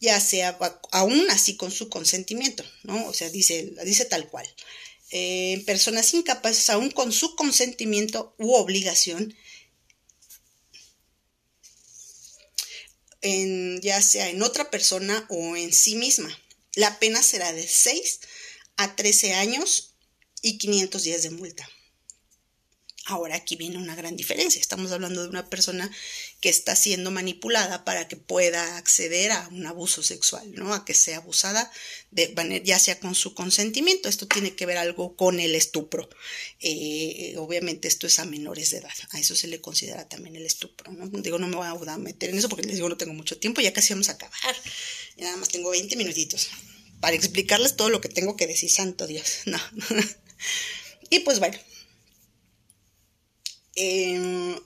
ya 0.02 0.20
sea, 0.20 0.58
aún 0.90 1.30
así 1.30 1.56
con 1.56 1.70
su 1.70 1.88
consentimiento, 1.88 2.64
¿no? 2.82 3.06
O 3.06 3.14
sea, 3.14 3.30
dice, 3.30 3.72
dice 3.84 4.04
tal 4.04 4.28
cual. 4.28 4.52
Eh, 5.12 5.62
personas 5.64 6.12
incapaces, 6.12 6.68
aún 6.70 6.90
con 6.90 7.12
su 7.12 7.36
consentimiento 7.36 8.34
u 8.36 8.54
obligación, 8.54 9.32
ya 13.80 14.02
sea 14.02 14.28
en 14.28 14.42
otra 14.42 14.72
persona 14.72 15.24
o 15.28 15.56
en 15.56 15.72
sí 15.72 15.94
misma. 15.94 16.36
La 16.74 16.98
pena 16.98 17.22
será 17.22 17.52
de 17.52 17.68
6 17.68 18.20
a 18.78 18.96
13 18.96 19.34
años 19.34 19.94
y 20.40 20.58
500 20.58 21.02
días 21.04 21.22
de 21.22 21.30
multa. 21.30 21.70
Ahora 23.06 23.34
aquí 23.34 23.56
viene 23.56 23.78
una 23.78 23.96
gran 23.96 24.16
diferencia. 24.16 24.60
Estamos 24.60 24.92
hablando 24.92 25.22
de 25.22 25.28
una 25.28 25.50
persona 25.50 25.90
que 26.40 26.48
está 26.48 26.76
siendo 26.76 27.10
manipulada 27.10 27.84
para 27.84 28.06
que 28.06 28.14
pueda 28.14 28.76
acceder 28.76 29.32
a 29.32 29.48
un 29.48 29.66
abuso 29.66 30.04
sexual, 30.04 30.52
¿no? 30.54 30.72
A 30.72 30.84
que 30.84 30.94
sea 30.94 31.16
abusada, 31.16 31.68
de, 32.12 32.62
ya 32.64 32.78
sea 32.78 33.00
con 33.00 33.16
su 33.16 33.34
consentimiento. 33.34 34.08
Esto 34.08 34.28
tiene 34.28 34.54
que 34.54 34.66
ver 34.66 34.78
algo 34.78 35.16
con 35.16 35.40
el 35.40 35.56
estupro. 35.56 36.08
Eh, 36.60 37.34
obviamente 37.38 37.88
esto 37.88 38.06
es 38.06 38.20
a 38.20 38.24
menores 38.24 38.70
de 38.70 38.78
edad. 38.78 38.94
A 39.10 39.18
eso 39.18 39.34
se 39.34 39.48
le 39.48 39.60
considera 39.60 40.08
también 40.08 40.36
el 40.36 40.46
estupro, 40.46 40.92
¿no? 40.92 41.08
Digo, 41.22 41.40
no 41.40 41.48
me 41.48 41.56
voy 41.56 41.66
a 41.66 41.98
meter 41.98 42.30
en 42.30 42.38
eso 42.38 42.48
porque 42.48 42.66
les 42.66 42.76
digo, 42.76 42.88
no 42.88 42.96
tengo 42.96 43.14
mucho 43.14 43.36
tiempo, 43.36 43.60
ya 43.60 43.72
casi 43.72 43.92
vamos 43.94 44.10
a 44.10 44.12
acabar. 44.12 44.56
Y 45.16 45.22
nada 45.22 45.36
más 45.38 45.48
tengo 45.48 45.70
20 45.70 45.96
minutitos 45.96 46.50
para 47.00 47.16
explicarles 47.16 47.74
todo 47.74 47.88
lo 47.88 48.00
que 48.00 48.08
tengo 48.08 48.36
que 48.36 48.46
decir, 48.46 48.70
santo 48.70 49.08
Dios. 49.08 49.38
No. 49.46 49.58
y 51.10 51.18
pues 51.20 51.40
bueno 51.40 51.58
Em, 53.74 54.56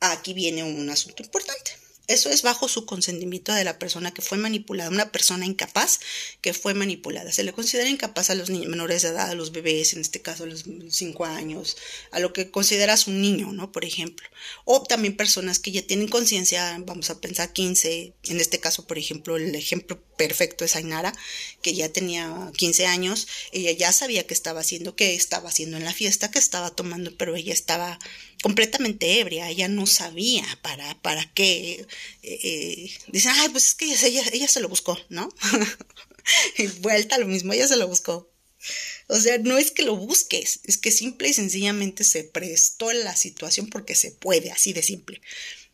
aquí 0.00 0.34
viene 0.34 0.62
un 0.64 0.88
asunto 0.90 1.22
importante. 1.22 1.81
Eso 2.12 2.28
es 2.28 2.42
bajo 2.42 2.68
su 2.68 2.84
consentimiento 2.84 3.54
de 3.54 3.64
la 3.64 3.78
persona 3.78 4.12
que 4.12 4.20
fue 4.20 4.36
manipulada, 4.36 4.90
una 4.90 5.10
persona 5.10 5.46
incapaz 5.46 5.98
que 6.42 6.52
fue 6.52 6.74
manipulada. 6.74 7.32
Se 7.32 7.42
le 7.42 7.54
considera 7.54 7.88
incapaz 7.88 8.28
a 8.28 8.34
los 8.34 8.50
niños 8.50 8.68
menores 8.68 9.00
de 9.00 9.08
edad, 9.08 9.30
a 9.30 9.34
los 9.34 9.50
bebés, 9.50 9.94
en 9.94 10.02
este 10.02 10.20
caso 10.20 10.44
a 10.44 10.46
los 10.46 10.64
5 10.90 11.24
años, 11.24 11.78
a 12.10 12.20
lo 12.20 12.34
que 12.34 12.50
consideras 12.50 13.06
un 13.06 13.22
niño, 13.22 13.52
¿no? 13.52 13.72
Por 13.72 13.86
ejemplo. 13.86 14.28
O 14.66 14.82
también 14.82 15.16
personas 15.16 15.58
que 15.58 15.72
ya 15.72 15.80
tienen 15.86 16.08
conciencia, 16.08 16.76
vamos 16.84 17.08
a 17.08 17.18
pensar 17.18 17.54
15, 17.54 18.12
en 18.24 18.40
este 18.40 18.60
caso, 18.60 18.86
por 18.86 18.98
ejemplo, 18.98 19.38
el 19.38 19.54
ejemplo 19.54 19.98
perfecto 20.18 20.66
es 20.66 20.76
Ainara, 20.76 21.14
que 21.62 21.74
ya 21.74 21.88
tenía 21.88 22.52
15 22.56 22.86
años, 22.86 23.26
ella 23.52 23.72
ya 23.72 23.90
sabía 23.92 24.26
qué 24.26 24.34
estaba 24.34 24.60
haciendo, 24.60 24.94
qué 24.96 25.14
estaba 25.14 25.48
haciendo 25.48 25.78
en 25.78 25.84
la 25.84 25.94
fiesta, 25.94 26.30
qué 26.30 26.38
estaba 26.38 26.70
tomando, 26.70 27.16
pero 27.16 27.36
ella 27.36 27.54
estaba 27.54 27.98
completamente 28.42 29.20
ebria, 29.20 29.48
ella 29.48 29.68
no 29.68 29.86
sabía 29.86 30.44
para, 30.62 31.00
para 31.00 31.24
qué. 31.32 31.86
Eh, 32.22 32.90
eh 33.12 33.22
ay, 33.26 33.48
pues 33.50 33.68
es 33.68 33.74
que 33.74 33.86
ella, 33.86 34.22
ella, 34.32 34.48
se 34.48 34.60
lo 34.60 34.68
buscó, 34.68 34.98
¿no? 35.08 35.28
y 36.58 36.66
vuelta 36.66 37.18
lo 37.18 37.26
mismo, 37.26 37.52
ella 37.52 37.68
se 37.68 37.76
lo 37.76 37.88
buscó. 37.88 38.30
O 39.08 39.18
sea, 39.18 39.38
no 39.38 39.58
es 39.58 39.70
que 39.70 39.82
lo 39.82 39.96
busques, 39.96 40.60
es 40.64 40.78
que 40.78 40.92
simple 40.92 41.28
y 41.28 41.32
sencillamente 41.32 42.04
se 42.04 42.24
prestó 42.24 42.92
la 42.92 43.16
situación 43.16 43.68
porque 43.68 43.94
se 43.94 44.12
puede, 44.12 44.52
así 44.52 44.72
de 44.72 44.82
simple. 44.82 45.20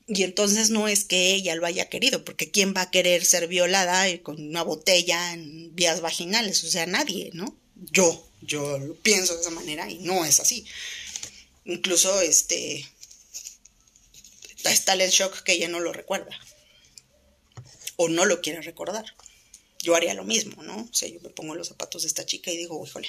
Y 0.07 0.23
entonces 0.23 0.71
no 0.71 0.89
es 0.89 1.05
que 1.05 1.35
ella 1.35 1.55
lo 1.55 1.67
haya 1.67 1.91
querido, 1.91 2.25
porque 2.25 2.51
¿quién 2.51 2.73
va 2.75 2.83
a 2.83 2.91
querer 2.91 3.27
ser 3.27 3.47
violada 3.47 4.07
con 4.23 4.41
una 4.41 4.63
botella 4.63 5.35
en 5.35 5.75
vías 5.75 6.01
vaginales? 6.01 6.65
O 6.65 6.71
sea, 6.71 6.87
nadie, 6.87 7.31
¿no? 7.35 7.55
Yo, 7.93 8.27
yo 8.41 8.79
lo 8.79 8.95
pienso 8.95 9.35
de 9.35 9.43
esa 9.43 9.51
manera 9.51 9.91
y 9.91 9.99
no 9.99 10.25
es 10.25 10.41
así. 10.41 10.65
Incluso 11.67 12.23
este 12.23 12.89
está 14.65 14.95
el 14.95 15.11
shock 15.11 15.43
que 15.43 15.53
ella 15.53 15.69
no 15.69 15.81
lo 15.81 15.93
recuerda 15.93 16.39
o 17.97 18.09
no 18.09 18.25
lo 18.25 18.41
quiere 18.41 18.63
recordar. 18.63 19.05
Yo 19.81 19.95
haría 19.95 20.15
lo 20.15 20.25
mismo, 20.25 20.63
¿no? 20.63 20.77
O 20.77 20.95
sea, 20.95 21.09
yo 21.09 21.21
me 21.21 21.31
pongo 21.31 21.55
los 21.55 21.69
zapatos 21.69 22.03
de 22.03 22.09
esta 22.09 22.27
chica 22.27 22.51
y 22.51 22.57
digo, 22.57 22.85
híjole, 22.85 23.09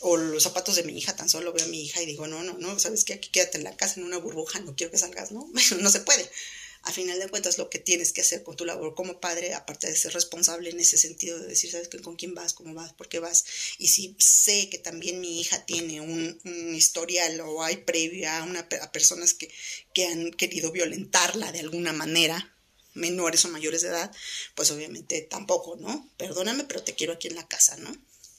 o 0.00 0.16
los 0.16 0.42
zapatos 0.42 0.76
de 0.76 0.82
mi 0.82 0.96
hija, 0.96 1.16
tan 1.16 1.28
solo 1.28 1.52
veo 1.52 1.64
a 1.64 1.68
mi 1.68 1.82
hija 1.82 2.02
y 2.02 2.06
digo, 2.06 2.26
no, 2.26 2.42
no, 2.42 2.58
no, 2.58 2.78
¿sabes 2.78 3.04
qué? 3.04 3.14
Aquí 3.14 3.30
quédate 3.30 3.58
en 3.58 3.64
la 3.64 3.76
casa 3.76 4.00
en 4.00 4.06
una 4.06 4.18
burbuja, 4.18 4.60
no 4.60 4.76
quiero 4.76 4.90
que 4.90 4.98
salgas, 4.98 5.32
¿no? 5.32 5.50
no 5.80 5.90
se 5.90 6.00
puede 6.00 6.30
a 6.86 6.92
final 6.92 7.18
de 7.18 7.28
cuentas 7.28 7.58
lo 7.58 7.68
que 7.68 7.80
tienes 7.80 8.12
que 8.12 8.20
hacer 8.20 8.44
con 8.44 8.54
tu 8.54 8.64
labor 8.64 8.94
como 8.94 9.18
padre, 9.18 9.54
aparte 9.54 9.88
de 9.88 9.96
ser 9.96 10.14
responsable 10.14 10.70
en 10.70 10.78
ese 10.78 10.96
sentido 10.96 11.36
de 11.36 11.48
decir, 11.48 11.68
¿sabes? 11.68 11.88
¿Con 11.88 12.14
quién 12.14 12.32
vas? 12.32 12.54
¿Cómo 12.54 12.74
vas? 12.74 12.92
¿Por 12.92 13.08
qué 13.08 13.18
vas? 13.18 13.44
Y 13.78 13.88
si 13.88 14.14
sé 14.20 14.70
que 14.70 14.78
también 14.78 15.20
mi 15.20 15.40
hija 15.40 15.66
tiene 15.66 16.00
un, 16.00 16.40
historial 16.76 17.40
o 17.40 17.64
hay 17.64 17.78
previa 17.78 18.38
a, 18.38 18.44
una, 18.44 18.68
a 18.80 18.92
personas 18.92 19.34
que, 19.34 19.50
que 19.94 20.06
han 20.06 20.30
querido 20.30 20.70
violentarla 20.70 21.50
de 21.50 21.58
alguna 21.58 21.92
manera, 21.92 22.54
menores 22.94 23.44
o 23.44 23.48
mayores 23.48 23.82
de 23.82 23.88
edad, 23.88 24.12
pues 24.54 24.70
obviamente 24.70 25.22
tampoco, 25.22 25.74
¿no? 25.74 26.08
Perdóname, 26.16 26.64
pero 26.64 26.84
te 26.84 26.94
quiero 26.94 27.14
aquí 27.14 27.26
en 27.26 27.34
la 27.34 27.48
casa, 27.48 27.76
¿no? 27.78 27.96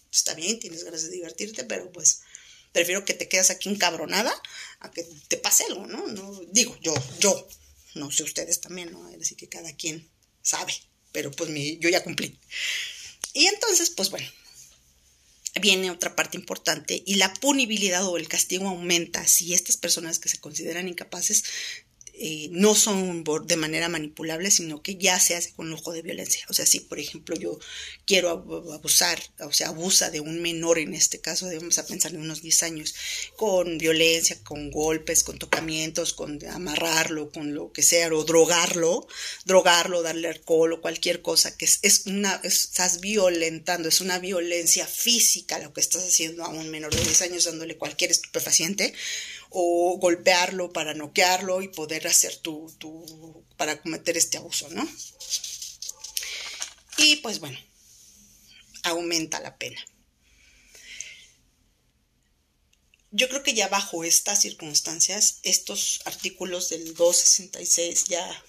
Está 0.10 0.36
bien, 0.36 0.58
tienes 0.58 0.86
ganas 0.86 1.04
de 1.04 1.10
divertirte, 1.10 1.66
pero 1.66 1.92
pues 1.92 2.22
prefiero 2.72 3.04
que 3.04 3.14
te 3.14 3.28
quedes 3.28 3.50
aquí 3.50 3.68
encabronada 3.68 4.34
a 4.80 4.90
que 4.90 5.04
te 5.28 5.36
pase 5.36 5.66
algo, 5.66 5.86
¿no? 5.86 6.08
no 6.08 6.40
digo, 6.52 6.78
yo, 6.82 6.94
yo, 7.20 7.46
no 7.98 8.12
sé 8.12 8.24
ustedes 8.24 8.62
también, 8.62 8.92
¿no? 8.92 9.10
Decir, 9.12 9.38
que 9.38 9.50
cada 9.50 9.74
quien 9.76 10.08
sabe, 10.42 10.74
pero 11.12 11.32
pues 11.32 11.50
mi, 11.50 11.78
yo 11.80 11.90
ya 11.90 12.04
cumplí. 12.04 12.38
Y 13.34 13.48
entonces, 13.48 13.90
pues 13.90 14.10
bueno, 14.10 14.28
viene 15.60 15.92
otra 15.92 16.16
parte 16.16 16.38
importante 16.38 17.02
y 17.06 17.16
la 17.16 17.34
punibilidad 17.34 18.06
o 18.06 18.18
el 18.18 18.28
castigo 18.28 18.68
aumenta 18.68 19.28
si 19.28 19.54
estas 19.54 19.78
personas 19.78 20.20
que 20.20 20.30
se 20.30 20.40
consideran 20.40 20.88
incapaces 20.88 21.44
eh, 22.20 22.50
no 22.52 22.74
son 22.74 23.24
de 23.46 23.58
manera 23.58 23.90
manipulable, 23.90 24.50
sino 24.50 24.82
que 24.82 24.96
ya 24.96 25.20
se 25.20 25.36
hace 25.36 25.54
con 25.54 25.70
lujo 25.70 25.92
de 25.92 26.02
violencia. 26.02 26.46
O 26.50 26.54
sea, 26.54 26.66
si 26.66 26.80
por 26.80 27.00
ejemplo 27.00 27.36
yo 27.36 27.60
quiero 28.06 28.30
abusar, 28.30 29.20
o 29.40 29.52
sea, 29.52 29.68
abusa 29.68 30.10
de 30.10 30.20
un 30.20 30.42
menor 30.42 30.80
en 30.80 30.96
este 30.96 31.20
caso, 31.20 31.48
debemos 31.48 31.78
a 31.78 31.86
pensar 31.86 32.14
en 32.14 32.22
unos 32.22 32.42
10 32.42 32.64
años, 32.64 32.96
con 33.36 33.78
violencia, 33.78 34.38
con 34.44 34.72
golpes, 34.72 35.24
con 35.24 35.38
tocamientos, 35.38 36.14
con 36.14 36.44
amarrarlo, 36.48 37.30
con 37.32 37.54
lo 37.54 37.72
que 37.72 37.84
sea, 37.84 38.08
o 38.08 38.24
drogarlo, 38.24 39.08
drogarlo, 39.46 40.02
darle 40.02 40.30
alcohol 40.30 40.74
o 40.74 40.82
cualquier 40.82 41.22
cosa, 41.22 41.56
que 41.56 41.66
es, 41.66 41.80
es 41.84 42.08
una, 42.08 42.40
estás 42.44 43.00
violentando, 43.00 43.90
es 43.90 44.02
una 44.02 44.18
violencia 44.18 44.88
física 44.88 45.60
lo 45.60 45.74
que 45.74 45.82
estás 45.82 46.04
haciendo 46.04 46.44
a 46.44 46.50
un 46.50 46.70
menor 46.70 46.96
de 46.96 47.04
10 47.04 47.22
años 47.22 47.44
dándole 47.46 47.78
cualquier 47.78 48.12
estupefaciente 48.12 48.94
o 49.50 49.98
golpearlo 50.00 50.72
para 50.72 50.94
noquearlo 50.94 51.62
y 51.62 51.70
poder 51.70 52.08
hacer 52.08 52.36
tu, 52.38 52.72
tu, 52.78 53.46
para 53.58 53.82
cometer 53.82 54.18
este 54.18 54.38
abuso, 54.38 54.70
¿no? 54.70 54.88
Y 56.98 57.18
pues 57.18 57.40
bueno, 57.40 57.58
aumenta 58.84 59.40
la 59.40 59.58
pena. 59.58 59.80
Yo 63.12 63.30
creo 63.30 63.42
que 63.42 63.54
ya 63.54 63.70
bajo 63.70 64.04
estas 64.04 64.42
circunstancias, 64.42 65.40
estos 65.44 66.02
artículos 66.06 66.70
del 66.70 66.94
266 66.94 68.06
ya 68.06 68.44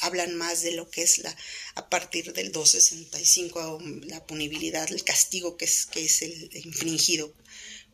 hablan 0.00 0.34
más 0.34 0.62
de 0.62 0.72
lo 0.72 0.90
que 0.90 1.02
es 1.02 1.18
la, 1.18 1.34
a 1.76 1.88
partir 1.88 2.32
del 2.32 2.50
265, 2.50 3.80
la 4.06 4.26
punibilidad, 4.26 4.90
el 4.90 5.04
castigo 5.04 5.56
que 5.56 5.66
es, 5.66 5.86
que 5.86 6.04
es 6.04 6.22
el 6.22 6.50
infringido 6.56 7.32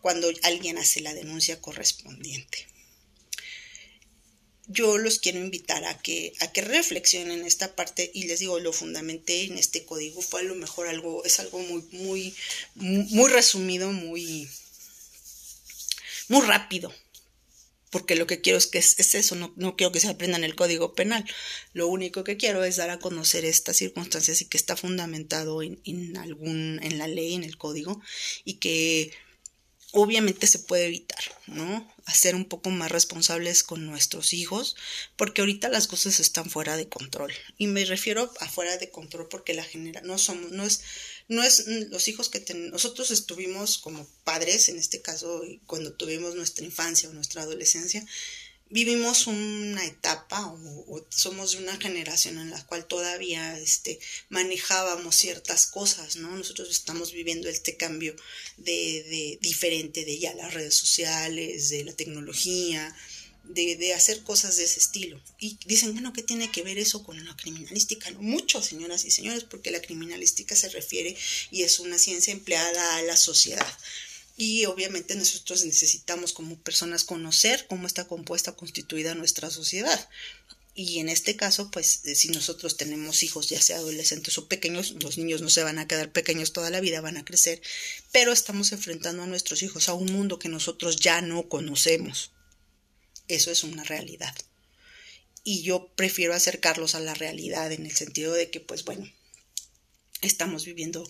cuando 0.03 0.31
alguien 0.43 0.77
hace 0.77 1.01
la 1.01 1.15
denuncia 1.15 1.61
correspondiente. 1.61 2.67
Yo 4.67 4.99
los 4.99 5.19
quiero 5.19 5.39
invitar 5.39 5.85
a 5.85 5.99
que, 6.01 6.35
a 6.41 6.53
que 6.53 6.61
reflexionen 6.61 7.45
esta 7.45 7.75
parte 7.75 8.11
y 8.13 8.25
les 8.25 8.41
digo, 8.41 8.59
lo 8.59 8.73
fundamenté 8.73 9.45
en 9.45 9.59
este 9.59 9.85
código, 9.85 10.21
fue 10.21 10.41
a 10.41 10.45
lo 10.45 10.55
mejor 10.55 10.89
algo, 10.89 11.25
es 11.25 11.41
algo 11.41 11.59
muy, 11.61 11.85
muy, 11.93 12.35
muy 12.75 13.31
resumido, 13.31 13.93
muy, 13.93 14.49
muy 16.29 16.41
rápido, 16.43 16.93
porque 17.91 18.17
lo 18.17 18.27
que 18.27 18.41
quiero 18.41 18.59
es 18.59 18.67
que 18.67 18.79
es, 18.79 19.15
eso, 19.15 19.35
no, 19.35 19.53
no, 19.57 19.77
quiero 19.77 19.93
que 19.93 20.01
se 20.01 20.09
aprendan 20.09 20.45
el 20.45 20.55
código 20.55 20.95
penal. 20.95 21.25
Lo 21.75 21.89
único 21.89 22.25
que 22.25 22.39
quiero 22.39 22.65
es 22.65 22.77
dar 22.77 22.91
a 22.91 22.99
conocer 22.99 23.45
estas 23.45 23.77
circunstancias 23.77 24.41
y 24.41 24.47
que 24.47 24.57
está 24.57 24.77
fundamentado 24.77 25.63
en, 25.63 25.81
en 25.85 26.17
algún, 26.17 26.81
en 26.83 26.99
la 26.99 27.07
ley, 27.07 27.35
en 27.35 27.45
el 27.45 27.59
código, 27.59 28.01
y 28.45 28.55
que 28.55 29.13
obviamente 29.93 30.47
se 30.47 30.59
puede 30.59 30.87
evitar, 30.87 31.21
¿no? 31.47 31.87
Hacer 32.07 32.35
un 32.35 32.47
poco 32.47 32.71
más 32.71 32.91
responsables 32.91 33.63
con 33.63 33.87
nuestros 33.87 34.33
hijos, 34.33 34.75
porque 35.17 35.43
ahorita 35.43 35.69
las 35.69 35.87
cosas 35.87 36.19
están 36.19 36.51
fuera 36.51 36.77
de 36.77 36.89
control. 36.89 37.33
Y 37.59 37.67
me 37.67 37.85
refiero 37.85 38.33
a 38.41 38.49
fuera 38.49 38.79
de 38.79 38.91
control 38.91 39.29
porque 39.29 39.55
la 39.55 39.63
genera, 39.63 40.01
no 40.01 40.17
somos, 40.17 40.51
no 40.51 40.65
es, 40.65 40.83
no 41.29 41.43
es 41.43 41.67
los 41.67 42.09
hijos 42.09 42.31
que 42.31 42.41
tenemos, 42.41 42.73
nosotros 42.73 43.11
estuvimos 43.11 43.79
como 43.79 44.09
padres, 44.25 44.71
en 44.71 44.79
este 44.79 45.03
caso, 45.03 45.43
cuando 45.67 45.93
tuvimos 45.93 46.35
nuestra 46.35 46.65
infancia 46.65 47.11
o 47.11 47.13
nuestra 47.13 47.43
adolescencia, 47.43 48.05
vivimos 48.73 49.27
una 49.27 49.85
etapa 49.85 50.47
o, 50.47 51.07
somos 51.11 51.53
de 51.53 51.59
una 51.59 51.77
generación 51.77 52.39
en 52.39 52.51
la 52.51 52.67
cual 52.67 52.87
todavía 52.87 53.59
este, 53.59 54.01
manejábamos 54.31 55.15
ciertas 55.15 55.67
cosas, 55.67 56.17
¿no? 56.17 56.35
Nosotros 56.35 56.71
estamos 56.71 57.13
viviendo 57.13 57.49
este 57.51 57.77
cambio 57.77 58.17
de, 58.57 59.05
de 59.05 59.39
diferente 59.43 60.07
de 60.07 60.19
ya 60.19 60.35
las 60.35 60.55
redes 60.55 60.75
sociales, 60.75 61.69
de 61.69 61.85
la 61.85 61.93
tecnología, 61.93 62.97
de, 63.45 63.77
de, 63.77 63.93
hacer 63.93 64.23
cosas 64.23 64.57
de 64.57 64.65
ese 64.65 64.81
estilo. 64.81 65.21
Y 65.39 65.59
dicen, 65.67 65.93
bueno, 65.93 66.15
¿qué 66.15 66.23
tiene 66.23 66.51
que 66.51 66.63
ver 66.63 66.79
eso 66.79 67.03
con 67.05 67.23
la 67.23 67.37
criminalística? 67.37 68.11
No 68.13 68.23
mucho, 68.23 68.63
señoras 68.63 69.05
y 69.05 69.11
señores, 69.11 69.45
porque 69.45 69.71
la 69.71 69.83
criminalística 69.83 70.57
se 70.57 70.71
refiere 70.71 71.15
y 71.51 71.65
es 71.65 71.79
una 71.79 71.99
ciencia 71.99 72.33
empleada 72.33 72.97
a 72.97 73.03
la 73.03 73.19
sociedad. 73.19 73.67
Y 74.37 74.65
obviamente 74.67 75.15
nosotros 75.15 75.65
necesitamos 75.65 76.33
como 76.33 76.59
personas 76.59 77.05
conocer 77.05 77.67
cómo 77.69 77.87
está 77.87 78.07
compuesta, 78.07 78.57
constituida 78.57 79.15
nuestra 79.15 79.51
sociedad. 79.51 80.09
Y 80.75 81.01
en 81.01 81.11
este 81.11 81.37
caso, 81.37 81.71
pues 81.71 82.01
eh, 82.07 82.15
si 82.15 82.29
nosotros 82.29 82.79
tenemos 82.79 83.23
hijos, 83.23 83.51
ya 83.51 83.61
sea 83.61 83.77
adolescentes 83.77 84.39
o 84.39 84.49
pequeños, 84.49 84.93
los 85.03 85.19
niños 85.19 85.43
no 85.43 85.51
se 85.51 85.63
van 85.63 85.79
a 85.79 85.87
quedar 85.87 86.13
pequeños 86.13 86.55
toda 86.55 86.71
la 86.71 86.81
vida, 86.81 87.03
van 87.03 87.19
a 87.19 87.27
crecer, 87.27 87.61
pero 88.11 88.33
estamos 88.33 88.73
enfrentando 88.73 89.23
a 89.23 89.27
nuestros 89.27 89.63
hijos 89.63 89.91
a 89.91 89.93
un 89.93 90.11
mundo 90.11 90.39
que 90.39 90.49
nosotros 90.49 90.97
ya 90.97 91.21
no 91.21 91.49
conocemos. 91.49 92.31
Eso 93.29 93.51
es 93.51 93.65
una 93.65 93.85
realidad. 93.85 94.35
Y 95.45 95.63
yo 95.63 95.93
prefiero 95.95 96.35
acercarlos 96.35 96.95
a 96.95 97.01
la 97.01 97.15
realidad 97.15 97.71
en 97.73 97.85
el 97.85 97.93
sentido 97.93 98.33
de 98.33 98.51
que, 98.51 98.61
pues 98.61 98.85
bueno, 98.85 99.13
estamos 100.23 100.65
viviendo 100.65 101.07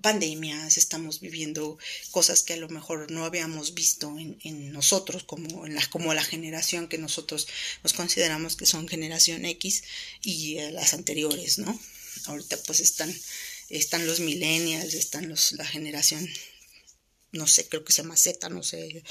pandemias, 0.00 0.76
estamos 0.78 1.20
viviendo 1.20 1.78
cosas 2.10 2.42
que 2.42 2.54
a 2.54 2.56
lo 2.56 2.68
mejor 2.68 3.10
no 3.10 3.24
habíamos 3.24 3.74
visto 3.74 4.16
en, 4.18 4.72
nosotros, 4.72 5.24
como, 5.24 5.66
en 5.66 5.74
la, 5.74 5.86
como 5.88 6.12
la 6.14 6.24
generación 6.24 6.88
que 6.88 6.98
nosotros 6.98 7.46
nos 7.82 7.92
consideramos 7.92 8.56
que 8.56 8.66
son 8.66 8.88
generación 8.88 9.44
X 9.44 9.84
y 10.22 10.58
las 10.72 10.94
anteriores, 10.94 11.58
¿no? 11.58 11.78
Ahorita 12.26 12.56
pues 12.64 12.80
están, 12.80 13.14
están 13.68 14.06
los 14.06 14.20
millennials, 14.20 14.94
están 14.94 15.28
los, 15.28 15.52
la 15.52 15.66
generación, 15.66 16.28
no 17.32 17.46
sé, 17.46 17.68
creo 17.68 17.84
que 17.84 17.92
se 17.92 18.02
llama 18.02 18.16
Z, 18.16 18.48
no 18.48 18.62
sé, 18.62 19.02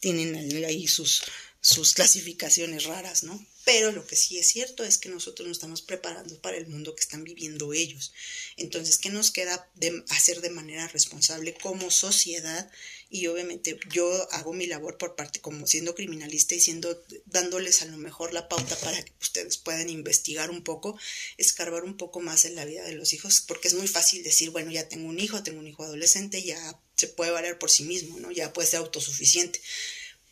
tienen 0.00 0.64
ahí 0.64 0.88
sus, 0.88 1.22
sus 1.60 1.94
clasificaciones 1.94 2.84
raras, 2.84 3.22
¿no? 3.22 3.46
Pero 3.64 3.92
lo 3.92 4.04
que 4.06 4.16
sí 4.16 4.38
es 4.38 4.48
cierto 4.48 4.82
es 4.82 4.98
que 4.98 5.08
nosotros 5.08 5.46
nos 5.46 5.58
estamos 5.58 5.82
preparando 5.82 6.40
para 6.40 6.56
el 6.56 6.66
mundo 6.66 6.96
que 6.96 7.02
están 7.02 7.22
viviendo 7.22 7.72
ellos. 7.72 8.12
Entonces, 8.56 8.98
¿qué 8.98 9.08
nos 9.08 9.30
queda 9.30 9.70
de 9.76 10.02
hacer 10.08 10.40
de 10.40 10.50
manera 10.50 10.88
responsable 10.88 11.54
como 11.54 11.90
sociedad? 11.90 12.70
Y 13.08 13.28
obviamente 13.28 13.78
yo 13.92 14.28
hago 14.32 14.52
mi 14.52 14.66
labor 14.66 14.98
por 14.98 15.14
parte 15.14 15.40
como 15.40 15.66
siendo 15.66 15.94
criminalista 15.94 16.54
y 16.56 16.60
siendo 16.60 17.04
dándoles 17.26 17.82
a 17.82 17.84
lo 17.84 17.98
mejor 17.98 18.32
la 18.32 18.48
pauta 18.48 18.74
para 18.76 19.04
que 19.04 19.12
ustedes 19.20 19.58
puedan 19.58 19.90
investigar 19.90 20.50
un 20.50 20.64
poco, 20.64 20.98
escarbar 21.36 21.84
un 21.84 21.96
poco 21.96 22.20
más 22.20 22.44
en 22.46 22.56
la 22.56 22.64
vida 22.64 22.82
de 22.84 22.94
los 22.94 23.12
hijos, 23.12 23.44
porque 23.46 23.68
es 23.68 23.74
muy 23.74 23.86
fácil 23.86 24.24
decir, 24.24 24.50
bueno, 24.50 24.72
ya 24.72 24.88
tengo 24.88 25.08
un 25.08 25.20
hijo, 25.20 25.42
tengo 25.42 25.60
un 25.60 25.68
hijo 25.68 25.84
adolescente, 25.84 26.42
ya 26.42 26.80
se 26.96 27.06
puede 27.06 27.30
valer 27.30 27.58
por 27.58 27.70
sí 27.70 27.84
mismo, 27.84 28.18
¿no? 28.18 28.32
Ya 28.32 28.52
puede 28.52 28.68
ser 28.68 28.80
autosuficiente 28.80 29.60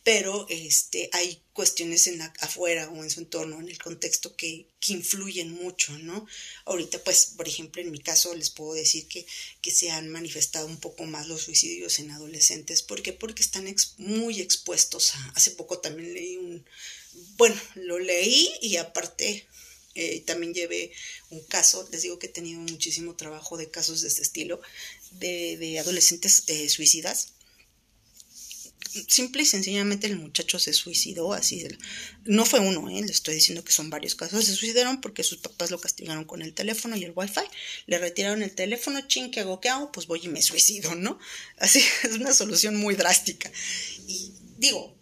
pero 0.03 0.47
este, 0.49 1.09
hay 1.13 1.41
cuestiones 1.53 2.07
en 2.07 2.17
la, 2.17 2.33
afuera 2.39 2.89
o 2.89 3.03
en 3.03 3.11
su 3.11 3.19
entorno, 3.19 3.59
en 3.59 3.69
el 3.69 3.77
contexto 3.77 4.35
que, 4.35 4.65
que, 4.79 4.93
influyen 4.93 5.51
mucho, 5.51 5.97
¿no? 5.99 6.25
Ahorita, 6.65 7.03
pues, 7.03 7.33
por 7.37 7.47
ejemplo, 7.47 7.81
en 7.81 7.91
mi 7.91 7.99
caso 7.99 8.33
les 8.33 8.49
puedo 8.49 8.73
decir 8.73 9.07
que, 9.07 9.27
que 9.61 9.69
se 9.69 9.91
han 9.91 10.09
manifestado 10.09 10.65
un 10.65 10.77
poco 10.77 11.05
más 11.05 11.27
los 11.27 11.43
suicidios 11.43 11.99
en 11.99 12.09
adolescentes. 12.11 12.81
¿Por 12.81 13.03
qué? 13.03 13.13
Porque 13.13 13.43
están 13.43 13.73
muy 13.97 14.41
expuestos 14.41 15.13
a... 15.13 15.29
Hace 15.35 15.51
poco 15.51 15.79
también 15.79 16.13
leí 16.13 16.37
un... 16.37 16.65
Bueno, 17.37 17.59
lo 17.75 17.99
leí 17.99 18.51
y 18.61 18.77
aparte 18.77 19.45
eh, 19.93 20.21
también 20.21 20.53
llevé 20.53 20.93
un 21.29 21.41
caso, 21.43 21.87
les 21.91 22.01
digo 22.01 22.17
que 22.17 22.27
he 22.27 22.29
tenido 22.29 22.59
muchísimo 22.61 23.15
trabajo 23.15 23.57
de 23.57 23.69
casos 23.69 24.01
de 24.01 24.07
este 24.07 24.21
estilo, 24.23 24.61
de, 25.11 25.57
de 25.57 25.77
adolescentes 25.77 26.43
eh, 26.47 26.69
suicidas 26.69 27.33
simple 29.07 29.43
y 29.43 29.45
sencillamente 29.45 30.07
el 30.07 30.17
muchacho 30.17 30.59
se 30.59 30.73
suicidó 30.73 31.33
así. 31.33 31.65
No 32.25 32.45
fue 32.45 32.59
uno, 32.59 32.89
¿eh? 32.89 33.01
le 33.01 33.11
estoy 33.11 33.35
diciendo 33.35 33.63
que 33.63 33.71
son 33.71 33.89
varios 33.89 34.15
casos. 34.15 34.45
Se 34.45 34.55
suicidaron 34.55 35.01
porque 35.01 35.23
sus 35.23 35.37
papás 35.39 35.71
lo 35.71 35.79
castigaron 35.79 36.25
con 36.25 36.41
el 36.41 36.53
teléfono 36.53 36.95
y 36.95 37.03
el 37.03 37.13
wifi. 37.15 37.41
Le 37.87 37.97
retiraron 37.97 38.43
el 38.43 38.53
teléfono, 38.53 39.01
ching, 39.07 39.31
¿qué 39.31 39.41
hago? 39.41 39.59
¿Qué 39.59 39.69
hago? 39.69 39.91
Pues 39.91 40.07
voy 40.07 40.21
y 40.23 40.27
me 40.27 40.41
suicido, 40.41 40.95
¿no? 40.95 41.19
Así 41.57 41.79
es 42.03 42.13
una 42.13 42.33
solución 42.33 42.75
muy 42.75 42.95
drástica. 42.95 43.51
Y 44.07 44.33
digo, 44.57 44.95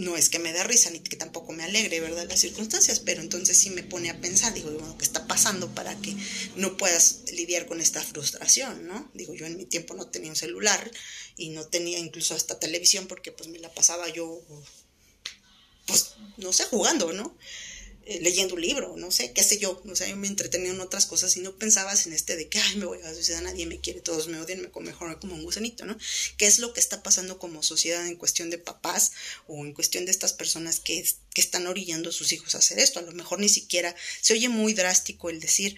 no 0.00 0.16
es 0.16 0.28
que 0.28 0.38
me 0.38 0.52
dé 0.52 0.64
risa 0.64 0.90
ni 0.90 1.00
que 1.00 1.16
tampoco 1.16 1.52
me 1.52 1.64
alegre, 1.64 2.00
¿verdad? 2.00 2.26
Las 2.28 2.40
circunstancias, 2.40 3.00
pero 3.00 3.20
entonces 3.20 3.56
sí 3.58 3.70
me 3.70 3.82
pone 3.82 4.10
a 4.10 4.20
pensar, 4.20 4.52
digo, 4.54 4.70
bueno, 4.70 4.96
¿qué 4.98 5.04
está 5.04 5.26
pasando 5.26 5.74
para 5.74 5.94
que 5.96 6.16
no 6.56 6.76
puedas 6.76 7.20
lidiar 7.32 7.66
con 7.66 7.80
esta 7.80 8.02
frustración, 8.02 8.86
¿no? 8.86 9.10
Digo, 9.14 9.34
yo 9.34 9.46
en 9.46 9.56
mi 9.56 9.66
tiempo 9.66 9.94
no 9.94 10.06
tenía 10.08 10.30
un 10.30 10.36
celular 10.36 10.90
y 11.36 11.50
no 11.50 11.66
tenía 11.66 11.98
incluso 11.98 12.34
hasta 12.34 12.58
televisión 12.58 13.06
porque 13.06 13.32
pues 13.32 13.48
me 13.48 13.58
la 13.58 13.72
pasaba 13.72 14.08
yo, 14.08 14.40
pues, 15.86 16.14
no 16.38 16.52
sé, 16.52 16.64
jugando, 16.64 17.12
¿no? 17.12 17.36
Eh, 18.06 18.18
leyendo 18.22 18.54
un 18.54 18.62
libro, 18.62 18.96
no 18.96 19.10
sé, 19.10 19.32
qué 19.32 19.44
sé 19.44 19.58
yo, 19.58 19.80
o 19.86 19.94
sea, 19.94 20.08
yo 20.08 20.16
me 20.16 20.26
entretenía 20.26 20.70
en 20.70 20.80
otras 20.80 21.04
cosas 21.04 21.36
y 21.36 21.40
no 21.40 21.54
pensabas 21.56 22.06
en 22.06 22.14
este 22.14 22.34
de 22.34 22.48
que, 22.48 22.58
ay, 22.58 22.76
me 22.76 22.86
voy 22.86 22.98
a 23.02 23.14
suicidar, 23.14 23.42
nadie 23.42 23.66
me 23.66 23.78
quiere, 23.78 24.00
todos 24.00 24.26
me 24.26 24.40
odian, 24.40 24.62
me 24.62 24.70
mejor 24.80 25.20
como 25.20 25.34
un 25.34 25.42
gusanito, 25.42 25.84
¿no? 25.84 25.96
¿Qué 26.38 26.46
es 26.46 26.58
lo 26.58 26.72
que 26.72 26.80
está 26.80 27.02
pasando 27.02 27.38
como 27.38 27.62
sociedad 27.62 28.06
en 28.06 28.16
cuestión 28.16 28.48
de 28.48 28.58
papás 28.58 29.12
o 29.46 29.64
en 29.64 29.74
cuestión 29.74 30.06
de 30.06 30.12
estas 30.12 30.32
personas 30.32 30.80
que, 30.80 31.06
que 31.34 31.40
están 31.40 31.66
orillando 31.66 32.08
a 32.08 32.12
sus 32.12 32.32
hijos 32.32 32.54
a 32.54 32.58
hacer 32.58 32.78
esto? 32.78 33.00
A 33.00 33.02
lo 33.02 33.12
mejor 33.12 33.38
ni 33.38 33.50
siquiera, 33.50 33.94
se 34.22 34.32
oye 34.32 34.48
muy 34.48 34.72
drástico 34.72 35.28
el 35.28 35.38
decir, 35.38 35.76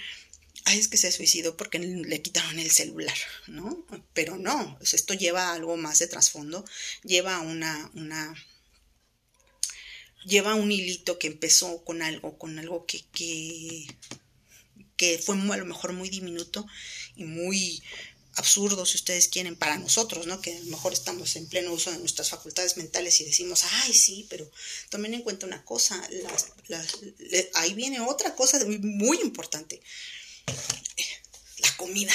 ay, 0.65 0.79
es 0.79 0.89
que 0.89 0.97
se 0.97 1.11
suicidó 1.11 1.57
porque 1.57 1.81
le 1.81 2.23
quitaron 2.23 2.59
el 2.61 2.71
celular, 2.71 3.17
¿no? 3.49 3.85
Pero 4.15 4.37
no, 4.37 4.79
esto 4.81 5.15
lleva 5.15 5.49
a 5.49 5.55
algo 5.55 5.77
más 5.77 5.99
de 5.99 6.07
trasfondo, 6.07 6.65
lleva 7.03 7.37
a 7.37 7.41
una, 7.41 7.91
una 7.95 8.35
lleva 10.25 10.55
un 10.55 10.71
hilito 10.71 11.19
que 11.19 11.27
empezó 11.27 11.85
con 11.85 12.03
algo, 12.03 12.39
con 12.39 12.59
algo 12.59 12.87
que, 12.87 13.05
que, 13.13 13.87
que 14.97 15.19
fue 15.19 15.37
a 15.37 15.57
lo 15.57 15.65
mejor 15.65 15.93
muy 15.93 16.09
diminuto 16.09 16.67
y 17.17 17.25
muy 17.25 17.83
absurdo, 18.35 18.87
si 18.87 18.97
ustedes 18.97 19.29
quieren, 19.29 19.57
para 19.57 19.77
nosotros, 19.77 20.27
¿no? 20.27 20.41
Que 20.41 20.57
a 20.57 20.59
lo 20.61 20.67
mejor 20.67 20.93
estamos 20.93 21.37
en 21.37 21.47
pleno 21.49 21.73
uso 21.73 21.91
de 21.91 21.99
nuestras 21.99 22.31
facultades 22.31 22.77
mentales 22.77 23.21
y 23.21 23.25
decimos, 23.25 23.65
ay, 23.85 23.93
sí, 23.93 24.27
pero 24.31 24.51
tomen 24.89 25.15
en 25.15 25.23
cuenta 25.23 25.47
una 25.47 25.65
cosa, 25.65 26.03
ahí 27.55 27.75
viene 27.75 28.01
otra 28.01 28.35
cosa 28.35 28.59
muy 28.81 29.19
importante, 29.21 29.83
la 31.59 31.77
comida 31.77 32.13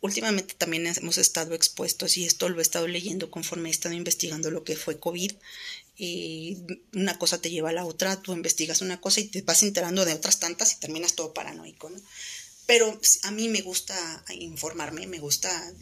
últimamente 0.00 0.54
también 0.54 0.86
hemos 0.86 1.18
estado 1.18 1.54
expuestos 1.54 2.16
y 2.16 2.24
esto 2.24 2.48
lo 2.48 2.58
he 2.58 2.62
estado 2.62 2.86
leyendo 2.86 3.30
conforme 3.30 3.68
he 3.68 3.72
estado 3.72 3.94
investigando 3.94 4.50
lo 4.50 4.64
que 4.64 4.76
fue 4.76 4.98
COVID. 4.98 5.32
Y 5.96 6.58
una 6.94 7.18
cosa 7.18 7.40
te 7.40 7.50
lleva 7.50 7.70
a 7.70 7.72
la 7.72 7.84
otra, 7.84 8.22
tú 8.22 8.32
investigas 8.32 8.82
una 8.82 9.00
cosa 9.00 9.20
y 9.20 9.24
te 9.24 9.42
vas 9.42 9.62
enterando 9.62 10.04
de 10.04 10.14
otras 10.14 10.38
tantas 10.38 10.72
y 10.72 10.80
terminas 10.80 11.14
todo 11.14 11.34
paranoico, 11.34 11.90
¿no? 11.90 12.00
Pero 12.66 13.00
a 13.22 13.30
mí 13.30 13.48
me 13.48 13.62
gusta 13.62 14.24
informarme, 14.30 15.06
me 15.06 15.18
gusta, 15.18 15.72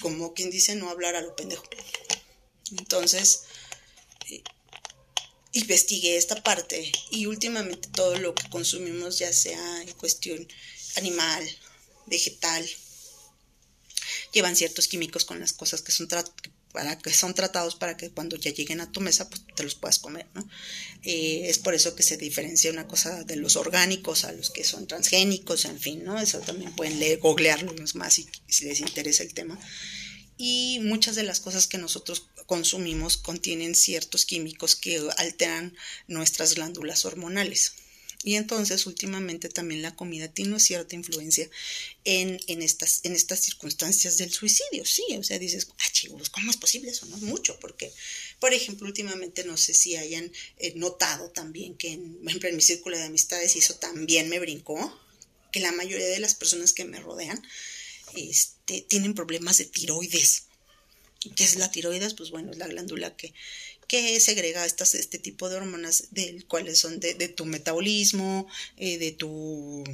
como 0.00 0.34
quien 0.34 0.50
dice, 0.50 0.76
no 0.76 0.90
hablar 0.90 1.16
a 1.16 1.22
lo 1.22 1.34
pendejo. 1.34 1.64
Entonces, 2.70 3.44
eh, 4.30 4.42
investigué 5.52 6.16
esta 6.16 6.42
parte 6.42 6.92
y 7.10 7.26
últimamente 7.26 7.88
todo 7.88 8.16
lo 8.18 8.34
que 8.34 8.48
consumimos, 8.50 9.18
ya 9.18 9.32
sea 9.32 9.82
en 9.82 9.92
cuestión 9.94 10.46
animal, 10.96 11.48
vegetal, 12.06 12.68
llevan 14.32 14.56
ciertos 14.56 14.88
químicos 14.88 15.24
con 15.24 15.40
las 15.40 15.52
cosas 15.52 15.82
que 15.82 15.92
son 15.92 16.08
para 16.72 16.98
que 16.98 17.12
son 17.12 17.34
tratados 17.34 17.76
para 17.76 17.96
que 17.96 18.10
cuando 18.10 18.36
ya 18.36 18.52
lleguen 18.52 18.80
a 18.80 18.92
tu 18.92 19.00
mesa 19.00 19.28
pues 19.28 19.42
te 19.54 19.62
los 19.62 19.74
puedas 19.74 19.98
comer 19.98 20.26
¿no? 20.34 20.48
Eh, 21.02 21.48
es 21.48 21.58
por 21.58 21.74
eso 21.74 21.94
que 21.94 22.02
se 22.02 22.16
diferencia 22.16 22.70
una 22.70 22.86
cosa 22.86 23.24
de 23.24 23.36
los 23.36 23.56
orgánicos 23.56 24.24
a 24.24 24.32
los 24.32 24.50
que 24.50 24.64
son 24.64 24.86
transgénicos 24.86 25.64
en 25.64 25.78
fin 25.80 26.04
no 26.04 26.18
eso 26.18 26.40
también 26.40 26.74
pueden 26.74 26.98
leer 26.98 27.20
más 27.94 28.20
si 28.48 28.64
les 28.64 28.80
interesa 28.80 29.22
el 29.22 29.34
tema. 29.34 29.58
Y 30.40 30.78
muchas 30.82 31.16
de 31.16 31.24
las 31.24 31.40
cosas 31.40 31.66
que 31.66 31.78
nosotros 31.78 32.28
consumimos 32.46 33.16
contienen 33.16 33.74
ciertos 33.74 34.24
químicos 34.24 34.76
que 34.76 35.02
alteran 35.16 35.76
nuestras 36.06 36.54
glándulas 36.54 37.04
hormonales 37.04 37.72
y 38.24 38.34
entonces 38.34 38.86
últimamente 38.86 39.48
también 39.48 39.80
la 39.80 39.94
comida 39.94 40.28
tiene 40.28 40.58
cierta 40.58 40.96
influencia 40.96 41.48
en, 42.04 42.40
en, 42.48 42.62
estas, 42.62 43.00
en 43.04 43.14
estas 43.14 43.40
circunstancias 43.40 44.18
del 44.18 44.32
suicidio, 44.32 44.84
sí, 44.84 45.04
o 45.16 45.22
sea, 45.22 45.38
dices, 45.38 45.68
ah, 45.70 45.92
chicos, 45.92 46.28
¿cómo 46.30 46.50
es 46.50 46.56
posible 46.56 46.90
eso? 46.90 47.06
No 47.06 47.18
mucho, 47.18 47.58
porque, 47.60 47.92
por 48.40 48.52
ejemplo, 48.52 48.86
últimamente 48.86 49.44
no 49.44 49.56
sé 49.56 49.72
si 49.72 49.96
hayan 49.96 50.32
eh, 50.58 50.72
notado 50.74 51.30
también 51.30 51.76
que, 51.76 51.92
en, 51.92 52.14
por 52.16 52.28
ejemplo, 52.28 52.48
en 52.48 52.56
mi 52.56 52.62
círculo 52.62 52.96
de 52.96 53.04
amistades, 53.04 53.54
y 53.54 53.60
eso 53.60 53.74
también 53.76 54.28
me 54.28 54.40
brincó, 54.40 54.98
que 55.52 55.60
la 55.60 55.72
mayoría 55.72 56.06
de 56.06 56.18
las 56.18 56.34
personas 56.34 56.72
que 56.72 56.84
me 56.84 57.00
rodean 57.00 57.42
este, 58.14 58.82
tienen 58.82 59.14
problemas 59.14 59.58
de 59.58 59.64
tiroides. 59.64 60.44
¿Qué 61.36 61.44
es 61.44 61.56
la 61.56 61.70
tiroides? 61.70 62.14
Pues 62.14 62.30
bueno, 62.30 62.52
es 62.52 62.58
la 62.58 62.68
glándula 62.68 63.16
que 63.16 63.34
que 63.88 64.20
segrega 64.20 64.66
estas, 64.66 64.94
este 64.94 65.18
tipo 65.18 65.48
de 65.48 65.56
hormonas, 65.56 66.08
del 66.10 66.46
cuales 66.46 66.78
son 66.78 67.00
de, 67.00 67.28
tu 67.28 67.46
metabolismo, 67.46 68.46
eh, 68.76 68.98
de 68.98 69.12
tu 69.12 69.84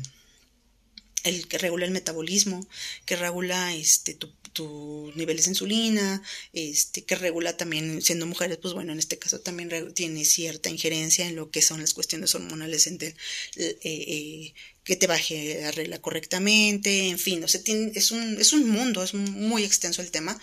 el 1.22 1.48
que 1.48 1.58
regula 1.58 1.86
el 1.86 1.90
metabolismo, 1.90 2.66
que 3.06 3.16
regula 3.16 3.74
este 3.74 4.12
tu, 4.12 4.30
tu 4.52 5.10
niveles 5.16 5.46
de 5.46 5.52
insulina, 5.52 6.22
este, 6.52 7.02
que 7.04 7.16
regula 7.16 7.56
también, 7.56 8.02
siendo 8.02 8.26
mujeres, 8.26 8.58
pues 8.58 8.74
bueno, 8.74 8.92
en 8.92 8.98
este 8.98 9.18
caso 9.18 9.40
también 9.40 9.92
tiene 9.94 10.24
cierta 10.24 10.68
injerencia 10.68 11.26
en 11.26 11.36
lo 11.36 11.50
que 11.50 11.62
son 11.62 11.80
las 11.80 11.94
cuestiones 11.94 12.34
hormonales, 12.34 12.86
en 12.86 12.98
eh, 13.02 13.14
eh, 13.56 14.54
que 14.84 14.96
te 14.96 15.06
baje 15.06 15.60
la 15.62 15.70
regla 15.72 15.98
correctamente, 16.00 17.08
en 17.08 17.18
fin, 17.18 17.42
o 17.42 17.48
sea, 17.48 17.62
tiene, 17.62 17.92
es, 17.94 18.10
un, 18.10 18.38
es 18.38 18.52
un 18.52 18.68
mundo, 18.68 19.02
es 19.02 19.14
muy 19.14 19.64
extenso 19.64 20.02
el 20.02 20.10
tema, 20.10 20.38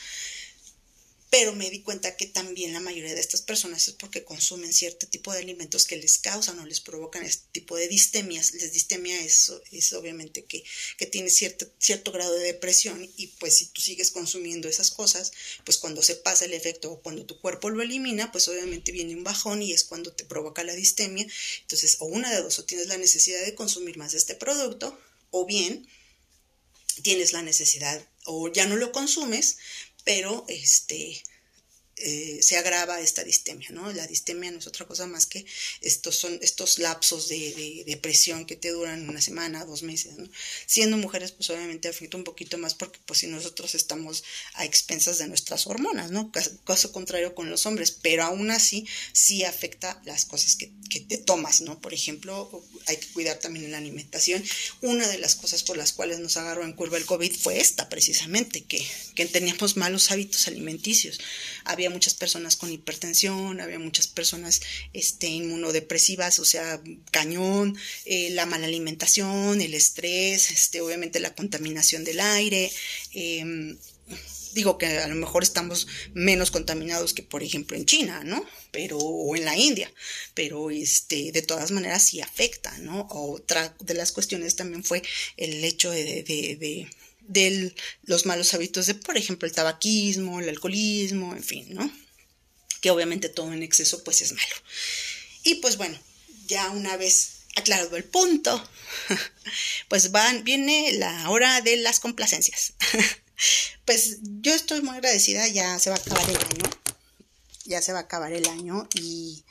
pero 1.32 1.55
me 1.55 1.69
di 1.69 1.82
cuenta 1.82 2.17
que 2.17 2.25
también 2.25 2.73
la 2.73 2.82
mayoría 2.82 3.15
de 3.15 3.21
estas 3.21 3.41
personas 3.41 3.88
es 3.88 3.93
porque 3.93 4.25
consumen 4.25 4.73
cierto 4.73 5.07
tipo 5.07 5.32
de 5.32 5.39
alimentos 5.39 5.86
que 5.86 5.95
les 5.95 6.17
causan 6.17 6.59
o 6.59 6.65
les 6.65 6.82
provocan 6.82 7.23
este 7.23 7.45
tipo 7.53 7.77
de 7.77 7.88
distemias. 7.88 8.53
La 8.53 8.67
distemia 8.67 9.17
es, 9.21 9.49
es 9.71 9.93
obviamente 9.93 10.43
que, 10.43 10.61
que 10.97 11.05
tiene 11.05 11.29
cierto, 11.29 11.71
cierto 11.79 12.11
grado 12.11 12.34
de 12.34 12.43
depresión 12.43 13.09
y 13.15 13.27
pues 13.27 13.55
si 13.55 13.67
tú 13.67 13.79
sigues 13.79 14.11
consumiendo 14.11 14.67
esas 14.67 14.91
cosas, 14.91 15.32
pues 15.63 15.77
cuando 15.77 16.03
se 16.03 16.17
pasa 16.17 16.43
el 16.43 16.53
efecto 16.53 16.91
o 16.91 17.01
cuando 17.01 17.25
tu 17.25 17.39
cuerpo 17.39 17.69
lo 17.69 17.82
elimina, 17.82 18.29
pues 18.34 18.49
obviamente 18.49 18.91
viene 18.91 19.15
un 19.15 19.23
bajón 19.23 19.61
y 19.61 19.71
es 19.71 19.86
cuando 19.86 20.11
te 20.11 20.25
provoca 20.25 20.65
la 20.65 20.73
distemia. 20.73 21.25
Entonces, 21.61 21.95
o 21.99 22.07
una 22.07 22.29
de 22.29 22.41
dos, 22.41 22.59
o 22.59 22.65
tienes 22.65 22.88
la 22.88 22.97
necesidad 22.97 23.45
de 23.45 23.55
consumir 23.55 23.95
más 23.95 24.11
de 24.11 24.17
este 24.17 24.36
producto, 24.36 24.99
o 25.29 25.45
bien 25.45 25.88
tienes 27.03 27.32
la 27.32 27.41
necesidad 27.41 28.05
o 28.25 28.49
ya 28.49 28.67
no 28.67 28.75
lo 28.75 28.91
consumes, 28.91 29.57
pero 30.04 30.45
este 30.47 31.24
eh, 32.04 32.39
se 32.41 32.58
agrava 32.58 32.99
esta 32.99 33.24
distemia, 33.24 33.70
¿no? 33.72 33.91
La 33.93 34.08
distemia 34.08 34.52
no 34.52 34.60
es 34.60 34.68
otra 34.68 34.86
cosa 34.86 35.06
más 35.08 35.26
que 35.26 35.45
estos 35.82 36.16
son 36.16 36.38
estos 36.41 36.80
lapsos 36.80 37.28
de, 37.28 37.84
depresión 37.86 38.45
que 38.45 38.56
te 38.56 38.70
duran 38.70 39.08
una 39.08 39.22
semana, 39.22 39.66
dos 39.66 39.84
meses, 39.84 40.18
¿no? 40.18 40.28
Siendo 40.66 40.97
mujeres, 40.97 41.32
pues 41.32 41.49
obviamente 41.49 41.88
afecta 41.88 42.18
un 42.18 42.24
poquito 42.24 42.58
más 42.58 42.74
porque 42.74 42.99
pues 43.06 43.20
si 43.20 43.28
nosotros 43.28 43.76
estamos 43.76 44.24
a 44.54 44.66
expensas 44.66 45.18
de 45.20 45.28
nuestras 45.28 45.68
hormonas, 45.68 46.12
¿no? 46.12 46.32
Caso, 46.32 46.91
contrario 46.91 47.36
con 47.36 47.49
los 47.49 47.66
hombres, 47.66 47.91
pero 47.91 48.24
aún 48.24 48.52
así 48.52 48.88
sí 49.14 49.43
afecta 49.43 50.02
las 50.06 50.26
cosas 50.26 50.56
que, 50.56 50.72
te 51.08 51.18
tomas, 51.18 51.62
¿no? 51.62 51.80
Por 51.80 51.93
ejemplo, 51.93 52.66
hay 52.86 52.97
que 52.97 53.08
cuidar 53.08 53.38
también 53.38 53.66
en 53.66 53.72
la 53.72 53.78
alimentación. 53.78 54.43
Una 54.82 55.08
de 55.08 55.20
las 55.20 55.36
cosas 55.36 55.64
por 55.64 55.78
las 55.78 55.93
cuales 55.93 56.20
nos 56.20 56.36
agarró 56.36 56.66
en 56.66 56.74
curva 56.74 56.97
el 56.97 57.06
COVID 57.06 57.34
fue 57.34 57.62
esta, 57.62 57.88
precisamente, 57.88 58.64
que, 58.66 58.86
que 59.16 59.26
teníamos 59.26 59.78
malos 59.78 60.12
hábitos 60.12 60.47
alimenticios. 60.47 61.20
Había 61.64 61.90
muchas 61.91 62.13
personas 62.13 62.55
con 62.55 62.71
hipertensión, 62.71 63.61
había 63.61 63.79
muchas 63.79 64.07
personas 64.07 64.61
este, 64.93 65.27
inmunodepresivas, 65.27 66.39
o 66.39 66.45
sea, 66.45 66.81
cañón, 67.11 67.77
eh, 68.05 68.29
la 68.31 68.45
mala 68.45 68.67
alimentación, 68.67 69.61
el 69.61 69.73
estrés, 69.73 70.51
este, 70.51 70.81
obviamente 70.81 71.19
la 71.19 71.35
contaminación 71.35 72.03
del 72.03 72.19
aire. 72.19 72.71
Em, 73.13 73.77
digo 74.53 74.77
que 74.77 74.85
a 74.85 75.07
lo 75.07 75.15
mejor 75.15 75.43
estamos 75.43 75.87
menos 76.13 76.51
contaminados 76.51 77.13
que 77.13 77.23
por 77.23 77.43
ejemplo 77.43 77.77
en 77.77 77.85
China, 77.85 78.23
¿no? 78.23 78.45
Pero 78.71 78.97
o 78.97 79.35
en 79.35 79.45
la 79.45 79.57
India, 79.57 79.91
pero 80.33 80.71
este 80.71 81.31
de 81.31 81.41
todas 81.41 81.71
maneras 81.71 82.05
sí 82.05 82.21
afecta, 82.21 82.77
¿no? 82.79 83.07
Otra 83.09 83.75
de 83.79 83.93
las 83.93 84.11
cuestiones 84.11 84.55
también 84.55 84.83
fue 84.83 85.01
el 85.37 85.63
hecho 85.63 85.91
de, 85.91 86.87
los 88.03 88.25
malos 88.25 88.53
hábitos 88.53 88.86
de, 88.88 88.95
por 88.95 89.17
ejemplo, 89.17 89.47
el 89.47 89.53
tabaquismo, 89.53 90.39
el 90.39 90.49
alcoholismo, 90.49 91.36
en 91.36 91.43
fin, 91.43 91.73
¿no? 91.73 91.91
Que 92.82 92.91
obviamente 92.91 93.29
todo 93.29 93.53
en 93.53 93.63
exceso 93.63 94.03
pues 94.03 94.21
es 94.21 94.34
malo. 94.34 94.55
Y 95.43 95.55
pues 95.55 95.77
bueno, 95.77 95.97
ya 96.47 96.69
una 96.69 96.97
vez 96.97 97.41
aclarado 97.55 97.95
el 97.97 98.03
punto, 98.03 98.63
pues 99.89 100.11
van, 100.11 100.43
viene 100.43 100.93
la 100.93 101.29
hora 101.29 101.61
de 101.61 101.77
las 101.77 101.99
complacencias. 101.99 102.73
pues 103.86 104.17
yo 104.21 104.53
estoy 104.53 104.82
muy 104.82 104.95
agradecida, 104.95 105.47
ya 105.47 105.79
se 105.79 105.89
va 105.89 105.97
a 105.97 105.99
acabar 105.99 106.29
el 106.29 106.38
año, 106.38 106.69
ya 107.65 107.82
se 107.82 107.93
va 107.93 107.99
a 107.99 108.03
acabar 108.03 108.32
el 108.34 108.47
año 108.47 108.88
y 108.95 109.43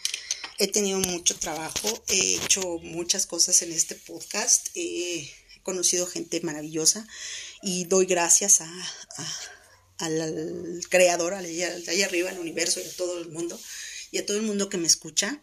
he 0.58 0.68
tenido 0.68 0.98
mucho 1.00 1.36
trabajo, 1.36 2.04
he 2.08 2.36
hecho 2.36 2.60
muchas 2.82 3.26
cosas 3.26 3.62
en 3.62 3.72
este 3.72 3.94
podcast, 3.94 4.68
he 4.74 5.30
conocido 5.62 6.06
gente 6.06 6.40
maravillosa 6.42 7.06
y 7.62 7.84
doy 7.84 8.06
gracias 8.06 8.60
a, 8.60 8.72
al, 9.98 10.80
creador, 10.88 11.34
allá, 11.34 11.74
allá 11.88 12.06
arriba, 12.06 12.30
al 12.30 12.38
universo 12.38 12.80
y 12.80 12.84
a 12.84 12.96
todo 12.96 13.18
el 13.18 13.28
mundo, 13.28 13.60
y 14.10 14.18
a 14.18 14.26
todo 14.26 14.36
el 14.36 14.42
mundo 14.42 14.68
que 14.68 14.78
me 14.78 14.86
escucha. 14.86 15.42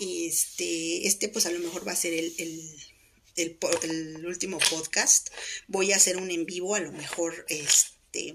Este, 0.00 1.06
este 1.06 1.28
pues 1.28 1.46
a 1.46 1.50
lo 1.50 1.60
mejor 1.60 1.86
va 1.86 1.92
a 1.92 1.96
ser 1.96 2.12
el, 2.12 2.34
el, 2.38 3.58
el, 3.82 4.26
último 4.26 4.58
podcast. 4.70 5.28
Voy 5.68 5.92
a 5.92 5.96
hacer 5.96 6.16
un 6.16 6.30
en 6.30 6.46
vivo, 6.46 6.74
a 6.74 6.80
lo 6.80 6.92
mejor 6.92 7.46
este, 7.48 8.34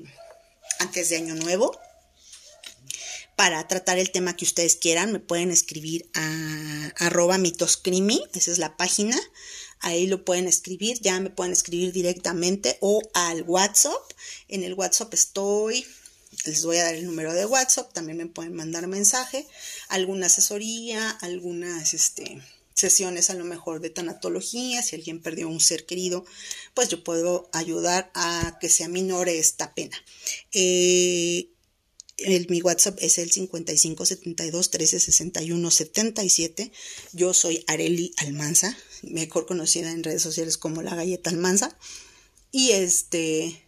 antes 0.79 1.09
de 1.09 1.17
Año 1.17 1.35
Nuevo. 1.35 1.77
Para 3.35 3.65
tratar 3.67 3.99
el 3.99 4.11
tema 4.11 4.35
que 4.35 4.43
ustedes 4.43 4.75
quieran, 4.75 5.13
me 5.13 5.19
pueden 5.19 5.51
escribir 5.51 6.09
a 6.13 6.91
arroba 6.97 7.37
mitoscrimi, 7.37 8.27
esa 8.33 8.51
es 8.51 8.57
la 8.57 8.75
página 8.75 9.17
ahí 9.79 10.07
lo 10.07 10.25
pueden 10.25 10.47
escribir, 10.47 10.99
ya 11.01 11.19
me 11.19 11.29
pueden 11.29 11.53
escribir 11.53 11.91
directamente 11.91 12.77
o 12.81 13.01
al 13.13 13.43
WhatsApp. 13.43 14.11
En 14.47 14.63
el 14.63 14.73
WhatsApp 14.73 15.13
estoy, 15.13 15.85
les 16.45 16.63
voy 16.63 16.77
a 16.77 16.83
dar 16.83 16.95
el 16.95 17.05
número 17.05 17.33
de 17.33 17.45
WhatsApp, 17.45 17.91
también 17.93 18.17
me 18.17 18.25
pueden 18.27 18.53
mandar 18.53 18.87
mensaje, 18.87 19.47
alguna 19.87 20.27
asesoría, 20.27 21.09
algunas 21.21 21.93
este, 21.93 22.41
sesiones 22.73 23.29
a 23.29 23.35
lo 23.35 23.45
mejor 23.45 23.81
de 23.81 23.89
tanatología, 23.89 24.81
si 24.81 24.95
alguien 24.95 25.21
perdió 25.21 25.47
un 25.49 25.59
ser 25.59 25.85
querido, 25.85 26.25
pues 26.73 26.89
yo 26.89 27.03
puedo 27.03 27.49
ayudar 27.53 28.11
a 28.13 28.57
que 28.59 28.69
se 28.69 28.83
aminore 28.83 29.37
esta 29.37 29.73
pena. 29.73 29.97
Eh, 30.51 31.49
mi 32.49 32.61
WhatsApp 32.61 32.97
es 33.01 33.17
el 33.17 33.31
55 33.31 34.05
72 34.05 34.71
13 34.71 34.99
61 34.99 35.71
77. 35.71 36.71
Yo 37.13 37.33
soy 37.33 37.63
Areli 37.67 38.13
Almanza, 38.17 38.77
mejor 39.03 39.45
conocida 39.45 39.91
en 39.91 40.03
redes 40.03 40.21
sociales 40.21 40.57
como 40.57 40.81
la 40.81 40.95
galleta 40.95 41.29
Almanza. 41.29 41.77
Y 42.51 42.71
este, 42.71 43.63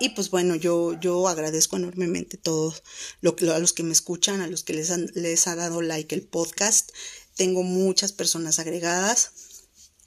y 0.00 0.10
pues 0.10 0.30
bueno, 0.30 0.54
yo, 0.54 0.98
yo 1.00 1.28
agradezco 1.28 1.76
enormemente 1.76 2.36
todo 2.36 2.74
lo 3.20 3.36
a 3.52 3.58
los 3.58 3.72
que 3.72 3.82
me 3.82 3.92
escuchan, 3.92 4.40
a 4.40 4.46
los 4.46 4.64
que 4.64 4.74
les, 4.74 4.90
les 5.14 5.46
ha 5.46 5.54
dado 5.54 5.82
like 5.82 6.14
el 6.14 6.22
podcast. 6.22 6.90
Tengo 7.36 7.62
muchas 7.62 8.12
personas 8.12 8.58
agregadas 8.58 9.43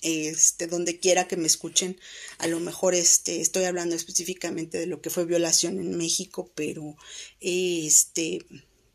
este, 0.02 0.68
donde 0.68 1.00
quiera 1.00 1.28
que 1.28 1.38
me 1.38 1.48
escuchen, 1.48 2.00
a 2.38 2.48
lo 2.48 2.60
mejor 2.60 2.94
este, 2.94 3.42
estoy 3.42 3.64
hablando 3.66 3.96
específicamente 3.96 4.78
de 4.78 4.88
lo 4.88 5.02
que 5.02 5.10
fue 5.10 5.26
violación 5.26 5.80
en 5.80 5.98
México, 5.98 6.52
pero 6.56 6.96
este, 7.42 8.46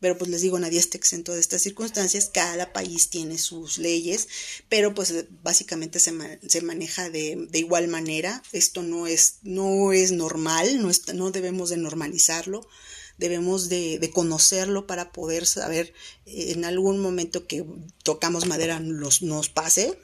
pero 0.03 0.19
pues 0.19 0.29
les 0.31 0.43
digo, 0.43 0.59
nadie 0.59 0.81
está 0.81 0.99
exento 0.99 1.33
de 1.33 1.39
estas 1.39 1.63
circunstancias, 1.63 2.29
cada 2.35 2.73
país 2.73 3.09
tiene 3.09 3.39
sus 3.39 3.79
leyes, 3.79 4.27
pero 4.69 4.95
pues 4.95 5.15
básicamente 5.45 6.01
se, 6.01 6.13
se 6.45 6.61
maneja 6.61 7.09
de, 7.09 7.47
de, 7.49 7.59
igual 7.61 7.87
manera, 7.87 8.43
esto 8.51 8.83
no 8.83 9.07
es, 9.07 9.37
no 9.43 9.93
es 9.93 10.11
normal, 10.11 10.83
no, 10.83 10.91
no 11.15 11.31
debemos 11.31 11.71
de 11.71 11.77
normalizarlo, 11.77 12.69
debemos 13.17 13.69
de, 13.69 14.01
de, 14.01 14.11
conocerlo 14.11 14.89
para 14.89 15.13
poder 15.13 15.47
saber 15.47 15.95
en 16.27 16.65
algún 16.65 16.99
momento 16.99 17.47
que 17.47 17.65
tocamos 18.03 18.47
madera 18.47 18.81
nos, 18.81 19.23
nos 19.23 19.51
pase, 19.51 19.97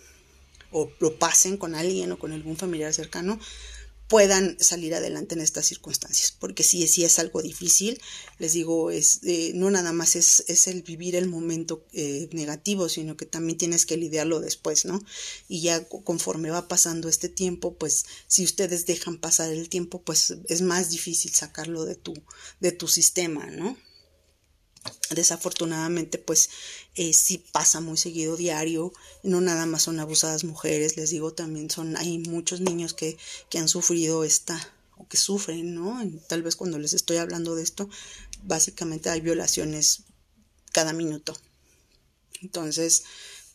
o 0.73 0.91
lo 1.01 1.19
pasen 1.19 1.57
con 1.57 1.75
alguien 1.75 2.13
o 2.13 2.19
con 2.19 2.33
algún 2.33 2.57
familiar 2.57 2.93
cercano, 2.93 3.39
puedan 4.09 4.57
salir 4.59 4.95
adelante 4.95 5.35
en 5.35 5.43
estas 5.43 5.67
circunstancias, 5.67 6.35
porque 6.37 6.63
si 6.63 6.89
sí 6.89 7.05
es 7.05 7.19
algo 7.19 7.43
difícil, 7.43 8.01
les 8.39 8.55
digo, 8.55 8.91
es 8.91 9.21
eh, 9.25 9.53
no 9.55 9.71
nada 9.71 9.93
más 9.93 10.17
es, 10.17 10.45
es, 10.49 10.67
el 10.67 10.83
vivir 10.83 11.15
el 11.15 11.29
momento 11.29 11.85
eh, 11.93 12.29
negativo, 12.33 12.89
sino 12.89 13.19
que 13.19 13.27
también 13.27 13.59
tienes 13.59 13.85
que 13.85 13.99
lidiarlo 13.99 14.41
después, 14.41 14.87
¿no? 14.87 15.05
Y 15.47 15.61
ya 15.61 15.87
conforme 15.87 16.51
va 16.51 16.69
pasando 16.69 17.09
este 17.11 17.29
tiempo, 17.29 17.75
pues 17.75 18.07
si 18.27 18.45
ustedes 18.45 18.87
dejan 18.87 19.19
pasar 19.19 19.51
el 19.53 19.69
tiempo, 19.69 20.01
pues 20.01 20.35
es 20.49 20.63
más 20.63 20.89
difícil 20.89 21.35
sacarlo 21.35 21.85
de 21.85 21.95
tu, 21.95 22.15
de 22.61 22.73
tu 22.73 22.89
sistema, 22.89 23.47
¿no? 23.47 23.77
Desafortunadamente 25.11 26.19
pues 26.19 26.51
eh, 26.95 27.13
sí 27.13 27.39
pasa 27.53 27.81
muy 27.81 27.97
seguido 27.97 28.37
diario. 28.37 28.93
No 29.23 29.41
nada 29.41 29.67
más 29.67 29.83
son 29.83 30.01
abusadas 30.01 30.45
mujeres 30.45 30.97
les 30.97 31.11
digo 31.11 31.33
también 31.33 31.71
son 31.71 31.97
hay 31.97 32.19
muchos 32.19 32.61
niños 32.61 32.95
que, 32.95 33.17
que 33.51 33.59
han 33.59 33.69
sufrido 33.69 34.25
esta 34.25 34.75
o 34.97 35.07
que 35.07 35.17
sufren 35.17 35.75
no 35.75 36.03
tal 36.27 36.43
vez 36.43 36.57
cuando 36.57 36.79
les 36.79 36.93
estoy 36.93 37.19
hablando 37.19 37.55
de 37.55 37.63
esto 37.63 37.89
básicamente 38.43 39.11
hay 39.11 39.21
violaciones 39.21 40.03
cada 40.73 40.93
minuto. 40.93 41.37
Entonces 42.43 43.05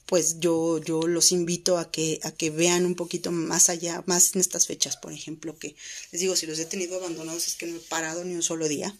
pues 0.05 0.39
yo 0.39 0.79
yo 0.79 1.07
los 1.07 1.31
invito 1.31 1.77
a 1.77 1.89
que 1.89 2.19
a 2.23 2.31
que 2.31 2.49
vean 2.49 2.85
un 2.85 2.95
poquito 2.95 3.31
más 3.31 3.69
allá 3.69 4.03
más 4.05 4.35
en 4.35 4.41
estas 4.41 4.67
fechas 4.67 4.97
por 4.97 5.13
ejemplo 5.13 5.57
que 5.57 5.77
les 6.11 6.19
digo 6.19 6.35
si 6.35 6.45
los 6.45 6.59
he 6.59 6.65
tenido 6.65 6.97
abandonados 6.97 7.47
es 7.47 7.55
que 7.55 7.67
no 7.67 7.77
he 7.77 7.79
parado 7.79 8.25
ni 8.25 8.35
un 8.35 8.43
solo 8.43 8.67
día 8.67 8.93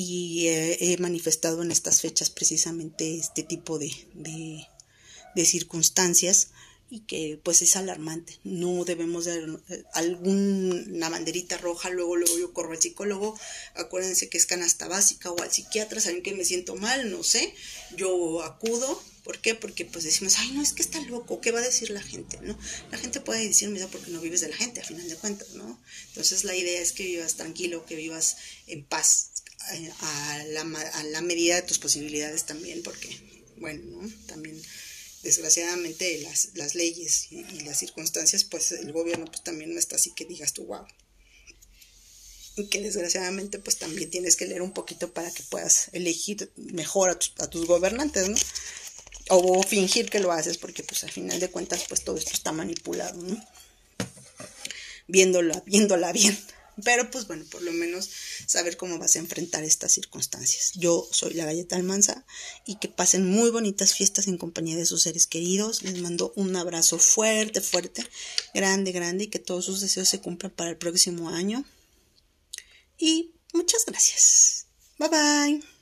y 0.00 0.46
he 0.46 0.96
manifestado 1.00 1.60
en 1.60 1.72
estas 1.72 2.02
fechas 2.02 2.30
precisamente 2.30 3.18
este 3.18 3.42
tipo 3.42 3.80
de, 3.80 3.90
de, 4.14 5.44
circunstancias 5.44 6.50
y 6.88 7.00
que 7.00 7.40
pues 7.42 7.62
es 7.62 7.74
alarmante. 7.74 8.38
No 8.44 8.84
debemos 8.84 9.24
de 9.24 9.58
alguna 9.94 11.08
banderita 11.08 11.58
roja, 11.58 11.90
luego 11.90 12.14
luego 12.14 12.38
yo 12.38 12.52
corro 12.52 12.74
al 12.74 12.80
psicólogo, 12.80 13.36
acuérdense 13.74 14.28
que 14.28 14.38
es 14.38 14.46
canasta 14.46 14.86
básica 14.86 15.32
o 15.32 15.42
al 15.42 15.50
psiquiatra, 15.50 16.00
saben 16.00 16.22
que 16.22 16.32
me 16.32 16.44
siento 16.44 16.76
mal, 16.76 17.10
no 17.10 17.24
sé, 17.24 17.52
yo 17.96 18.44
acudo, 18.44 19.02
¿por 19.24 19.40
qué? 19.40 19.56
Porque 19.56 19.84
pues 19.84 20.04
decimos, 20.04 20.36
ay 20.38 20.52
no, 20.52 20.62
es 20.62 20.74
que 20.74 20.82
está 20.82 21.00
loco, 21.00 21.40
¿qué 21.40 21.50
va 21.50 21.58
a 21.58 21.62
decir 21.62 21.90
la 21.90 22.02
gente? 22.02 22.38
¿no? 22.40 22.56
La 22.92 22.98
gente 22.98 23.20
puede 23.20 23.46
decir, 23.48 23.68
mira, 23.68 23.88
porque 23.88 24.12
no 24.12 24.20
vives 24.20 24.42
de 24.42 24.48
la 24.48 24.56
gente, 24.56 24.80
a 24.80 24.84
final 24.84 25.08
de 25.08 25.16
cuentas, 25.16 25.54
¿no? 25.54 25.80
Entonces 26.06 26.44
la 26.44 26.54
idea 26.54 26.80
es 26.80 26.92
que 26.92 27.02
vivas 27.04 27.34
tranquilo, 27.34 27.84
que 27.84 27.96
vivas 27.96 28.36
en 28.68 28.84
paz, 28.84 29.32
a, 29.60 30.44
la, 30.48 30.60
a 30.62 31.02
la 31.04 31.20
medida 31.20 31.56
de 31.56 31.62
tus 31.62 31.78
posibilidades 31.78 32.44
también, 32.44 32.82
porque, 32.82 33.08
bueno, 33.56 33.82
¿no? 34.02 34.10
También 34.26 34.60
desgraciadamente 35.22 36.18
las, 36.22 36.50
las 36.54 36.74
leyes 36.74 37.30
y, 37.30 37.42
las 37.60 37.78
circunstancias, 37.78 38.44
pues 38.44 38.72
el 38.72 38.92
gobierno 38.92 39.26
pues 39.26 39.42
también 39.42 39.72
no 39.74 39.78
está 39.78 39.96
así 39.96 40.12
que 40.14 40.24
digas 40.24 40.52
tú, 40.52 40.64
wow. 40.66 40.86
Y 42.56 42.66
que 42.66 42.80
desgraciadamente 42.80 43.58
pues 43.58 43.76
también 43.78 44.10
tienes 44.10 44.36
que 44.36 44.46
leer 44.46 44.62
un 44.62 44.72
poquito 44.72 45.12
para 45.12 45.30
que 45.30 45.42
puedas 45.44 45.90
elegir 45.92 46.50
mejor 46.56 47.10
a, 47.10 47.18
a 47.42 47.50
tus 47.50 47.66
gobernantes, 47.66 48.28
¿no? 48.28 48.36
O 49.30 49.62
fingir 49.62 50.08
que 50.08 50.20
lo 50.20 50.32
haces 50.32 50.56
porque 50.56 50.82
pues 50.82 51.04
al 51.04 51.10
final 51.10 51.38
de 51.38 51.50
cuentas 51.50 51.84
pues 51.88 52.02
todo 52.02 52.16
esto 52.16 52.32
está 52.32 52.52
manipulado, 52.52 53.20
¿no? 53.20 53.44
Viéndola, 55.06 55.62
viéndola 55.66 56.12
bien. 56.12 56.38
Pero 56.84 57.10
pues 57.10 57.26
bueno, 57.26 57.44
por 57.50 57.62
lo 57.62 57.72
menos 57.72 58.08
saber 58.46 58.76
cómo 58.76 58.98
vas 58.98 59.16
a 59.16 59.18
enfrentar 59.18 59.64
estas 59.64 59.92
circunstancias. 59.92 60.72
Yo 60.74 61.08
soy 61.10 61.34
la 61.34 61.44
galleta 61.44 61.76
almanza 61.76 62.24
y 62.64 62.76
que 62.76 62.88
pasen 62.88 63.28
muy 63.28 63.50
bonitas 63.50 63.94
fiestas 63.94 64.28
en 64.28 64.38
compañía 64.38 64.76
de 64.76 64.86
sus 64.86 65.02
seres 65.02 65.26
queridos. 65.26 65.82
Les 65.82 66.00
mando 66.00 66.32
un 66.36 66.54
abrazo 66.56 66.98
fuerte, 66.98 67.60
fuerte, 67.60 68.06
grande, 68.54 68.92
grande 68.92 69.24
y 69.24 69.28
que 69.28 69.38
todos 69.38 69.64
sus 69.64 69.80
deseos 69.80 70.08
se 70.08 70.20
cumplan 70.20 70.52
para 70.52 70.70
el 70.70 70.76
próximo 70.76 71.30
año. 71.30 71.64
Y 72.98 73.34
muchas 73.52 73.84
gracias. 73.86 74.66
Bye 74.98 75.08
bye. 75.08 75.77